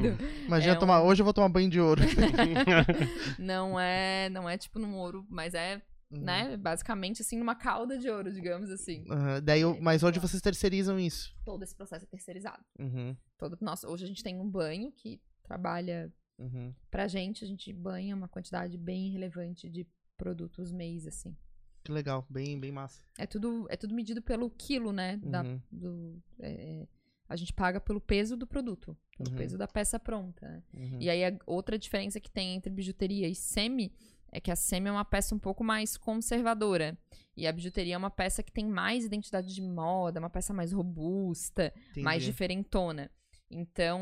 Imagina 0.47 0.73
é 0.73 0.75
tomar. 0.75 1.03
um- 1.03 1.05
Hoje 1.05 1.21
eu 1.21 1.23
vou 1.25 1.34
tomar 1.36 1.49
banho 1.49 1.69
de 1.69 1.80
ouro. 1.80 2.01
Não 3.38 3.80
é, 3.80 4.30
não 4.30 4.49
é 4.49 4.57
tipo 4.57 4.80
num 4.80 4.95
ouro, 4.95 5.25
mas 5.30 5.53
é, 5.53 5.82
Uhum. 6.12 6.22
né? 6.22 6.57
Basicamente, 6.57 7.22
assim, 7.22 7.38
numa 7.38 7.55
cauda 7.55 7.97
de 7.97 8.10
ouro, 8.10 8.32
digamos 8.34 8.70
assim. 8.72 9.05
Aham, 9.10 9.41
Daí 9.43 9.62
eu- 9.62 9.76
É, 9.76 9.80
mas 9.80 10.01
hoje 10.03 10.14
claro. 10.14 10.28
vocês 10.28 10.41
terceirizam 10.41 10.99
isso. 10.99 11.36
Todo 11.45 11.62
esse 11.64 11.76
processo 11.76 12.05
é 12.05 12.07
terceirizado. 12.07 12.64
Uhum. 12.80 13.16
Todo, 13.38 13.57
nossa, 13.62 13.88
hoje 13.88 14.05
a 14.05 14.07
gente 14.07 14.24
tem 14.24 14.39
um 14.39 14.49
banho 14.49 14.91
que 14.91 15.22
trabalha 15.43 16.12
Uhum. 16.39 16.74
pra 16.89 17.07
gente, 17.07 17.43
a 17.43 17.47
gente 17.47 17.72
banha 17.74 18.16
uma 18.16 18.28
quantidade 18.28 18.78
bem 18.78 19.12
relevante 19.12 19.70
de 19.70 19.86
produtos 20.18 20.72
mês, 20.72 21.05
assim. 21.05 21.36
Que 21.84 21.91
legal, 21.91 22.26
bem, 22.30 22.60
bem 22.60 22.72
massa. 22.72 23.01
É 23.18 23.26
tudo, 23.26 23.66
é 23.70 23.78
tudo 23.78 23.93
medido 23.95 24.22
pelo 24.22 24.49
quilo, 24.49 24.91
né? 24.91 25.18
Da, 25.18 25.43
Uhum. 25.43 25.62
do, 25.72 26.24
é, 26.39 26.51
é, 26.82 26.88
a 27.28 27.36
gente 27.36 27.53
paga 27.53 27.80
pelo 27.80 28.01
peso 28.01 28.36
do 28.36 28.45
produto, 28.47 28.97
pelo 29.18 29.30
Uhum. 29.32 29.38
peso 29.38 29.57
da 29.57 29.68
peça 29.68 29.97
pronta. 29.99 30.47
né? 30.47 30.64
Uhum. 30.74 30.97
E 31.01 31.10
aí 31.10 31.24
a 31.24 31.38
outra 31.45 31.78
diferença 31.80 32.20
que 32.20 32.30
tem 32.32 32.55
entre 32.55 32.72
bijuteria 32.72 33.28
e 33.30 33.36
semi 33.36 33.93
é 34.32 34.39
que 34.39 34.51
a 34.51 34.55
semi 34.55 34.88
é 34.89 34.91
uma 34.91 35.05
peça 35.05 35.34
um 35.34 35.39
pouco 35.39 35.63
mais 35.63 35.97
conservadora. 35.97 36.97
E 37.36 37.47
a 37.47 37.51
bijuteria 37.51 37.95
é 37.95 37.97
uma 37.97 38.09
peça 38.11 38.43
que 38.43 38.51
tem 38.51 38.65
mais 38.67 39.05
identidade 39.05 39.53
de 39.53 39.61
moda, 39.61 40.19
uma 40.19 40.30
peça 40.30 40.53
mais 40.53 40.71
robusta, 40.73 41.73
mais 41.97 42.17
Entendi. 42.17 42.25
diferentona. 42.32 43.09
Então, 43.51 43.99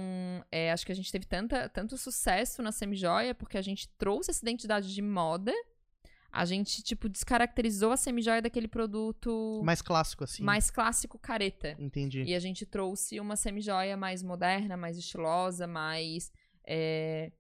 é, 0.52 0.72
acho 0.72 0.86
que 0.86 0.92
a 0.92 0.96
gente 0.96 1.12
teve 1.12 1.26
tanta, 1.26 1.70
tanto 1.70 1.98
sucesso 1.98 2.62
na 2.62 2.72
semijoia 2.72 3.34
porque 3.34 3.58
a 3.58 3.62
gente 3.62 3.88
trouxe 3.98 4.32
essa 4.32 4.44
identidade 4.44 4.94
de 4.94 5.02
moda. 5.02 5.54
A 6.30 6.44
gente, 6.44 6.84
tipo, 6.84 7.08
descaracterizou 7.08 7.92
a 7.92 7.98
semijoia 7.98 8.42
daquele 8.42 8.68
produto 8.68 9.62
Mais 9.64 9.82
clássico, 9.82 10.24
assim. 10.26 10.44
mais 10.44 10.70
clássico 10.70 11.18
careta. 11.18 11.76
Entendi. 11.80 12.24
E 12.24 12.36
a 12.36 12.40
gente 12.40 12.66
trouxe 12.66 13.20
uma 13.20 13.36
semijoia 13.38 13.96
mais 13.96 14.22
moderna, 14.22 14.76
mais 14.76 14.98
estilosa, 14.98 15.66
mais. 15.66 16.30
é, 16.68 17.32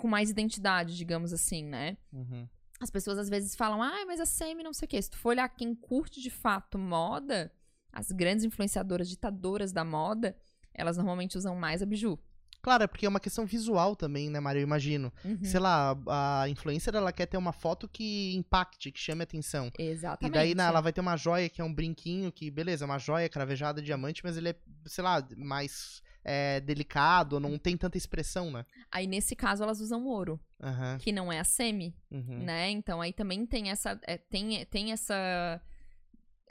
com 0.00 0.08
mais 0.08 0.30
identidade, 0.30 0.96
digamos 0.96 1.32
assim, 1.32 1.64
né? 1.64 1.96
Uhum. 2.12 2.48
As 2.80 2.90
pessoas 2.90 3.18
às 3.18 3.28
vezes 3.28 3.54
falam, 3.54 3.82
ah, 3.82 4.04
mas 4.06 4.20
a 4.20 4.26
semi 4.26 4.62
não 4.62 4.72
sei 4.72 4.86
o 4.86 4.88
quê. 4.88 5.00
Se 5.00 5.10
tu 5.10 5.18
for 5.18 5.30
olhar 5.30 5.48
quem 5.50 5.74
curte 5.74 6.20
de 6.20 6.30
fato 6.30 6.78
moda, 6.78 7.52
as 7.92 8.10
grandes 8.10 8.44
influenciadoras, 8.44 9.08
ditadoras 9.08 9.72
da 9.72 9.84
moda, 9.84 10.34
elas 10.72 10.96
normalmente 10.96 11.36
usam 11.36 11.54
mais 11.54 11.82
a 11.82 11.86
biju. 11.86 12.18
Claro, 12.62 12.84
é 12.84 12.86
porque 12.86 13.06
é 13.06 13.08
uma 13.08 13.20
questão 13.20 13.46
visual 13.46 13.96
também, 13.96 14.28
né, 14.28 14.38
Mário? 14.38 14.60
Eu 14.60 14.64
imagino. 14.64 15.12
Uhum. 15.24 15.42
Sei 15.42 15.60
lá, 15.60 15.96
a 16.06 16.48
influencer 16.48 16.94
ela 16.94 17.12
quer 17.12 17.26
ter 17.26 17.38
uma 17.38 17.52
foto 17.52 17.88
que 17.88 18.34
impacte, 18.34 18.92
que 18.92 18.98
chame 18.98 19.22
atenção. 19.22 19.70
Exatamente. 19.78 20.32
E 20.32 20.34
daí 20.34 20.54
né, 20.54 20.64
ela 20.64 20.80
vai 20.80 20.92
ter 20.92 21.00
uma 21.00 21.16
joia 21.16 21.48
que 21.48 21.60
é 21.60 21.64
um 21.64 21.72
brinquinho, 21.72 22.30
que 22.30 22.50
beleza, 22.50 22.84
é 22.84 22.86
uma 22.86 22.98
joia 22.98 23.28
cravejada 23.28 23.80
de 23.80 23.86
diamante, 23.86 24.22
mas 24.22 24.36
ele 24.36 24.50
é, 24.50 24.56
sei 24.86 25.02
lá, 25.02 25.26
mais 25.36 26.02
é, 26.24 26.60
delicado, 26.60 27.40
não 27.40 27.58
tem 27.58 27.76
tanta 27.76 27.96
expressão, 27.96 28.50
né? 28.50 28.64
Aí, 28.90 29.06
nesse 29.06 29.34
caso, 29.34 29.62
elas 29.62 29.80
usam 29.80 30.06
ouro, 30.06 30.38
Aham. 30.62 30.98
que 30.98 31.12
não 31.12 31.32
é 31.32 31.38
a 31.38 31.44
semi. 31.44 31.94
uhum. 32.10 32.44
né? 32.44 32.70
Então 32.70 33.00
aí 33.00 33.12
também 33.12 33.46
tem 33.46 33.70
essa 33.70 33.98
é, 34.06 34.18
tem, 34.18 34.64
tem 34.66 34.92
essa 34.92 35.60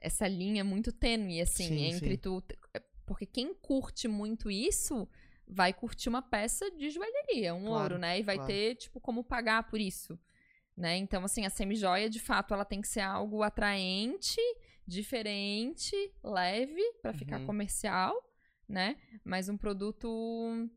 essa 0.01 0.27
linha 0.27 0.63
muito 0.63 0.91
tênue 0.91 1.41
assim 1.41 1.67
Sim, 1.67 1.83
entre 1.85 2.11
sim. 2.11 2.17
tu 2.17 2.43
porque 3.05 3.25
quem 3.25 3.53
curte 3.53 4.07
muito 4.07 4.49
isso 4.49 5.07
vai 5.47 5.73
curtir 5.73 6.09
uma 6.09 6.21
peça 6.21 6.69
de 6.71 6.89
joalheria, 6.91 7.53
um 7.55 7.65
Claro, 7.65 7.81
ouro, 7.81 7.97
né? 7.97 8.19
E 8.19 8.23
vai 8.23 8.35
claro. 8.35 8.51
ter 8.51 8.75
tipo 8.75 8.99
como 8.99 9.23
pagar 9.23 9.63
por 9.69 9.79
isso, 9.79 10.17
né? 10.77 10.95
Então 10.97 11.23
assim, 11.25 11.45
a 11.45 11.49
semijoia 11.49 12.09
de 12.09 12.19
fato 12.19 12.53
ela 12.53 12.63
tem 12.65 12.81
que 12.81 12.87
ser 12.87 13.01
algo 13.01 13.41
atraente, 13.43 14.39
diferente, 14.87 15.95
leve 16.23 16.81
pra 17.01 17.13
ficar 17.13 17.39
Uhum. 17.39 17.45
comercial, 17.47 18.13
né? 18.69 18.95
Mas 19.25 19.49
um 19.49 19.57
produto 19.57 20.69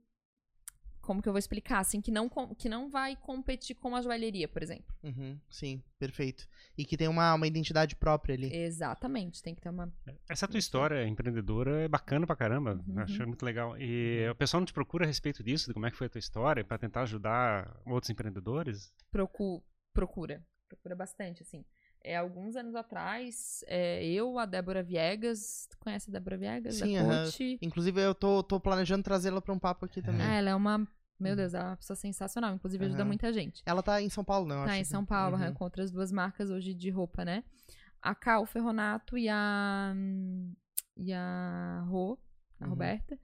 como 1.02 1.20
que 1.20 1.28
eu 1.28 1.32
vou 1.32 1.38
explicar? 1.38 1.80
Assim, 1.80 2.00
que 2.00 2.12
não, 2.12 2.30
que 2.56 2.68
não 2.68 2.88
vai 2.88 3.16
competir 3.16 3.74
com 3.74 3.94
a 3.96 4.00
joalheria, 4.00 4.46
por 4.46 4.62
exemplo. 4.62 4.94
Uhum, 5.02 5.38
sim, 5.50 5.82
perfeito. 5.98 6.48
E 6.78 6.84
que 6.84 6.96
tem 6.96 7.08
uma, 7.08 7.34
uma 7.34 7.46
identidade 7.46 7.96
própria 7.96 8.34
ali. 8.34 8.54
Exatamente, 8.54 9.42
tem 9.42 9.52
que 9.52 9.60
ter 9.60 9.68
uma. 9.68 9.92
Essa 10.30 10.46
tua 10.46 10.58
história 10.58 11.04
empreendedora 11.06 11.82
é 11.82 11.88
bacana 11.88 12.24
pra 12.24 12.36
caramba. 12.36 12.80
Uhum. 12.86 13.00
Acho 13.00 13.26
muito 13.26 13.44
legal. 13.44 13.76
E 13.78 14.28
o 14.30 14.34
pessoal 14.36 14.60
não 14.60 14.66
te 14.66 14.72
procura 14.72 15.04
a 15.04 15.06
respeito 15.06 15.42
disso, 15.42 15.66
de 15.66 15.74
como 15.74 15.86
é 15.86 15.90
que 15.90 15.96
foi 15.96 16.06
a 16.06 16.10
tua 16.10 16.20
história, 16.20 16.64
pra 16.64 16.78
tentar 16.78 17.02
ajudar 17.02 17.76
outros 17.84 18.08
empreendedores? 18.08 18.94
Procu 19.10 19.62
procura. 19.92 20.46
Procura 20.68 20.94
bastante, 20.94 21.42
assim. 21.42 21.64
É, 22.04 22.16
alguns 22.16 22.56
anos 22.56 22.74
atrás, 22.74 23.62
é, 23.68 24.04
eu, 24.04 24.38
a 24.38 24.44
Débora 24.46 24.82
Viegas. 24.82 25.66
Tu 25.70 25.78
conhece 25.78 26.10
a 26.10 26.12
Débora 26.12 26.36
Viegas? 26.36 26.76
Sim, 26.76 26.96
aham. 26.98 27.24
Coach? 27.24 27.58
Inclusive, 27.62 28.00
eu 28.00 28.14
tô, 28.14 28.42
tô 28.42 28.58
planejando 28.58 29.02
trazê-la 29.04 29.40
pra 29.40 29.52
um 29.54 29.58
papo 29.58 29.84
aqui 29.86 30.02
também. 30.02 30.26
Ah, 30.26 30.34
ela 30.34 30.50
é 30.50 30.54
uma 30.54 30.86
Meu 31.20 31.36
Deus, 31.36 31.54
ela 31.54 31.66
é 31.66 31.68
uma 31.70 31.76
pessoa 31.76 31.96
sensacional. 31.96 32.52
Inclusive, 32.54 32.84
ajuda 32.84 33.02
Aham. 33.02 33.06
muita 33.06 33.32
gente. 33.32 33.62
Ela 33.64 33.82
tá 33.82 34.02
em 34.02 34.08
São 34.08 34.24
Paulo, 34.24 34.48
não? 34.48 34.56
Tá 34.64 34.72
acho 34.72 34.80
em 34.80 34.84
São 34.84 35.04
Paulo, 35.04 35.36
Uhum. 35.36 35.52
com 35.54 35.62
outras 35.64 35.92
duas 35.92 36.10
marcas 36.10 36.50
hoje 36.50 36.74
de 36.74 36.90
roupa, 36.90 37.24
né? 37.24 37.44
A 38.00 38.12
Cal 38.16 38.44
Ferronato 38.46 39.16
e 39.16 39.28
a. 39.28 39.94
E 40.96 41.12
a 41.12 41.84
Rô, 41.86 42.18
a 42.60 42.64
Uhum. 42.64 42.70
Roberta, 42.70 43.16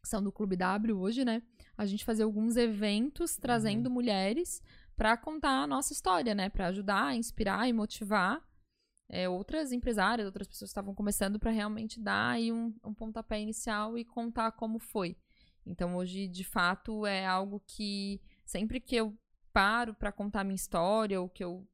que 0.00 0.08
são 0.08 0.22
do 0.22 0.30
Clube 0.30 0.54
W 0.56 0.96
hoje, 0.96 1.24
né? 1.24 1.42
A 1.76 1.84
gente 1.84 2.04
fazia 2.04 2.24
alguns 2.24 2.56
eventos 2.56 3.34
Uhum. 3.34 3.40
trazendo 3.40 3.90
mulheres 3.90 4.62
pra 4.98 5.16
contar 5.16 5.62
a 5.62 5.66
nossa 5.66 5.92
história, 5.92 6.34
né? 6.34 6.50
Pra 6.50 6.66
ajudar, 6.66 7.14
inspirar 7.14 7.68
e 7.68 7.72
motivar 7.72 8.44
é, 9.08 9.28
outras 9.28 9.70
empresárias, 9.70 10.26
outras 10.26 10.48
pessoas 10.48 10.70
que 10.70 10.72
estavam 10.72 10.92
começando 10.92 11.38
pra 11.38 11.52
realmente 11.52 12.00
dar 12.00 12.30
aí 12.30 12.52
um, 12.52 12.74
um 12.84 12.92
pontapé 12.92 13.40
inicial 13.40 13.96
e 13.96 14.04
contar 14.04 14.50
como 14.52 14.80
foi. 14.80 15.16
Então 15.64 15.94
hoje, 15.96 16.26
de 16.26 16.42
fato, 16.42 17.06
é 17.06 17.24
algo 17.24 17.62
que 17.64 18.20
sempre 18.44 18.80
que 18.80 18.96
eu 18.96 19.16
paro 19.52 19.94
pra 19.94 20.10
contar 20.10 20.42
minha 20.42 20.56
história 20.56 21.20
ou 21.20 21.28
que 21.28 21.44
eu 21.44 21.64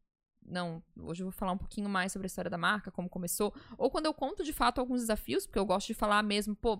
não, 0.46 0.82
hoje 1.00 1.22
eu 1.22 1.26
vou 1.26 1.32
falar 1.32 1.52
um 1.52 1.58
pouquinho 1.58 1.88
mais 1.88 2.12
sobre 2.12 2.26
a 2.26 2.28
história 2.28 2.50
da 2.50 2.58
marca, 2.58 2.90
como 2.90 3.08
começou, 3.08 3.54
ou 3.78 3.90
quando 3.90 4.04
eu 4.04 4.12
conto 4.12 4.44
de 4.44 4.52
fato 4.52 4.78
alguns 4.78 5.00
desafios, 5.00 5.46
porque 5.46 5.58
eu 5.58 5.64
gosto 5.64 5.86
de 5.86 5.94
falar 5.94 6.22
mesmo, 6.22 6.54
pô, 6.54 6.78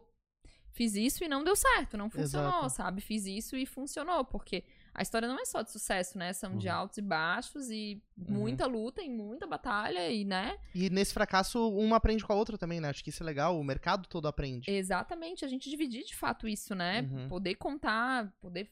fiz 0.73 0.95
isso 0.95 1.25
e 1.25 1.29
não 1.29 1.43
deu 1.43 1.57
certo, 1.57 1.97
não 1.97 2.11
funcionou, 2.11 2.51
Exato. 2.51 2.71
sabe? 2.71 3.01
Fiz 3.01 3.25
isso 3.25 3.57
e 3.57 3.65
funcionou, 3.65 4.23
porque 4.27 4.65
a 4.95 5.03
história 5.03 5.27
não 5.27 5.39
é 5.41 5.45
só 5.45 5.61
de 5.61 5.71
sucesso, 5.71 6.17
né? 6.17 6.33
São 6.33 6.57
de 6.57 6.69
Uhum. 6.69 6.75
altos 6.75 6.99
e 6.99 7.03
baixos 7.03 7.69
e 7.71 8.01
Uhum. 8.17 8.35
muita 8.39 8.65
luta 8.67 9.03
e 9.03 9.09
muita 9.11 9.47
batalha 9.47 10.09
e, 10.09 10.25
né? 10.25 10.57
E 10.75 10.89
nesse 10.89 11.13
fracasso, 11.13 11.69
uma 11.71 11.97
aprende 11.97 12.25
com 12.25 12.33
a 12.33 12.37
outra 12.37 12.57
também, 12.57 12.81
né? 12.81 12.89
Acho 12.91 13.03
que 13.03 13.11
isso 13.11 13.23
é 13.23 13.27
legal, 13.27 13.59
o 13.59 13.65
mercado 13.65 14.09
todo 14.09 14.29
aprende. 14.29 14.71
Exatamente, 14.71 15.45
a 15.45 15.49
gente 15.49 15.69
dividir 15.69 16.05
de 16.05 16.15
fato 16.15 16.47
isso, 16.47 16.75
né? 16.75 17.03
Uhum. 17.11 17.29
Poder 17.29 17.57
contar, 17.57 18.33
poder. 18.41 18.71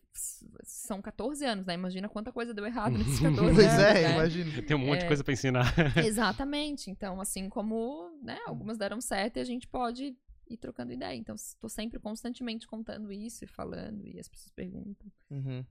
São 0.65 1.03
14 1.03 1.45
anos, 1.45 1.67
né? 1.67 1.75
Imagina 1.75 2.09
quanta 2.09 2.31
coisa 2.33 2.55
deu 2.55 2.65
errado 2.67 2.97
nesses 2.97 3.19
14 3.21 3.55
Pois 3.55 3.67
anos. 3.67 3.83
é, 3.83 3.95
né? 3.95 4.13
imagina. 4.15 4.63
Tem 4.63 4.77
um 4.77 4.81
monte 4.81 4.99
É. 4.99 5.03
de 5.03 5.07
coisa 5.09 5.25
pra 5.25 5.33
ensinar. 5.33 5.65
Exatamente. 6.07 6.91
Então, 6.91 7.21
assim 7.21 7.49
como, 7.49 8.11
né, 8.23 8.39
algumas 8.47 8.79
deram 8.79 9.01
certo 9.01 9.39
e 9.39 9.41
a 9.41 9.45
gente 9.45 9.67
pode 9.67 10.17
ir 10.49 10.57
trocando 10.59 10.93
ideia. 10.93 11.17
Então, 11.17 11.35
estou 11.35 11.69
sempre 11.71 11.99
constantemente 11.99 12.67
contando 12.67 13.11
isso 13.13 13.45
e 13.45 13.47
falando, 13.47 14.07
e 14.07 14.19
as 14.21 14.29
pessoas 14.29 14.51
perguntam. 14.53 15.11
Uhum. 15.31 15.65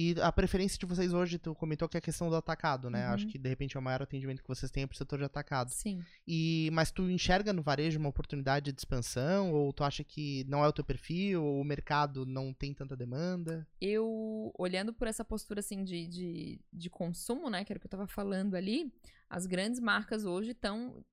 E 0.00 0.14
a 0.20 0.30
preferência 0.30 0.78
de 0.78 0.86
vocês 0.86 1.12
hoje, 1.12 1.40
tu 1.40 1.56
comentou 1.56 1.88
que 1.88 1.96
é 1.96 1.98
a 1.98 2.00
questão 2.00 2.30
do 2.30 2.36
atacado, 2.36 2.88
né? 2.88 3.08
Uhum. 3.08 3.14
Acho 3.14 3.26
que 3.26 3.36
de 3.36 3.48
repente 3.48 3.76
é 3.76 3.80
o 3.80 3.82
maior 3.82 4.00
atendimento 4.00 4.40
que 4.40 4.46
vocês 4.46 4.70
têm 4.70 4.84
é 4.84 4.86
pro 4.86 4.96
setor 4.96 5.18
de 5.18 5.24
atacado. 5.24 5.70
Sim. 5.70 6.04
E, 6.24 6.70
mas 6.72 6.92
tu 6.92 7.10
enxerga 7.10 7.52
no 7.52 7.62
varejo 7.62 7.98
uma 7.98 8.08
oportunidade 8.08 8.70
de 8.70 8.78
expansão? 8.78 9.52
Ou 9.52 9.72
tu 9.72 9.82
acha 9.82 10.04
que 10.04 10.44
não 10.46 10.64
é 10.64 10.68
o 10.68 10.72
teu 10.72 10.84
perfil? 10.84 11.42
Ou 11.42 11.60
o 11.60 11.64
mercado 11.64 12.24
não 12.24 12.54
tem 12.54 12.72
tanta 12.72 12.96
demanda? 12.96 13.66
Eu, 13.80 14.52
olhando 14.56 14.94
por 14.94 15.08
essa 15.08 15.24
postura, 15.24 15.58
assim, 15.58 15.82
de, 15.82 16.06
de, 16.06 16.60
de 16.72 16.88
consumo, 16.88 17.50
né, 17.50 17.64
que 17.64 17.72
era 17.72 17.78
o 17.78 17.80
que 17.80 17.88
eu 17.88 17.90
tava 17.90 18.06
falando 18.06 18.54
ali, 18.54 18.94
as 19.28 19.46
grandes 19.46 19.80
marcas 19.80 20.24
hoje 20.24 20.52
estão 20.52 21.04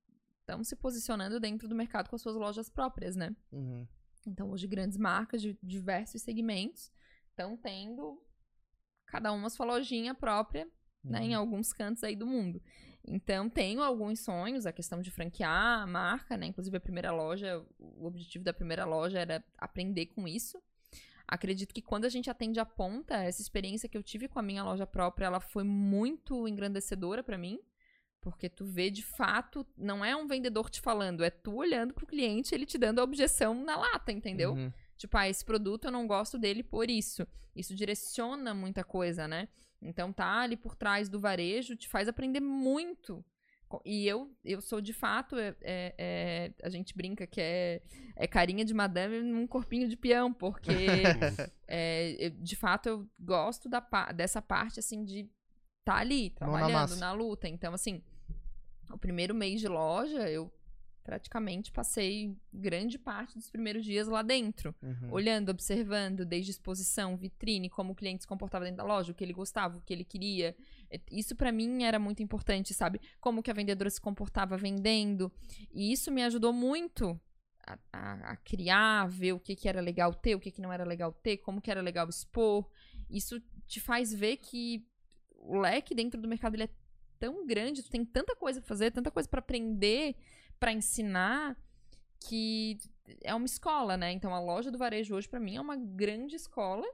estão 0.42 0.62
se 0.62 0.76
posicionando 0.76 1.40
dentro 1.40 1.66
do 1.66 1.74
mercado 1.74 2.08
com 2.08 2.14
as 2.14 2.22
suas 2.22 2.36
lojas 2.36 2.70
próprias, 2.70 3.16
né? 3.16 3.34
Uhum. 3.50 3.84
Então, 4.24 4.52
hoje, 4.52 4.68
grandes 4.68 4.96
marcas 4.96 5.42
de 5.42 5.58
diversos 5.60 6.22
segmentos 6.22 6.92
estão 7.32 7.56
tendo 7.56 8.24
cada 9.06 9.32
uma 9.32 9.48
sua 9.50 9.66
lojinha 9.66 10.14
própria, 10.14 10.68
né, 11.02 11.24
em 11.24 11.34
Uhum. 11.34 11.40
alguns 11.40 11.72
cantos 11.72 12.02
aí 12.04 12.16
do 12.16 12.26
mundo. 12.26 12.60
Então, 13.08 13.48
tenho 13.48 13.82
alguns 13.82 14.18
sonhos, 14.20 14.66
a 14.66 14.72
questão 14.72 15.00
de 15.00 15.12
franquear 15.12 15.82
a 15.82 15.86
marca, 15.86 16.36
né? 16.36 16.46
Inclusive, 16.46 16.76
a 16.76 16.80
primeira 16.80 17.12
loja, 17.12 17.64
o 17.78 18.04
objetivo 18.04 18.42
da 18.42 18.52
primeira 18.52 18.84
loja 18.84 19.20
era 19.20 19.44
aprender 19.56 20.06
com 20.06 20.26
isso. 20.26 20.60
Acredito 21.28 21.72
que 21.72 21.82
quando 21.82 22.04
a 22.04 22.08
gente 22.08 22.28
atende 22.28 22.58
a 22.58 22.64
ponta, 22.66 23.14
essa 23.22 23.40
experiência 23.40 23.88
que 23.88 23.96
eu 23.96 24.02
tive 24.02 24.26
com 24.28 24.38
a 24.40 24.42
minha 24.42 24.64
loja 24.64 24.86
própria, 24.86 25.26
ela 25.26 25.38
foi 25.40 25.62
muito 25.62 26.48
engrandecedora 26.48 27.22
pra 27.22 27.38
mim. 27.38 27.60
Porque 28.20 28.48
tu 28.48 28.64
vê 28.64 28.90
de 28.90 29.02
fato, 29.04 29.64
não 29.76 30.04
é 30.04 30.16
um 30.16 30.26
vendedor 30.26 30.68
te 30.68 30.80
falando, 30.80 31.22
é 31.22 31.30
tu 31.30 31.54
olhando 31.54 31.94
pro 31.94 32.06
cliente, 32.06 32.52
ele 32.52 32.66
te 32.66 32.76
dando 32.76 32.98
a 33.00 33.04
objeção 33.04 33.54
na 33.64 33.76
lata, 33.76 34.10
entendeu? 34.10 34.54
Uhum. 34.54 34.72
Tipo, 34.96 35.16
ah, 35.16 35.28
esse 35.28 35.44
produto 35.44 35.86
eu 35.86 35.90
não 35.92 36.06
gosto 36.06 36.38
dele 36.38 36.62
por 36.62 36.90
isso. 36.90 37.26
Isso 37.54 37.74
direciona 37.74 38.54
muita 38.54 38.82
coisa, 38.84 39.26
né? 39.28 39.48
Então 39.80 40.12
tá 40.12 40.40
ali 40.40 40.56
por 40.56 40.74
trás 40.74 41.08
do 41.08 41.20
varejo, 41.20 41.76
te 41.76 41.88
faz 41.88 42.08
aprender 42.08 42.40
muito. 42.40 43.24
E 43.84 44.06
eu, 44.06 44.30
eu 44.44 44.60
sou 44.60 44.80
de 44.80 44.92
fato, 44.92 45.36
é, 45.36 45.54
é- 45.60 45.94
é- 45.98 46.52
a 46.62 46.68
gente 46.68 46.96
brinca 46.96 47.26
que 47.26 47.40
é, 47.40 47.82
é 48.14 48.26
carinha 48.26 48.64
de 48.64 48.72
madame 48.72 49.20
num 49.22 49.46
corpinho 49.46 49.88
de 49.88 49.96
peão, 49.96 50.32
porque 50.32 50.70
é, 51.66 52.16
eu- 52.26 52.30
de 52.30 52.54
fato 52.56 52.88
eu 52.88 53.06
gosto 53.18 53.68
da, 53.68 53.80
dessa 54.14 54.40
parte 54.40 54.78
assim 54.78 55.04
de 55.04 55.28
tá 55.84 55.96
ali, 55.96 56.30
na 56.30 56.36
trabalhando 56.46 56.72
massa. 56.72 56.96
na 56.96 57.12
luta. 57.12 57.48
Então, 57.48 57.74
assim, 57.74 58.02
o 58.90 58.96
primeiro 58.98 59.34
mês 59.34 59.60
de 59.60 59.68
loja, 59.68 60.28
eu 60.30 60.50
praticamente 61.06 61.70
passei 61.70 62.36
grande 62.52 62.98
parte 62.98 63.34
dos 63.38 63.48
primeiros 63.48 63.84
dias 63.84 64.08
lá 64.08 64.22
dentro 64.22 64.74
Uhum. 64.82 65.12
olhando, 65.12 65.50
observando, 65.50 66.24
desde 66.24 66.50
exposição, 66.50 67.16
vitrine, 67.16 67.70
como 67.70 67.92
o 67.92 67.94
cliente 67.94 68.22
se 68.22 68.26
comportava 68.26 68.64
dentro 68.64 68.78
da 68.78 68.84
loja, 68.84 69.12
o 69.12 69.14
que 69.14 69.22
ele 69.22 69.32
gostava, 69.32 69.78
o 69.78 69.80
que 69.80 69.92
ele 69.92 70.04
queria. 70.04 70.56
É, 70.90 71.00
Isso 71.12 71.36
pra 71.36 71.52
mim 71.52 71.84
era 71.84 71.98
muito 72.00 72.22
importante, 72.22 72.74
sabe? 72.74 73.00
Como 73.20 73.40
que 73.42 73.50
a 73.50 73.54
vendedora 73.54 73.88
se 73.88 74.00
comportava 74.00 74.56
vendendo. 74.56 75.30
E 75.72 75.92
isso 75.92 76.10
me 76.10 76.24
ajudou 76.24 76.52
muito 76.52 77.18
a, 77.64 77.78
a- 77.92 78.32
a 78.32 78.36
criar, 78.36 79.06
ver 79.08 79.32
o 79.32 79.38
que, 79.40 79.54
que 79.54 79.68
era 79.68 79.80
legal 79.80 80.12
ter, 80.12 80.34
o 80.34 80.40
que, 80.40 80.50
que 80.50 80.60
não 80.60 80.72
era 80.72 80.84
legal 80.84 81.12
ter, 81.12 81.36
como 81.38 81.60
que 81.60 81.70
era 81.70 81.80
legal 81.80 82.08
expor. 82.08 82.68
Isso 83.08 83.40
te 83.68 83.78
faz 83.80 84.12
ver 84.12 84.38
que 84.38 84.84
o 85.36 85.56
leque 85.60 85.94
dentro 85.94 86.20
do 86.20 86.26
mercado 86.26 86.54
ele 86.56 86.64
é 86.64 86.70
tão 87.18 87.46
grande, 87.46 87.82
tu 87.82 87.88
tem 87.90 88.04
tanta 88.04 88.36
coisa 88.36 88.60
pra 88.60 88.68
fazer, 88.68 88.90
tanta 88.90 89.10
coisa 89.10 89.26
pra 89.28 89.38
aprender, 89.38 90.14
pra 90.58 90.72
ensinar, 90.72 91.56
que 92.20 92.78
é 93.22 93.34
uma 93.34 93.46
escola, 93.46 93.96
né? 93.96 94.12
Então 94.12 94.34
a 94.34 94.40
loja 94.40 94.70
do 94.70 94.78
varejo 94.78 95.14
hoje 95.14 95.28
pra 95.28 95.40
mim 95.40 95.56
é 95.56 95.60
uma 95.60 95.76
grande 95.76 96.34
escola 96.36 96.86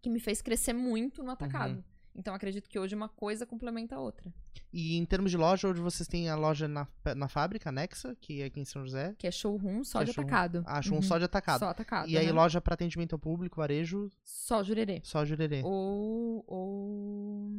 que 0.00 0.08
me 0.10 0.18
fez 0.20 0.40
crescer 0.42 0.72
muito 0.72 1.22
no 1.22 1.30
atacado. 1.30 1.84
Então 2.14 2.34
acredito 2.34 2.68
que 2.68 2.78
hoje 2.78 2.94
uma 2.94 3.08
coisa 3.08 3.46
complementa 3.46 3.96
a 3.96 4.00
outra, 4.00 4.30
E 4.70 4.98
em 4.98 5.04
termos 5.06 5.30
de 5.30 5.36
loja, 5.38 5.66
hoje 5.68 5.80
vocês 5.80 6.06
têm 6.06 6.28
a 6.28 6.34
loja 6.36 6.68
na, 6.68 6.86
na 7.16 7.26
fábrica, 7.26 7.70
a 7.70 7.72
Nexa, 7.72 8.14
que 8.20 8.42
é 8.42 8.46
aqui 8.46 8.60
em 8.60 8.64
São 8.66 8.82
José. 8.84 9.14
que 9.18 9.26
é 9.26 9.30
showroom 9.30 9.82
só 9.82 10.02
é 10.02 10.04
de 10.04 10.12
showroom. 10.12 10.28
atacado. 10.30 10.62
Ah, 10.66 10.80
um 10.90 10.96
Uhum. 10.96 11.02
só 11.02 11.16
de 11.18 11.24
atacado. 11.24 11.60
Só 11.60 11.68
atacado. 11.68 12.08
E 12.10 12.18
aí, 12.18 12.26
aham. 12.26 12.34
loja 12.34 12.60
para 12.60 12.74
atendimento 12.74 13.14
ao 13.14 13.18
público, 13.18 13.56
varejo, 13.56 14.10
só 14.24 14.62
jurerê. 14.62 15.00
só 15.04 15.24
jurerê. 15.24 15.62
Ou, 15.64 16.44
ou 16.46 17.50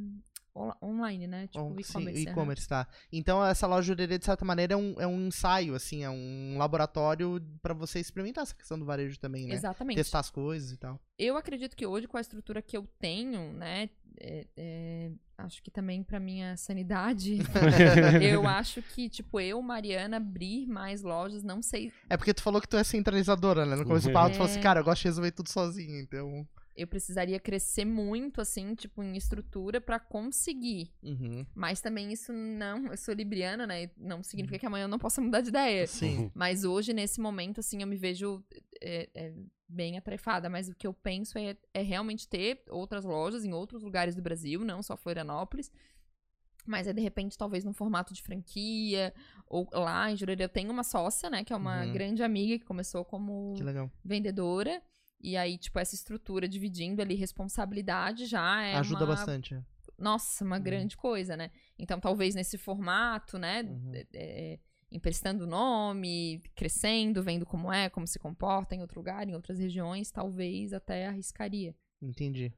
online, 0.82 1.28
né? 1.28 1.48
Tipo 1.48 1.80
e-commerce. 1.80 2.22
e-commerce, 2.24 2.68
tá. 2.68 2.88
Então, 3.12 3.44
essa 3.46 3.68
loja 3.68 3.88
jurerê, 3.88 4.18
de 4.18 4.26
certa 4.26 4.46
maneira, 4.46 4.74
é 4.74 4.78
um, 4.78 4.96
é 5.02 5.08
um 5.08 5.28
ensaio, 5.28 5.76
assim, 5.76 6.04
é 6.04 6.10
um 6.10 6.56
laboratório 6.58 7.42
pra 7.62 7.74
você 7.74 8.00
experimentar 8.00 8.44
essa 8.44 8.56
questão 8.56 8.78
do 8.78 8.86
varejo 8.86 9.20
também, 9.20 9.48
né? 9.48 9.56
Exatamente. 9.56 9.98
Testar 9.98 10.20
as 10.20 10.30
coisas 10.30 10.72
e 10.72 10.78
tal. 10.78 11.00
Eu 11.18 11.38
acredito 11.38 11.76
que 11.76 11.86
hoje, 11.86 12.08
com 12.08 12.18
a 12.18 12.22
estrutura 12.22 12.62
que 12.62 12.78
eu 12.78 12.88
tenho, 13.00 13.54
né? 13.54 13.90
é- 14.20 14.48
é, 14.56 15.12
acho 15.38 15.62
que 15.64 15.72
também 15.72 16.04
pra 16.04 16.20
minha 16.20 16.56
sanidade, 16.58 17.40
eu 18.22 18.48
acho 18.48 18.82
que, 18.82 19.10
tipo, 19.10 19.40
eu, 19.40 19.62
Mariana, 19.62 20.18
abrir 20.18 20.68
mais 20.68 21.02
lojas, 21.02 21.44
não 21.44 21.62
sei. 21.62 21.92
É 22.10 22.18
porque 22.18 22.34
tu 22.34 22.42
falou 22.42 22.62
que 22.62 22.68
tu 22.68 22.78
é 22.78 22.84
centralizadora, 22.84 23.66
né? 23.66 23.76
No 23.76 23.86
começo 23.86 24.08
do 24.08 24.14
papo, 24.14 24.30
tu 24.32 24.38
falou 24.38 24.50
assim, 24.50 24.60
É. 24.60 24.64
cara, 24.64 24.80
eu 24.80 24.84
gosto 24.84 25.02
de 25.02 25.08
resolver 25.08 25.32
tudo 25.32 25.50
sozinho, 25.50 26.00
então... 26.00 26.48
Eu 26.76 26.88
precisaria 26.88 27.40
crescer 27.40 27.86
muito, 27.86 28.42
assim, 28.42 28.74
tipo, 28.74 29.04
em 29.04 29.16
estrutura 29.16 29.80
pra 29.80 30.00
conseguir. 30.00 30.92
Uhum. 31.04 31.46
Mas 31.54 31.82
também 31.82 32.12
isso 32.12 32.34
não. 32.34 32.88
Eu 32.88 32.98
sou 32.98 33.14
libriana, 33.14 33.68
né? 33.68 33.92
Não 33.96 34.24
significa 34.24 34.58
que 34.58 34.66
amanhã 34.66 34.86
eu 34.86 34.88
não 34.90 34.98
possa 34.98 35.22
mudar 35.22 35.42
de 35.42 35.50
ideia. 35.50 35.86
Sim. 35.86 36.32
Mas 36.34 36.64
hoje, 36.64 36.92
nesse 36.94 37.22
momento, 37.22 37.60
assim, 37.60 37.82
eu 37.82 37.88
me 37.88 37.96
vejo 37.96 38.44
é, 38.82 39.08
é, 39.14 39.34
bem 39.68 39.98
atarefada. 39.98 40.50
Mas 40.50 40.68
o 40.68 40.74
que 40.76 40.88
eu 40.88 40.94
penso 40.94 41.38
é, 41.38 41.56
é 41.74 41.82
realmente 41.84 42.28
ter 42.28 42.64
outras 42.70 43.06
lojas 43.06 43.46
em 43.46 43.54
outros 43.54 43.84
lugares 43.84 44.16
do 44.16 44.22
Brasil, 44.22 44.62
não 44.66 44.82
só 44.82 44.98
Florianópolis. 44.98 45.72
Mas 46.66 46.88
é, 46.88 46.94
de 46.94 47.02
repente, 47.02 47.38
talvez 47.38 47.64
num 47.66 47.74
formato 47.74 48.14
de 48.14 48.22
franquia. 48.24 49.14
Ou 49.48 49.68
lá 49.74 50.10
em 50.10 50.16
Jurerê 50.16 50.46
eu 50.46 50.50
tenho 50.50 50.72
uma 50.72 50.84
sócia, 50.84 51.30
né? 51.30 51.44
Que 51.44 51.52
é 51.54 51.56
uma 51.56 51.84
Uhum. 51.86 51.94
grande 51.94 52.24
amiga 52.24 52.58
que 52.58 52.66
começou 52.66 53.04
como 53.06 53.54
Que 53.56 53.64
legal. 53.64 53.92
vendedora. 54.04 54.82
E 55.24 55.38
aí, 55.38 55.58
tipo, 55.58 55.80
essa 55.80 55.96
estrutura 55.96 56.48
dividindo 56.50 57.02
ali 57.02 57.16
responsabilidade 57.16 58.26
já 58.26 58.62
é 58.62 58.76
Ajuda 58.76 59.06
uma 59.06 59.16
bastante. 59.16 59.58
nossa, 59.98 60.44
uma 60.44 60.58
Uhum. 60.58 60.64
grande 60.64 60.98
coisa, 60.98 61.38
né? 61.38 61.50
Então, 61.80 61.98
talvez 62.00 62.36
nesse 62.36 62.58
formato, 62.58 63.38
né? 63.38 63.62
Uhum. 63.64 63.92
é, 63.96 64.06
é, 64.14 64.60
emprestando 64.92 65.48
nome, 65.48 66.44
crescendo, 66.54 67.24
vendo 67.24 67.46
como 67.46 67.72
é, 67.72 67.90
como 67.90 68.06
se 68.06 68.20
comporta 68.20 68.76
em 68.76 68.82
outro 68.82 69.00
lugar, 69.00 69.28
em 69.28 69.34
outras 69.34 69.58
regiões, 69.58 70.12
talvez 70.12 70.74
até 70.74 71.08
arriscaria. 71.08 71.74
Entendi. 72.02 72.54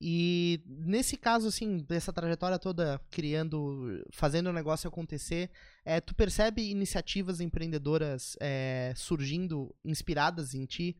E 0.00 0.62
nesse 0.66 1.16
caso, 1.16 1.48
assim, 1.48 1.78
dessa 1.78 2.12
trajetória 2.12 2.58
toda 2.58 3.00
criando, 3.10 4.04
fazendo 4.12 4.48
o 4.48 4.52
negócio 4.52 4.86
acontecer, 4.86 5.50
é, 5.84 6.00
tu 6.00 6.14
percebe 6.14 6.70
iniciativas 6.70 7.40
empreendedoras 7.40 8.36
é, 8.40 8.92
surgindo 8.94 9.74
inspiradas 9.84 10.54
em 10.54 10.66
ti 10.66 10.96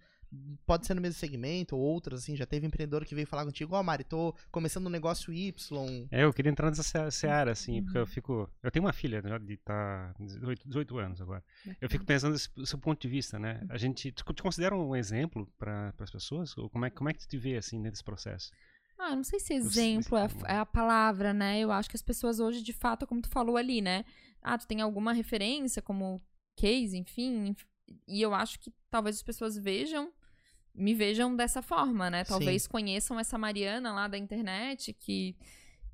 pode 0.67 0.87
ser 0.87 0.95
no 0.95 1.01
mesmo 1.01 1.19
segmento 1.19 1.77
ou 1.77 1.83
outras, 1.83 2.21
assim, 2.23 2.37
já 2.37 2.45
teve 2.47 2.67
empreendedor 2.67 3.05
que 3.05 3.15
veio 3.15 3.27
falar 3.27 3.45
contigo, 3.45 3.75
ó, 3.75 3.83
Mari, 3.83 4.05
tô 4.05 4.35
começando 4.51 4.87
um 4.87 4.91
negócio 4.91 5.33
Y. 5.33 6.07
É, 6.11 6.25
eu 6.25 6.33
queria 6.33 6.51
entrar 6.51 6.69
nessa 6.69 6.83
se- 6.83 7.11
seara, 7.11 7.53
assim, 7.53 7.83
porque 7.83 7.99
eu 7.99 8.07
fico. 8.07 8.49
Eu 8.63 8.71
tenho 8.71 8.85
uma 8.85 8.93
filha 8.93 9.23
já 9.23 9.39
de 9.39 9.57
tá 9.59 10.15
18, 10.19 10.67
18 10.69 10.99
anos 10.99 11.21
agora. 11.21 11.43
Eu 11.81 11.89
fico 11.89 12.05
pensando 12.05 12.33
desse- 12.33 12.51
seu 12.67 12.79
ponto 12.79 13.01
de 13.01 13.09
vista, 13.09 13.39
né? 13.39 13.63
A 13.69 13.79
gente 13.79 14.13
te, 14.13 14.25
te 14.35 14.43
considera 14.43 14.77
um 14.77 14.95
exemplo 14.95 15.47
para 15.59 15.95
as 15.99 16.11
pessoas? 16.11 16.57
Ou 16.59 16.69
como 16.69 16.85
é, 16.85 16.91
como 16.91 17.09
é 17.09 17.13
que 17.13 17.21
tu 17.21 17.29
te 17.29 17.39
vê, 17.39 17.57
assim, 17.57 17.79
nesse 17.79 18.05
processo? 18.05 18.51
Ah, 18.99 19.11
eu 19.11 19.17
não 19.17 19.25
sei 19.25 19.39
se 19.39 19.47
sei 19.47 19.57
exemplo 19.57 20.19
é 20.19 20.25
a, 20.25 20.53
é 20.55 20.59
a 20.59 20.67
palavra, 20.67 21.33
né? 21.33 21.61
Eu 21.61 21.71
acho 21.71 21.89
que 21.89 21.97
as 21.97 22.03
pessoas 22.03 22.41
hoje, 22.41 22.63
de 22.63 22.73
fato, 22.73 23.07
como 23.07 23.23
tu 23.23 23.29
falou 23.29 23.57
ali, 23.57 23.81
né? 23.81 24.05
Ah, 24.43 24.59
tu 24.59 24.67
tem 24.67 24.81
alguma 24.81 25.13
referência 25.13 25.81
como 25.81 26.21
case, 26.57 26.97
enfim. 26.97 27.49
enf- 27.51 27.65
E 28.09 28.21
eu 28.21 28.35
acho 28.35 28.59
que 28.59 28.73
talvez 28.91 29.17
as 29.17 29.23
pessoas 29.23 29.57
vejam, 29.57 30.13
me 30.75 30.95
vejam 30.95 31.35
dessa 31.35 31.61
forma, 31.63 32.09
né? 32.11 32.25
Sim. 32.25 32.31
Talvez 32.31 32.67
conheçam 32.67 33.19
essa 33.19 33.37
Mariana 33.39 33.93
lá 33.93 34.09
da 34.09 34.19
internet 34.19 34.93
que. 34.93 35.37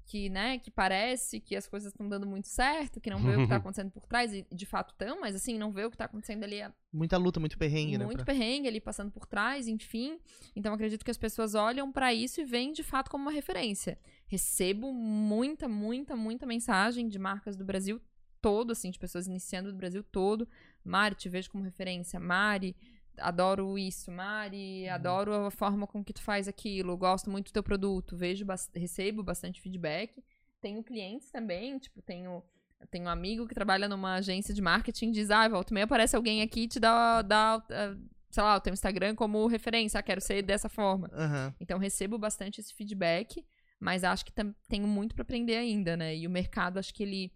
Que, 0.06 0.28
né, 0.28 0.58
que 0.58 0.70
parece 0.70 1.40
que 1.40 1.56
as 1.56 1.66
coisas 1.66 1.90
estão 1.90 2.06
dando 2.06 2.26
muito 2.26 2.46
certo, 2.46 3.00
que 3.00 3.08
não 3.08 3.22
vê 3.22 3.36
o 3.36 3.38
que 3.38 3.48
tá 3.48 3.56
acontecendo 3.56 3.90
por 3.90 4.04
trás, 4.04 4.34
e 4.34 4.46
de 4.52 4.66
fato 4.66 4.90
estão, 4.90 5.18
mas 5.18 5.34
assim, 5.34 5.56
não 5.56 5.72
vê 5.72 5.82
o 5.86 5.90
que 5.90 5.96
tá 5.96 6.04
acontecendo 6.04 6.44
ali 6.44 6.58
Muita 6.92 7.16
luta, 7.16 7.40
muito 7.40 7.56
perrengue, 7.56 7.96
né? 7.96 8.04
muito 8.04 8.22
pra- 8.22 8.26
perrengue 8.34 8.68
ali 8.68 8.82
passando 8.82 9.10
por 9.10 9.24
trás, 9.24 9.66
enfim. 9.66 10.18
Então 10.54 10.74
acredito 10.74 11.02
que 11.02 11.10
as 11.10 11.16
pessoas 11.16 11.54
olham 11.54 11.90
pra 11.90 12.12
isso 12.12 12.38
e 12.38 12.44
veem 12.44 12.70
de 12.70 12.82
fato 12.82 13.10
como 13.10 13.24
uma 13.24 13.32
referência. 13.32 13.98
Recebo 14.26 14.92
muita, 14.92 15.66
muita, 15.66 16.14
muita 16.14 16.44
mensagem 16.44 17.08
de 17.08 17.18
marcas 17.18 17.56
do 17.56 17.64
Brasil 17.64 17.98
todo, 18.42 18.72
assim, 18.72 18.90
de 18.90 18.98
pessoas 18.98 19.26
iniciando 19.26 19.72
do 19.72 19.78
Brasil 19.78 20.02
todo. 20.04 20.46
Mari, 20.84 21.14
te 21.14 21.30
vejo 21.30 21.50
como 21.50 21.64
referência. 21.64 22.20
Mari, 22.20 22.76
adoro 23.18 23.78
isso. 23.78 24.10
Mari, 24.10 24.88
adoro 24.88 25.32
a 25.46 25.50
forma 25.50 25.86
com 25.86 26.04
que 26.04 26.12
tu 26.12 26.22
faz 26.22 26.48
aquilo. 26.48 26.96
Gosto 26.96 27.30
muito 27.30 27.46
do 27.46 27.52
teu 27.52 27.62
produto. 27.62 28.16
Vejo, 28.16 28.44
recebo 28.74 29.22
bastante 29.22 29.60
feedback. 29.60 30.22
Tenho 30.60 30.82
clientes 30.82 31.30
também, 31.30 31.78
tipo, 31.78 32.00
tenho 32.02 32.42
tenho 32.90 33.06
um 33.06 33.08
amigo 33.08 33.46
que 33.46 33.54
trabalha 33.54 33.88
numa 33.88 34.16
agência 34.16 34.52
de 34.52 34.60
marketing 34.60 35.10
diz, 35.10 35.30
ah, 35.30 35.48
volta 35.48 35.72
e 35.72 35.74
meia 35.74 35.84
aparece 35.84 36.16
alguém 36.16 36.42
aqui 36.42 36.62
e 36.62 36.68
te 36.68 36.78
dá, 36.78 37.22
dá 37.22 37.54
ah, 37.70 37.96
sei 38.30 38.42
lá, 38.42 38.56
o 38.56 38.60
teu 38.60 38.74
Instagram 38.74 39.14
como 39.14 39.46
referência, 39.46 39.98
ah, 39.98 40.02
quero 40.02 40.20
ser 40.20 40.42
dessa 40.42 40.68
forma. 40.68 41.08
Aham. 41.14 41.54
Então 41.58 41.78
recebo 41.78 42.18
bastante 42.18 42.60
esse 42.60 42.74
feedback, 42.74 43.42
mas 43.80 44.04
acho 44.04 44.24
que 44.24 44.32
tenho 44.68 44.86
muito 44.86 45.14
pra 45.14 45.22
aprender 45.22 45.56
ainda, 45.56 45.96
né? 45.96 46.14
E 46.16 46.26
o 46.26 46.30
mercado, 46.30 46.78
acho 46.78 46.92
que 46.92 47.02
ele 47.02 47.32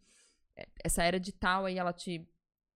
é, 0.56 0.66
essa 0.84 1.02
era 1.02 1.18
digital 1.18 1.64
aí 1.64 1.78
ela 1.78 1.92
te 1.92 2.28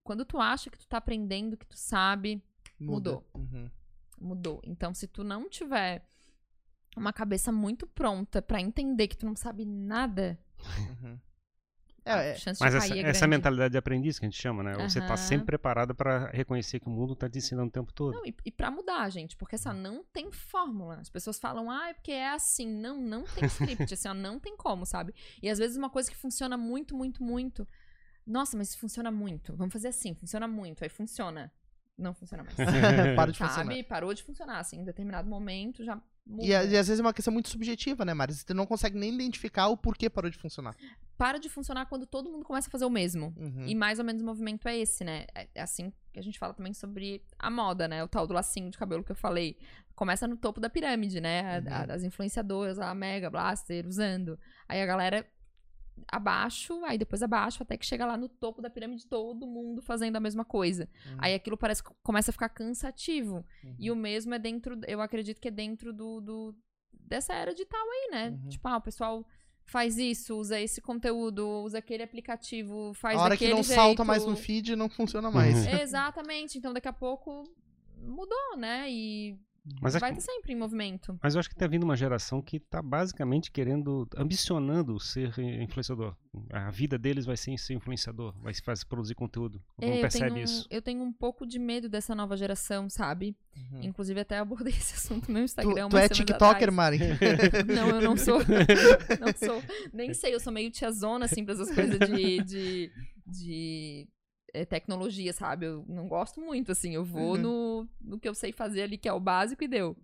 quando 0.04 0.24
tu 0.24 0.38
acha 0.38 0.70
que 0.70 0.78
tu 0.78 0.86
tá 0.86 0.96
aprendendo, 0.96 1.56
que 1.56 1.66
tu 1.66 1.76
sabe, 1.76 2.42
Muda. 2.82 3.12
Mudou. 3.12 3.26
Uhum. 3.34 3.70
mudou. 4.20 4.60
Então 4.64 4.92
se 4.94 5.06
tu 5.06 5.24
não 5.24 5.48
tiver 5.48 6.06
uma 6.96 7.12
cabeça 7.12 7.50
muito 7.50 7.86
pronta 7.86 8.42
pra 8.42 8.60
entender 8.60 9.08
que 9.08 9.16
tu 9.16 9.26
não 9.26 9.36
sabe 9.36 9.64
nada, 9.64 10.38
Uhum. 11.02 11.18
a 12.04 12.22
É, 12.22 12.30
é, 12.30 12.34
chance 12.36 12.60
Mas 12.60 12.72
de 12.72 12.78
essa, 12.78 12.94
é 12.94 13.00
essa 13.00 13.26
mentalidade 13.26 13.72
de 13.72 13.78
aprendiz 13.78 14.18
que 14.18 14.24
a 14.24 14.28
gente 14.28 14.40
chama, 14.40 14.62
né? 14.62 14.74
Você 14.74 15.00
tá 15.00 15.16
sempre 15.16 15.46
preparado 15.46 15.94
para 15.94 16.30
reconhecer 16.30 16.80
que 16.80 16.88
o 16.88 16.90
mundo 16.90 17.14
tá 17.14 17.28
te 17.28 17.38
ensinando 17.38 17.68
o 17.68 17.70
tempo 17.70 17.92
todo. 17.92 18.14
Não, 18.14 18.26
e, 18.26 18.34
e 18.44 18.50
pra 18.50 18.70
mudar, 18.70 19.08
gente, 19.10 19.36
porque 19.36 19.54
assim, 19.54 19.68
ó, 19.68 19.72
não 19.72 20.04
tem 20.12 20.30
fórmula. 20.32 20.96
As 20.96 21.08
pessoas 21.08 21.38
falam, 21.38 21.70
ah, 21.70 21.90
é 21.90 21.94
porque 21.94 22.12
é 22.12 22.30
assim. 22.30 22.66
Não, 22.66 23.00
não 23.00 23.22
tem 23.24 23.44
script, 23.46 23.94
assim, 23.94 24.08
ó, 24.08 24.14
não 24.14 24.38
tem 24.38 24.56
como, 24.56 24.84
sabe? 24.84 25.14
E 25.40 25.48
às 25.48 25.58
vezes 25.58 25.76
uma 25.76 25.90
coisa 25.90 26.10
que 26.10 26.16
funciona 26.16 26.56
muito, 26.56 26.96
muito, 26.96 27.22
muito. 27.22 27.66
Nossa, 28.26 28.56
mas 28.56 28.74
funciona 28.74 29.10
muito. 29.10 29.54
Vamos 29.56 29.72
fazer 29.72 29.88
assim, 29.88 30.14
funciona 30.14 30.46
muito. 30.48 30.82
Aí 30.82 30.88
funciona. 30.88 31.52
Não 31.98 32.14
funciona 32.14 32.42
mais. 32.42 32.56
para 33.16 33.30
de 33.32 33.38
funcionar. 33.38 33.64
sabe? 33.66 33.82
Parou 33.84 34.14
de 34.14 34.22
funcionar, 34.22 34.58
assim, 34.58 34.78
em 34.80 34.84
determinado 34.84 35.28
momento 35.28 35.84
já 35.84 36.00
mudou. 36.26 36.46
E, 36.46 36.54
a- 36.54 36.64
e 36.64 36.76
às 36.76 36.88
vezes 36.88 36.98
é 36.98 37.02
uma 37.02 37.12
questão 37.12 37.32
muito 37.32 37.48
subjetiva, 37.48 38.04
né, 38.04 38.14
Mari? 38.14 38.32
Você 38.34 38.54
não 38.54 38.64
consegue 38.66 38.98
nem 38.98 39.12
identificar 39.14 39.68
o 39.68 39.76
porquê 39.76 40.08
parou 40.08 40.30
de 40.30 40.38
funcionar. 40.38 40.74
Para 41.18 41.38
de 41.38 41.48
funcionar 41.48 41.86
quando 41.86 42.06
todo 42.06 42.30
mundo 42.30 42.44
começa 42.44 42.68
a 42.68 42.70
fazer 42.70 42.84
o 42.86 42.90
mesmo. 42.90 43.34
Uhum. 43.36 43.66
E 43.66 43.74
mais 43.74 43.98
ou 43.98 44.04
menos 44.04 44.22
o 44.22 44.24
movimento 44.24 44.66
é 44.66 44.76
esse, 44.78 45.04
né? 45.04 45.26
É 45.34 45.48
é 45.54 45.60
assim 45.62 45.92
que 46.12 46.18
a 46.18 46.22
gente 46.22 46.38
fala 46.38 46.54
também 46.54 46.72
sobre 46.74 47.22
a 47.38 47.50
moda, 47.50 47.86
né? 47.86 48.02
O 48.02 48.08
tal 48.08 48.26
do 48.26 48.32
lacinho 48.34 48.70
de 48.70 48.78
cabelo 48.78 49.04
que 49.04 49.12
eu 49.12 49.16
falei. 49.16 49.56
Começa 49.94 50.26
no 50.26 50.36
topo 50.36 50.58
da 50.60 50.70
pirâmide, 50.70 51.20
né? 51.20 51.58
A- 51.58 51.60
Uhum. 51.60 51.90
a- 51.90 51.94
as 51.94 52.02
influenciadoras, 52.02 52.78
a 52.78 52.94
Mega, 52.94 53.28
Blaster, 53.30 53.86
usando. 53.86 54.38
Aí 54.68 54.80
a 54.82 54.86
galera 54.86 55.26
abaixo, 56.08 56.82
aí 56.84 56.98
depois 56.98 57.22
abaixo, 57.22 57.62
até 57.62 57.76
que 57.76 57.86
chega 57.86 58.04
lá 58.06 58.16
no 58.16 58.28
topo 58.28 58.60
da 58.62 58.68
pirâmide, 58.70 59.06
todo 59.06 59.46
mundo 59.46 59.80
fazendo 59.82 60.16
a 60.16 60.20
mesma 60.20 60.44
coisa. 60.44 60.88
Uhum. 61.06 61.16
Aí 61.18 61.34
aquilo 61.34 61.56
parece 61.56 61.82
que 61.82 61.90
começa 62.02 62.30
a 62.30 62.32
ficar 62.32 62.48
cansativo. 62.48 63.44
Uhum. 63.64 63.76
E 63.78 63.90
o 63.90 63.96
mesmo 63.96 64.34
é 64.34 64.38
dentro, 64.38 64.78
eu 64.86 65.00
acredito 65.00 65.40
que 65.40 65.48
é 65.48 65.50
dentro 65.50 65.92
do, 65.92 66.20
do- 66.20 66.54
dessa 66.92 67.34
era 67.34 67.52
digital 67.52 67.80
aí, 67.80 68.10
né? 68.10 68.28
Uhum. 68.42 68.48
Tipo, 68.48 68.68
ah, 68.68 68.76
o 68.76 68.80
pessoal 68.80 69.26
faz 69.64 69.96
isso, 69.96 70.36
usa 70.36 70.60
esse 70.60 70.80
conteúdo, 70.80 71.46
usa 71.62 71.78
aquele 71.78 72.02
aplicativo, 72.02 72.92
faz 72.94 73.18
a 73.18 73.22
hora 73.22 73.36
que 73.36 73.48
não 73.48 73.62
jeito. 73.62 73.74
salta 73.76 74.04
mais 74.04 74.26
no 74.26 74.36
feed, 74.36 74.74
não 74.76 74.88
funciona 74.88 75.30
mais. 75.30 75.66
Exatamente. 75.66 76.58
Então 76.58 76.72
daqui 76.72 76.88
a 76.88 76.92
pouco 76.92 77.44
mudou, 77.96 78.56
né? 78.56 78.90
E 78.90 79.38
Mas, 79.80 79.94
é 79.94 80.00
vai 80.00 80.12
que- 80.12 80.18
estar 80.18 80.32
sempre 80.32 80.52
em 80.52 80.56
movimento. 80.56 81.16
mas 81.22 81.34
eu 81.34 81.38
acho 81.40 81.48
que 81.48 81.54
tá 81.54 81.68
vindo 81.68 81.84
uma 81.84 81.96
geração 81.96 82.42
que 82.42 82.58
tá 82.58 82.82
basicamente 82.82 83.48
querendo, 83.50 84.08
ambicionando 84.16 84.98
ser 84.98 85.38
influenciador. 85.38 86.16
A 86.50 86.68
vida 86.70 86.98
deles 86.98 87.24
vai 87.24 87.36
ser 87.36 87.56
ser 87.58 87.74
influenciador, 87.74 88.34
vai 88.42 88.52
se 88.52 88.60
fazer 88.60 88.84
produzir 88.86 89.14
conteúdo. 89.14 89.62
Não 89.80 89.88
É, 89.88 89.96
eu, 89.98 90.00
percebe 90.00 90.32
tenho, 90.34 90.44
isso. 90.44 90.66
eu 90.68 90.82
tenho 90.82 91.02
um 91.02 91.12
pouco 91.12 91.46
de 91.46 91.60
medo 91.60 91.88
dessa 91.88 92.12
nova 92.14 92.36
geração, 92.36 92.90
sabe? 92.90 93.36
Uhum. 93.56 93.82
Inclusive 93.84 94.18
até 94.18 94.38
abordei 94.38 94.72
esse 94.74 94.94
assunto 94.94 95.28
no 95.28 95.34
meu 95.34 95.42
Tu, 95.42 95.44
Instagram. 95.44 95.88
tu 95.88 95.94
umas 95.94 96.04
é 96.04 96.08
TikToker, 96.08 96.48
atrás. 96.68 96.74
Mari? 96.74 96.98
Não, 97.72 97.88
eu 97.90 98.00
não 98.00 98.16
sou. 98.16 98.38
não 99.20 99.32
sou. 99.36 99.62
Nem 99.92 100.12
sei, 100.12 100.34
eu 100.34 100.40
sou 100.40 100.52
meio 100.52 100.70
tiazona, 100.72 101.26
assim, 101.26 101.44
pra 101.44 101.54
essas 101.54 101.70
coisas 101.72 101.98
de. 102.00 102.42
de, 102.42 102.90
de 103.26 104.08
é, 104.54 104.64
tecnologia, 104.64 105.32
sabe? 105.32 105.66
Eu 105.66 105.84
não 105.88 106.06
gosto 106.08 106.40
muito, 106.40 106.72
assim. 106.72 106.94
Eu 106.94 107.04
vou 107.04 107.32
Uhum. 107.36 107.38
no, 107.42 107.88
no 108.00 108.18
que 108.20 108.28
eu 108.28 108.34
sei 108.34 108.52
fazer 108.52 108.82
ali, 108.82 108.98
que 108.98 109.08
é 109.08 109.12
o 109.12 109.20
básico, 109.20 109.64
e 109.64 109.68
deu. 109.68 109.96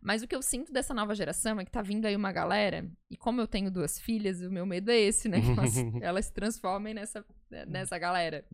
Mas 0.00 0.22
o 0.22 0.28
que 0.28 0.34
eu 0.36 0.40
sinto 0.42 0.72
dessa 0.72 0.94
nova 0.94 1.12
geração 1.14 1.58
é 1.58 1.64
que 1.64 1.70
tá 1.72 1.82
vindo 1.82 2.06
aí 2.06 2.14
uma 2.14 2.30
galera, 2.30 2.88
e 3.10 3.16
como 3.16 3.40
eu 3.40 3.48
tenho 3.48 3.68
duas 3.68 3.98
filhas, 3.98 4.40
o 4.40 4.50
meu 4.50 4.64
medo 4.64 4.90
é 4.92 4.96
esse, 4.96 5.28
né? 5.28 5.40
Que 5.40 5.50
elas, 5.50 5.74
elas 6.02 6.24
se 6.26 6.32
transformem 6.32 6.94
nessa, 6.94 7.24
nessa 7.66 7.98
galera. 7.98 8.44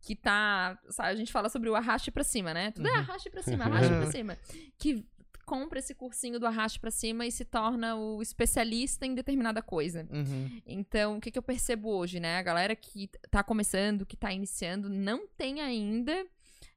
Que 0.00 0.14
tá. 0.14 0.78
Sabe, 0.90 1.08
a 1.10 1.16
gente 1.16 1.32
fala 1.32 1.48
sobre 1.48 1.68
o 1.68 1.74
arraste 1.74 2.10
pra 2.12 2.22
cima, 2.22 2.54
né? 2.54 2.70
Tudo 2.70 2.86
é 2.86 2.92
Uhum. 2.92 2.98
arraste 2.98 3.28
pra 3.30 3.42
cima, 3.42 3.64
arraste 3.64 3.88
pra 3.92 4.06
cima. 4.12 4.38
Que 4.78 5.04
compra 5.50 5.80
esse 5.80 5.96
cursinho 5.96 6.38
do 6.38 6.46
arraste 6.46 6.78
pra 6.78 6.92
cima 6.92 7.26
e 7.26 7.32
se 7.32 7.44
torna 7.44 7.96
o 7.96 8.22
especialista 8.22 9.04
em 9.04 9.16
determinada 9.16 9.60
coisa. 9.60 10.06
Uhum. 10.08 10.62
Então, 10.64 11.16
o 11.16 11.20
que, 11.20 11.28
que 11.28 11.36
eu 11.36 11.42
percebo 11.42 11.88
hoje, 11.88 12.20
né? 12.20 12.38
A 12.38 12.42
galera 12.42 12.76
que 12.76 13.08
tá 13.28 13.42
começando, 13.42 14.06
que 14.06 14.16
tá 14.16 14.32
iniciando, 14.32 14.88
não 14.88 15.26
tem 15.26 15.60
ainda 15.60 16.24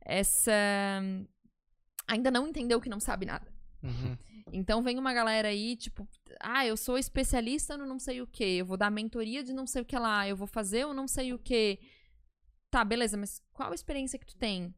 essa. 0.03 0.51
Ainda 2.07 2.31
não 2.31 2.47
entendeu 2.47 2.81
que 2.81 2.89
não 2.89 2.99
sabe 2.99 3.27
nada. 3.27 3.47
Uhum. 3.83 4.17
Então 4.51 4.81
vem 4.81 4.97
uma 4.97 5.13
galera 5.13 5.49
aí, 5.49 5.75
tipo, 5.75 6.07
ah, 6.39 6.65
eu 6.65 6.75
sou 6.75 6.97
especialista 6.97 7.77
no 7.77 7.85
não 7.85 7.99
sei 7.99 8.21
o 8.21 8.27
que, 8.27 8.57
eu 8.57 8.65
vou 8.65 8.75
dar 8.75 8.89
mentoria 8.89 9.43
de 9.43 9.53
não 9.53 9.67
sei 9.67 9.83
o 9.83 9.85
que 9.85 9.97
lá, 9.97 10.27
eu 10.27 10.35
vou 10.35 10.47
fazer 10.47 10.83
o 10.87 10.95
não 10.95 11.07
sei 11.07 11.31
o 11.31 11.37
que. 11.37 11.79
Tá, 12.71 12.83
beleza, 12.83 13.15
mas 13.17 13.39
qual 13.53 13.71
a 13.71 13.75
experiência 13.75 14.17
que 14.17 14.25
tu 14.25 14.35
tem? 14.35 14.73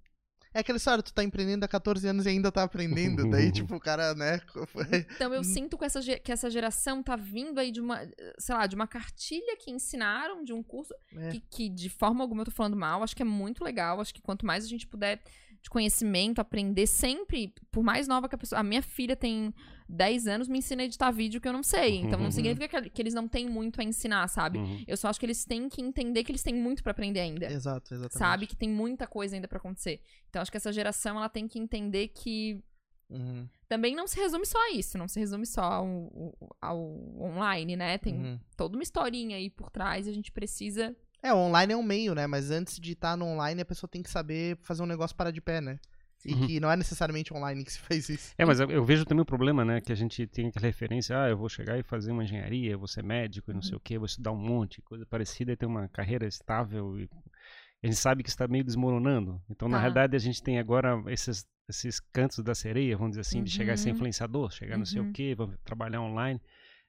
É 0.56 0.60
aquela 0.60 0.78
história, 0.78 1.04
tu 1.04 1.14
tá 1.14 1.22
empreendendo 1.22 1.66
há 1.66 1.68
14 1.68 2.08
anos 2.08 2.26
e 2.26 2.30
ainda 2.30 2.50
tá 2.50 2.64
aprendendo. 2.64 3.30
Daí, 3.30 3.52
tipo, 3.52 3.76
o 3.76 3.80
cara, 3.80 4.16
né? 4.16 4.40
Então 5.14 5.34
eu 5.34 5.44
sinto 5.44 5.78
que 5.78 5.84
essa, 5.84 6.00
que 6.02 6.32
essa 6.32 6.50
geração 6.50 7.04
tá 7.04 7.18
vindo 7.18 7.60
aí 7.60 7.72
de 7.72 7.82
uma, 7.82 8.08
sei 8.40 8.56
lá, 8.56 8.66
de 8.66 8.74
uma 8.74 8.88
cartilha 8.88 9.58
que 9.58 9.70
ensinaram, 9.70 10.46
de 10.46 10.54
um 10.54 10.64
curso 10.64 10.94
É. 11.14 11.32
que, 11.32 11.42
que 11.42 11.70
de 11.70 11.90
forma 11.90 12.24
alguma 12.24 12.42
eu 12.42 12.46
tô 12.46 12.52
falando 12.52 12.78
mal, 12.78 13.04
acho 13.04 13.14
que 13.14 13.22
é 13.22 13.26
muito 13.26 13.66
legal, 13.66 14.00
acho 14.00 14.14
que 14.14 14.22
quanto 14.22 14.46
mais 14.46 14.64
a 14.64 14.68
gente 14.70 14.88
puder 14.88 15.22
de 15.66 15.70
conhecimento, 15.72 16.38
aprender 16.40 16.86
sempre, 16.86 17.52
por 17.72 17.84
mais 17.84 18.08
nova 18.08 18.30
que 18.30 18.36
a 18.36 18.38
pessoa, 18.38 18.60
a 18.60 18.64
minha 18.64 18.84
filha 18.84 19.16
tem 19.16 19.52
10 19.90 20.28
anos, 20.28 20.48
me 20.48 20.60
ensina 20.60 20.84
a 20.84 20.86
editar 20.86 21.10
vídeo 21.10 21.42
que 21.42 21.48
eu 21.48 21.54
não 21.54 21.64
sei, 21.64 21.98
então 21.98 22.20
não 22.20 22.26
Uhum. 22.26 22.32
significa 22.32 22.84
que, 22.84 22.90
que 22.92 23.02
eles 23.02 23.16
não 23.16 23.28
têm 23.28 23.50
muito 23.50 23.82
a 23.82 23.84
ensinar, 23.84 24.28
sabe? 24.28 24.60
Uhum. 24.60 24.84
Eu 24.88 24.96
só 24.96 25.08
acho 25.10 25.20
que 25.20 25.26
eles 25.26 25.44
têm 25.44 25.68
que 25.68 25.82
entender 25.82 26.24
que 26.24 26.32
eles 26.32 26.44
têm 26.44 26.54
muito 26.54 26.84
pra 26.84 26.92
aprender 26.92 27.20
ainda. 27.20 27.48
Exato, 27.52 27.96
exatamente. 27.96 28.18
Sabe? 28.18 28.46
Que 28.48 28.56
tem 28.56 28.70
muita 28.70 29.08
coisa 29.08 29.36
ainda 29.36 29.48
pra 29.48 29.58
acontecer. 29.58 30.02
Então 30.30 30.40
acho 30.40 30.52
que 30.52 30.58
essa 30.58 30.72
geração 30.72 31.18
ela 31.18 31.30
tem 31.30 31.48
que 31.48 31.58
entender 31.58 32.10
que 32.10 32.64
Uhum. 33.10 33.48
também 33.68 33.96
não 33.96 34.08
se 34.08 34.20
resume 34.20 34.46
só 34.46 34.60
a 34.68 34.72
isso, 34.72 34.98
não 35.00 35.08
se 35.08 35.20
resume 35.20 35.46
só 35.48 35.62
ao, 35.64 35.88
ao- 36.62 36.80
ao 36.80 36.80
online, 37.22 37.76
né? 37.76 37.98
Tem 37.98 38.14
Uhum. 38.16 38.40
toda 38.56 38.78
uma 38.78 38.84
historinha 38.84 39.36
aí 39.38 39.50
por 39.50 39.70
trás 39.72 40.06
e 40.06 40.10
a 40.12 40.14
gente 40.14 40.32
precisa. 40.32 40.96
É, 41.22 41.34
online 41.34 41.74
é 41.74 41.78
um 41.78 41.84
meio, 41.84 42.14
né? 42.14 42.28
Mas 42.28 42.52
antes 42.52 42.80
de 42.80 42.92
estar 42.94 43.16
no 43.18 43.26
online, 43.26 43.62
a 43.62 43.66
pessoa 43.66 43.90
tem 43.90 44.04
que 44.04 44.10
saber 44.10 44.58
fazer 44.62 44.84
um 44.84 44.86
negócio 44.86 45.16
parar 45.16 45.32
de 45.32 45.42
pé, 45.42 45.60
né? 45.62 45.80
E 46.24 46.34
Uhum. 46.34 46.48
que 46.48 46.60
não 46.60 46.72
é 46.72 46.76
necessariamente 46.76 47.34
online 47.34 47.64
que 47.64 47.72
se 47.72 47.80
faz 47.80 48.10
isso. 48.10 48.34
É, 48.38 48.44
mas 48.46 48.60
eu, 48.60 48.70
eu 48.72 48.84
vejo 48.84 49.06
também 49.06 49.22
o 49.22 49.26
problema, 49.26 49.64
né? 49.64 49.80
Que 49.82 49.92
a 49.92 49.96
gente 49.96 50.26
tem 50.28 50.48
aquela 50.48 50.66
referência, 50.66 51.20
ah, 51.22 51.30
eu 51.30 51.38
vou 51.38 51.48
chegar 51.50 51.78
e 51.78 51.84
fazer 51.84 52.12
uma 52.12 52.24
engenharia, 52.24 52.72
eu 52.72 52.80
vou 52.80 52.88
ser 52.88 53.04
médico 53.04 53.52
e 53.52 53.54
não 53.54 53.60
Uhum. 53.62 53.68
sei 53.68 53.76
o 53.78 53.80
quê, 53.80 53.98
vou 53.98 54.06
estudar 54.08 54.32
um 54.32 54.38
monte, 54.38 54.82
coisa 54.82 55.06
parecida 55.06 55.52
e 55.52 55.56
ter 55.56 55.66
uma 55.68 55.88
carreira 55.88 56.26
estável. 56.28 57.00
E, 57.00 57.10
a 57.84 57.88
gente 57.88 57.98
sabe 57.98 58.24
que 58.24 58.30
está 58.30 58.48
meio 58.48 58.64
desmoronando. 58.64 59.40
Então, 59.50 59.68
na 59.68 59.78
Tá. 59.78 59.82
realidade, 59.82 60.16
a 60.16 60.20
gente 60.20 60.42
tem 60.42 60.58
agora 60.58 61.04
esses, 61.08 61.46
esses 61.70 62.00
cantos 62.00 62.44
da 62.44 62.56
sereia, 62.56 62.98
vamos 62.98 63.12
dizer 63.12 63.22
assim, 63.22 63.44
de 63.44 63.52
chegar 63.52 63.74
a 63.74 63.78
ser 63.78 63.90
Uhum. 63.90 63.96
influenciador, 63.96 64.52
chegar 64.52 64.78
não 64.78 64.86
sei 64.86 65.02
o 65.02 65.06
Uhum. 65.06 65.12
quê, 65.12 65.36
vamos 65.38 65.56
trabalhar 65.64 66.02
online. 66.02 66.42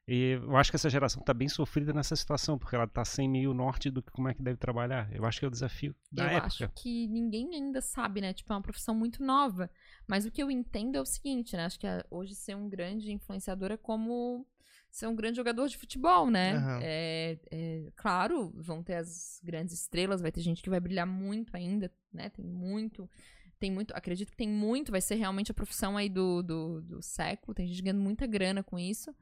E 0.09 0.39
eu 0.41 0.57
acho 0.57 0.71
que 0.71 0.77
essa 0.77 0.89
geração 0.89 1.21
está 1.21 1.35
bem 1.35 1.49
sofrida 1.49 1.93
nessa 1.93 2.15
situação, 2.15 2.57
porque 2.57 2.77
ela 2.77 2.85
está 2.85 3.05
sem 3.05 3.29
meio 3.29 3.53
norte 3.53 3.91
do 3.91 4.01
que 4.01 4.13
como 4.13 4.29
é 4.29 4.35
que 4.35 4.43
deve 4.43 4.57
trabalhar. 4.57 5.09
Eu 5.13 5.25
acho 5.25 5.41
que 5.41 5.45
é 5.45 5.49
o 5.49 5.51
desafio 5.51 5.95
da 6.13 6.23
eu 6.25 6.29
época. 6.37 6.47
acho 6.47 6.69
que 6.77 7.09
ninguém 7.09 7.55
ainda 7.55 7.81
sabe, 7.81 8.21
né? 8.21 8.33
Tipo, 8.33 8.53
é 8.53 8.57
uma 8.57 8.63
profissão 8.63 8.95
muito 8.95 9.23
nova. 9.25 9.69
Mas 10.07 10.25
o 10.25 10.31
que 10.31 10.41
eu 10.41 10.49
entendo 10.51 10.97
é 10.97 11.01
o 11.01 11.07
seguinte, 11.07 11.57
né? 11.57 11.65
Acho 11.65 11.79
que 11.81 11.87
a- 11.89 12.05
hoje 12.09 12.37
ser 12.37 12.55
um 12.55 12.69
grande 12.69 13.11
influenciador 13.11 13.73
é 13.73 13.77
como 13.77 14.47
ser 14.93 15.09
um 15.09 15.17
grande 15.17 15.37
jogador 15.37 15.67
de 15.69 15.77
futebol, 15.77 16.31
né? 16.31 16.55
Aham. 16.55 16.81
É, 16.85 17.39
é, 17.51 17.93
claro, 17.97 18.53
vão 18.55 18.85
ter 18.85 18.95
as 18.95 19.41
grandes 19.43 19.75
estrelas, 19.75 20.21
vai 20.23 20.31
ter 20.31 20.41
gente 20.41 20.63
que 20.63 20.71
vai 20.71 20.79
brilhar 20.81 21.07
muito 21.07 21.55
ainda, 21.57 21.93
né? 22.13 22.29
Tem 22.31 22.45
muito. 22.45 23.11
Tem 23.59 23.73
muito, 23.73 23.93
acredito 23.93 24.31
que 24.31 24.37
tem 24.37 24.49
muito, 24.49 24.93
vai 24.93 25.01
ser 25.01 25.17
realmente 25.17 25.51
a 25.51 25.55
profissão 25.55 25.97
aí 25.97 26.09
do, 26.09 26.43
do, 26.43 26.81
do 26.83 27.03
século. 27.03 27.55
Tem 27.55 27.67
gente 27.67 27.83
ganhando 27.83 28.03
muita 28.03 28.27
grana 28.27 28.63
com 28.63 28.79
isso. 28.79 29.13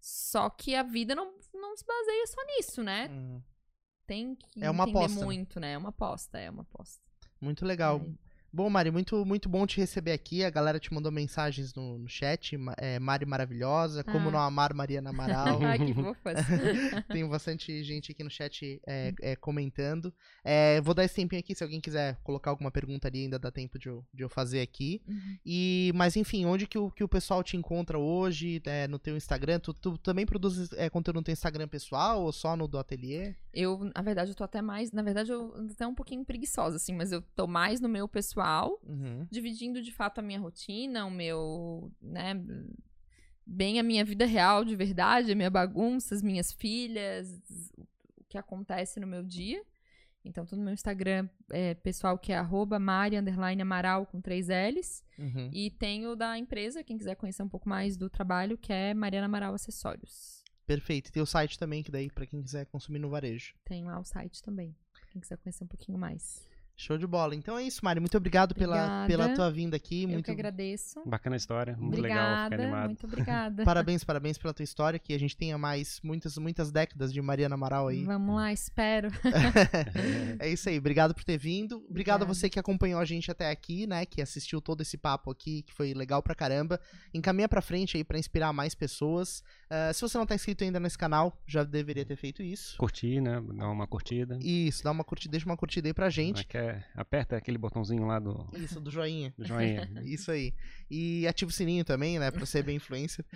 Só 0.00 0.48
que 0.50 0.74
a 0.74 0.82
vida 0.82 1.14
não, 1.14 1.32
não 1.54 1.76
se 1.76 1.84
baseia 1.84 2.26
só 2.26 2.42
nisso, 2.46 2.82
né? 2.82 3.08
Hum, 3.10 3.42
Tem 4.06 4.34
que 4.34 4.64
É 4.64 4.70
uma 4.70 4.84
entender 4.84 4.98
aposta, 4.98 5.20
né? 5.20 5.24
muito, 5.26 5.60
né? 5.60 5.72
É 5.72 5.78
uma 5.78 5.90
aposta, 5.90 6.38
é 6.38 6.50
uma 6.50 6.62
aposta. 6.62 7.02
muito 7.40 7.64
legal. 7.66 8.00
É. 8.00 8.29
Bom, 8.52 8.68
Mari, 8.68 8.90
muito, 8.90 9.24
muito 9.24 9.48
bom 9.48 9.64
te 9.64 9.78
receber 9.78 10.10
aqui. 10.10 10.42
A 10.44 10.50
galera 10.50 10.80
te 10.80 10.92
mandou 10.92 11.12
mensagens 11.12 11.72
no, 11.72 11.98
no 11.98 12.08
chat. 12.08 12.58
É, 12.78 12.98
Mari 12.98 13.24
maravilhosa. 13.24 14.02
Como 14.02 14.28
Ah. 14.28 14.32
não 14.32 14.38
amar 14.40 14.74
Mariana 14.74 15.10
Amaral. 15.10 15.60
Ai, 15.62 15.78
que 15.78 15.94
fofas. 15.94 16.36
Tem 17.12 17.26
bastante 17.28 17.82
gente 17.84 18.10
aqui 18.10 18.24
no 18.24 18.30
chat 18.30 18.80
é, 18.84 19.14
é, 19.22 19.36
comentando. 19.36 20.12
Vou 20.82 20.94
dar 20.94 21.04
esse 21.04 21.14
tempinho 21.14 21.38
aqui, 21.38 21.54
se 21.54 21.62
alguém 21.62 21.80
quiser 21.80 22.16
colocar 22.24 22.50
alguma 22.50 22.70
pergunta 22.72 23.06
ali, 23.06 23.22
ainda 23.22 23.38
dá 23.38 23.52
tempo 23.52 23.78
de 23.78 23.88
eu, 23.88 24.04
de 24.12 24.24
eu 24.24 24.28
fazer 24.28 24.60
aqui. 24.60 25.00
Uhum. 25.06 25.38
E, 25.46 25.92
mas 25.94 26.16
enfim, 26.16 26.44
onde 26.44 26.66
que 26.66 26.78
o, 26.78 26.90
que 26.90 27.04
o 27.04 27.08
pessoal 27.08 27.44
te 27.44 27.56
encontra 27.56 27.98
hoje? 27.98 28.60
É, 28.66 28.88
no 28.88 28.98
teu 28.98 29.16
Instagram? 29.16 29.60
Tu, 29.60 29.72
tu 29.74 29.96
também 29.98 30.26
produz 30.26 30.70
conteúdo 30.90 31.16
no 31.16 31.22
teu 31.22 31.32
Instagram 31.32 31.68
pessoal 31.68 32.22
ou 32.22 32.32
só 32.32 32.56
no 32.56 32.66
do 32.66 32.78
ateliê? 32.78 33.34
Eu, 33.52 33.90
na 33.94 34.02
verdade, 34.02 34.30
eu 34.30 34.34
tô 34.34 34.44
até 34.44 34.60
mais. 34.62 34.92
Na 34.92 35.02
verdade, 35.02 35.30
eu 35.30 35.52
ando 35.56 35.72
até 35.72 35.86
um 35.86 35.94
pouquinho 35.94 36.24
preguiçosa, 36.24 36.76
assim, 36.76 36.94
mas 36.94 37.12
eu 37.12 37.20
tô 37.34 37.46
mais 37.46 37.80
no 37.80 37.88
meu 37.88 38.08
pessoal, 38.08 38.39
Uhum. 38.86 39.26
dividindo 39.30 39.82
de 39.82 39.92
fato 39.92 40.18
a 40.18 40.22
minha 40.22 40.38
rotina, 40.38 41.04
o 41.06 41.10
meu. 41.10 41.92
né? 42.00 42.34
Bem 43.44 43.80
a 43.80 43.82
minha 43.82 44.04
vida 44.04 44.26
real 44.26 44.64
de 44.64 44.76
verdade, 44.76 45.32
a 45.32 45.34
minha 45.34 45.50
bagunça, 45.50 46.14
as 46.14 46.22
minhas 46.22 46.52
filhas, 46.52 47.42
o 48.16 48.24
que 48.28 48.38
acontece 48.38 49.00
no 49.00 49.06
meu 49.06 49.24
dia. 49.24 49.60
Então, 50.24 50.44
tô 50.44 50.54
no 50.54 50.62
meu 50.62 50.74
Instagram 50.74 51.28
é, 51.50 51.74
pessoal, 51.74 52.18
que 52.18 52.32
é 52.32 52.36
arroba 52.36 52.78
Mari 52.78 53.16
Amaral 53.60 54.06
com 54.06 54.20
três 54.20 54.48
L's. 54.48 55.02
Uhum. 55.18 55.50
E 55.52 55.70
tenho 55.70 56.14
da 56.14 56.38
empresa, 56.38 56.84
quem 56.84 56.98
quiser 56.98 57.16
conhecer 57.16 57.42
um 57.42 57.48
pouco 57.48 57.68
mais 57.68 57.96
do 57.96 58.10
trabalho, 58.10 58.58
que 58.58 58.72
é 58.72 58.92
Mariana 58.92 59.26
Amaral 59.26 59.54
Acessórios. 59.54 60.44
Perfeito. 60.66 61.08
E 61.08 61.12
tem 61.12 61.22
o 61.22 61.26
site 61.26 61.58
também, 61.58 61.82
que 61.82 61.90
daí, 61.90 62.10
pra 62.10 62.26
quem 62.26 62.42
quiser 62.42 62.66
consumir 62.66 62.98
no 62.98 63.08
varejo. 63.08 63.54
Tem 63.64 63.84
lá 63.84 63.98
o 63.98 64.04
site 64.04 64.42
também, 64.42 64.76
quem 65.10 65.20
quiser 65.20 65.38
conhecer 65.38 65.64
um 65.64 65.68
pouquinho 65.68 65.98
mais. 65.98 66.46
Show 66.80 66.96
de 66.96 67.06
bola. 67.06 67.34
Então 67.34 67.58
é 67.58 67.62
isso, 67.62 67.84
Mari. 67.84 68.00
Muito 68.00 68.16
obrigado 68.16 68.54
pela, 68.54 68.76
Obrigada. 68.76 69.06
pela 69.06 69.28
tua 69.34 69.50
vinda 69.50 69.76
aqui. 69.76 70.04
Eu 70.04 70.08
muito 70.08 70.24
que 70.26 70.30
agradeço. 70.30 71.02
Bacana 71.06 71.36
a 71.36 71.38
história, 71.38 71.76
muito 71.76 72.00
legal 72.00 72.18
obrigada, 72.18 72.50
ficar 72.50 72.62
animado. 72.62 72.86
muito 72.86 73.06
obrigada. 73.06 73.64
Parabéns, 73.70 74.04
parabéns 74.04 74.38
pela 74.38 74.54
tua 74.54 74.64
história, 74.64 74.98
que 74.98 75.12
a 75.12 75.18
gente 75.18 75.36
tenha 75.36 75.56
mais 75.58 76.00
muitas, 76.02 76.36
muitas 76.38 76.70
décadas 76.72 77.12
de 77.12 77.20
Mariana 77.20 77.54
Amaral 77.54 77.88
aí. 77.88 78.04
Vamos 78.04 78.34
lá, 78.34 78.52
espero. 78.52 79.08
é 80.38 80.48
isso 80.48 80.68
aí, 80.68 80.78
obrigado 80.78 81.14
por 81.14 81.24
ter 81.24 81.38
vindo. 81.38 81.76
Obrigado 81.88 82.22
a 82.22 82.24
Obrigada. 82.24 82.24
você 82.24 82.48
que 82.48 82.58
acompanhou 82.58 83.00
a 83.00 83.04
gente 83.04 83.30
até 83.30 83.50
aqui, 83.50 83.86
né? 83.86 84.04
Que 84.06 84.22
assistiu 84.22 84.60
todo 84.60 84.80
esse 84.80 84.96
papo 84.96 85.30
aqui, 85.30 85.62
que 85.62 85.72
foi 85.72 85.94
legal 85.94 86.22
pra 86.22 86.34
caramba. 86.34 86.80
Encaminha 87.12 87.48
pra 87.48 87.60
frente 87.60 87.96
aí 87.96 88.04
pra 88.04 88.18
inspirar 88.18 88.52
mais 88.52 88.74
pessoas. 88.74 89.42
Ah, 89.68 89.92
se 89.92 90.00
você 90.00 90.18
não 90.18 90.26
tá 90.26 90.34
inscrito 90.34 90.64
ainda 90.64 90.80
nesse 90.80 90.98
canal, 90.98 91.38
já 91.46 91.62
deveria 91.62 92.04
ter 92.04 92.16
feito 92.16 92.42
isso. 92.42 92.76
Curtir, 92.78 93.20
né? 93.20 93.40
Dar 93.54 93.68
uma 93.70 93.86
curtida. 93.86 94.38
Isso, 94.42 94.82
dá 94.82 94.90
uma 94.90 95.04
curtida, 95.04 95.32
deixa 95.32 95.46
uma 95.46 95.56
curtida 95.56 95.88
aí 95.88 95.94
pra 95.94 96.08
gente. 96.10 96.42
Aqui 96.42 96.56
é- 96.56 96.69
aperta 96.94 97.36
aquele 97.36 97.58
botãozinho 97.58 98.06
lá 98.06 98.18
do, 98.18 98.46
Isso, 98.54 98.80
do 98.80 98.90
joinha. 98.90 99.32
do 99.38 99.44
joinha. 99.44 99.90
Isso 100.02 100.30
aí. 100.30 100.52
E 100.90 101.26
ativa 101.26 101.48
o 101.48 101.52
sininho 101.52 101.84
também, 101.84 102.18
né? 102.18 102.30
Pra 102.30 102.44
ser 102.44 102.62
bem 102.62 102.76
influência. 102.76 103.24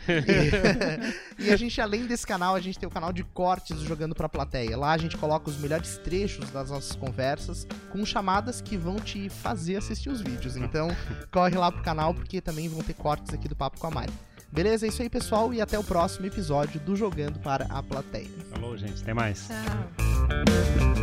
E, 1.38 1.44
e 1.46 1.50
a 1.50 1.56
gente, 1.56 1.80
além 1.80 2.06
desse 2.06 2.26
canal, 2.26 2.54
a 2.54 2.60
gente 2.60 2.78
tem 2.78 2.88
o 2.88 2.92
canal 2.92 3.12
de 3.12 3.22
cortes 3.24 3.76
do 3.76 3.84
Jogando 3.84 4.14
Pra 4.14 4.28
Plateia. 4.28 4.76
Lá 4.76 4.92
a 4.92 4.98
gente 4.98 5.16
coloca 5.16 5.50
os 5.50 5.58
melhores 5.58 5.98
trechos 5.98 6.50
das 6.50 6.70
nossas 6.70 6.96
conversas 6.96 7.66
com 7.90 8.04
chamadas 8.04 8.60
que 8.60 8.76
vão 8.76 8.96
te 8.96 9.28
fazer 9.28 9.76
assistir 9.76 10.08
os 10.10 10.20
vídeos. 10.20 10.56
Então, 10.56 10.88
corre 11.30 11.56
lá 11.56 11.70
pro 11.70 11.82
canal 11.82 12.14
porque 12.14 12.40
também 12.40 12.68
vão 12.68 12.82
ter 12.82 12.94
cortes 12.94 13.34
aqui 13.34 13.48
do 13.48 13.56
Papo 13.56 13.78
com 13.78 13.86
a 13.86 13.90
Mari. 13.90 14.12
Beleza? 14.54 14.86
É 14.86 14.88
isso 14.88 15.02
aí, 15.02 15.10
pessoal. 15.10 15.52
E 15.52 15.60
até 15.60 15.76
o 15.76 15.82
próximo 15.82 16.26
episódio 16.26 16.80
do 16.80 16.94
Jogando 16.94 17.40
para 17.40 17.66
a 17.66 17.82
Plateia. 17.82 18.30
Falou, 18.50 18.76
gente. 18.76 19.02
Até 19.02 19.12
mais. 19.12 19.48
Tchau. 19.48 20.93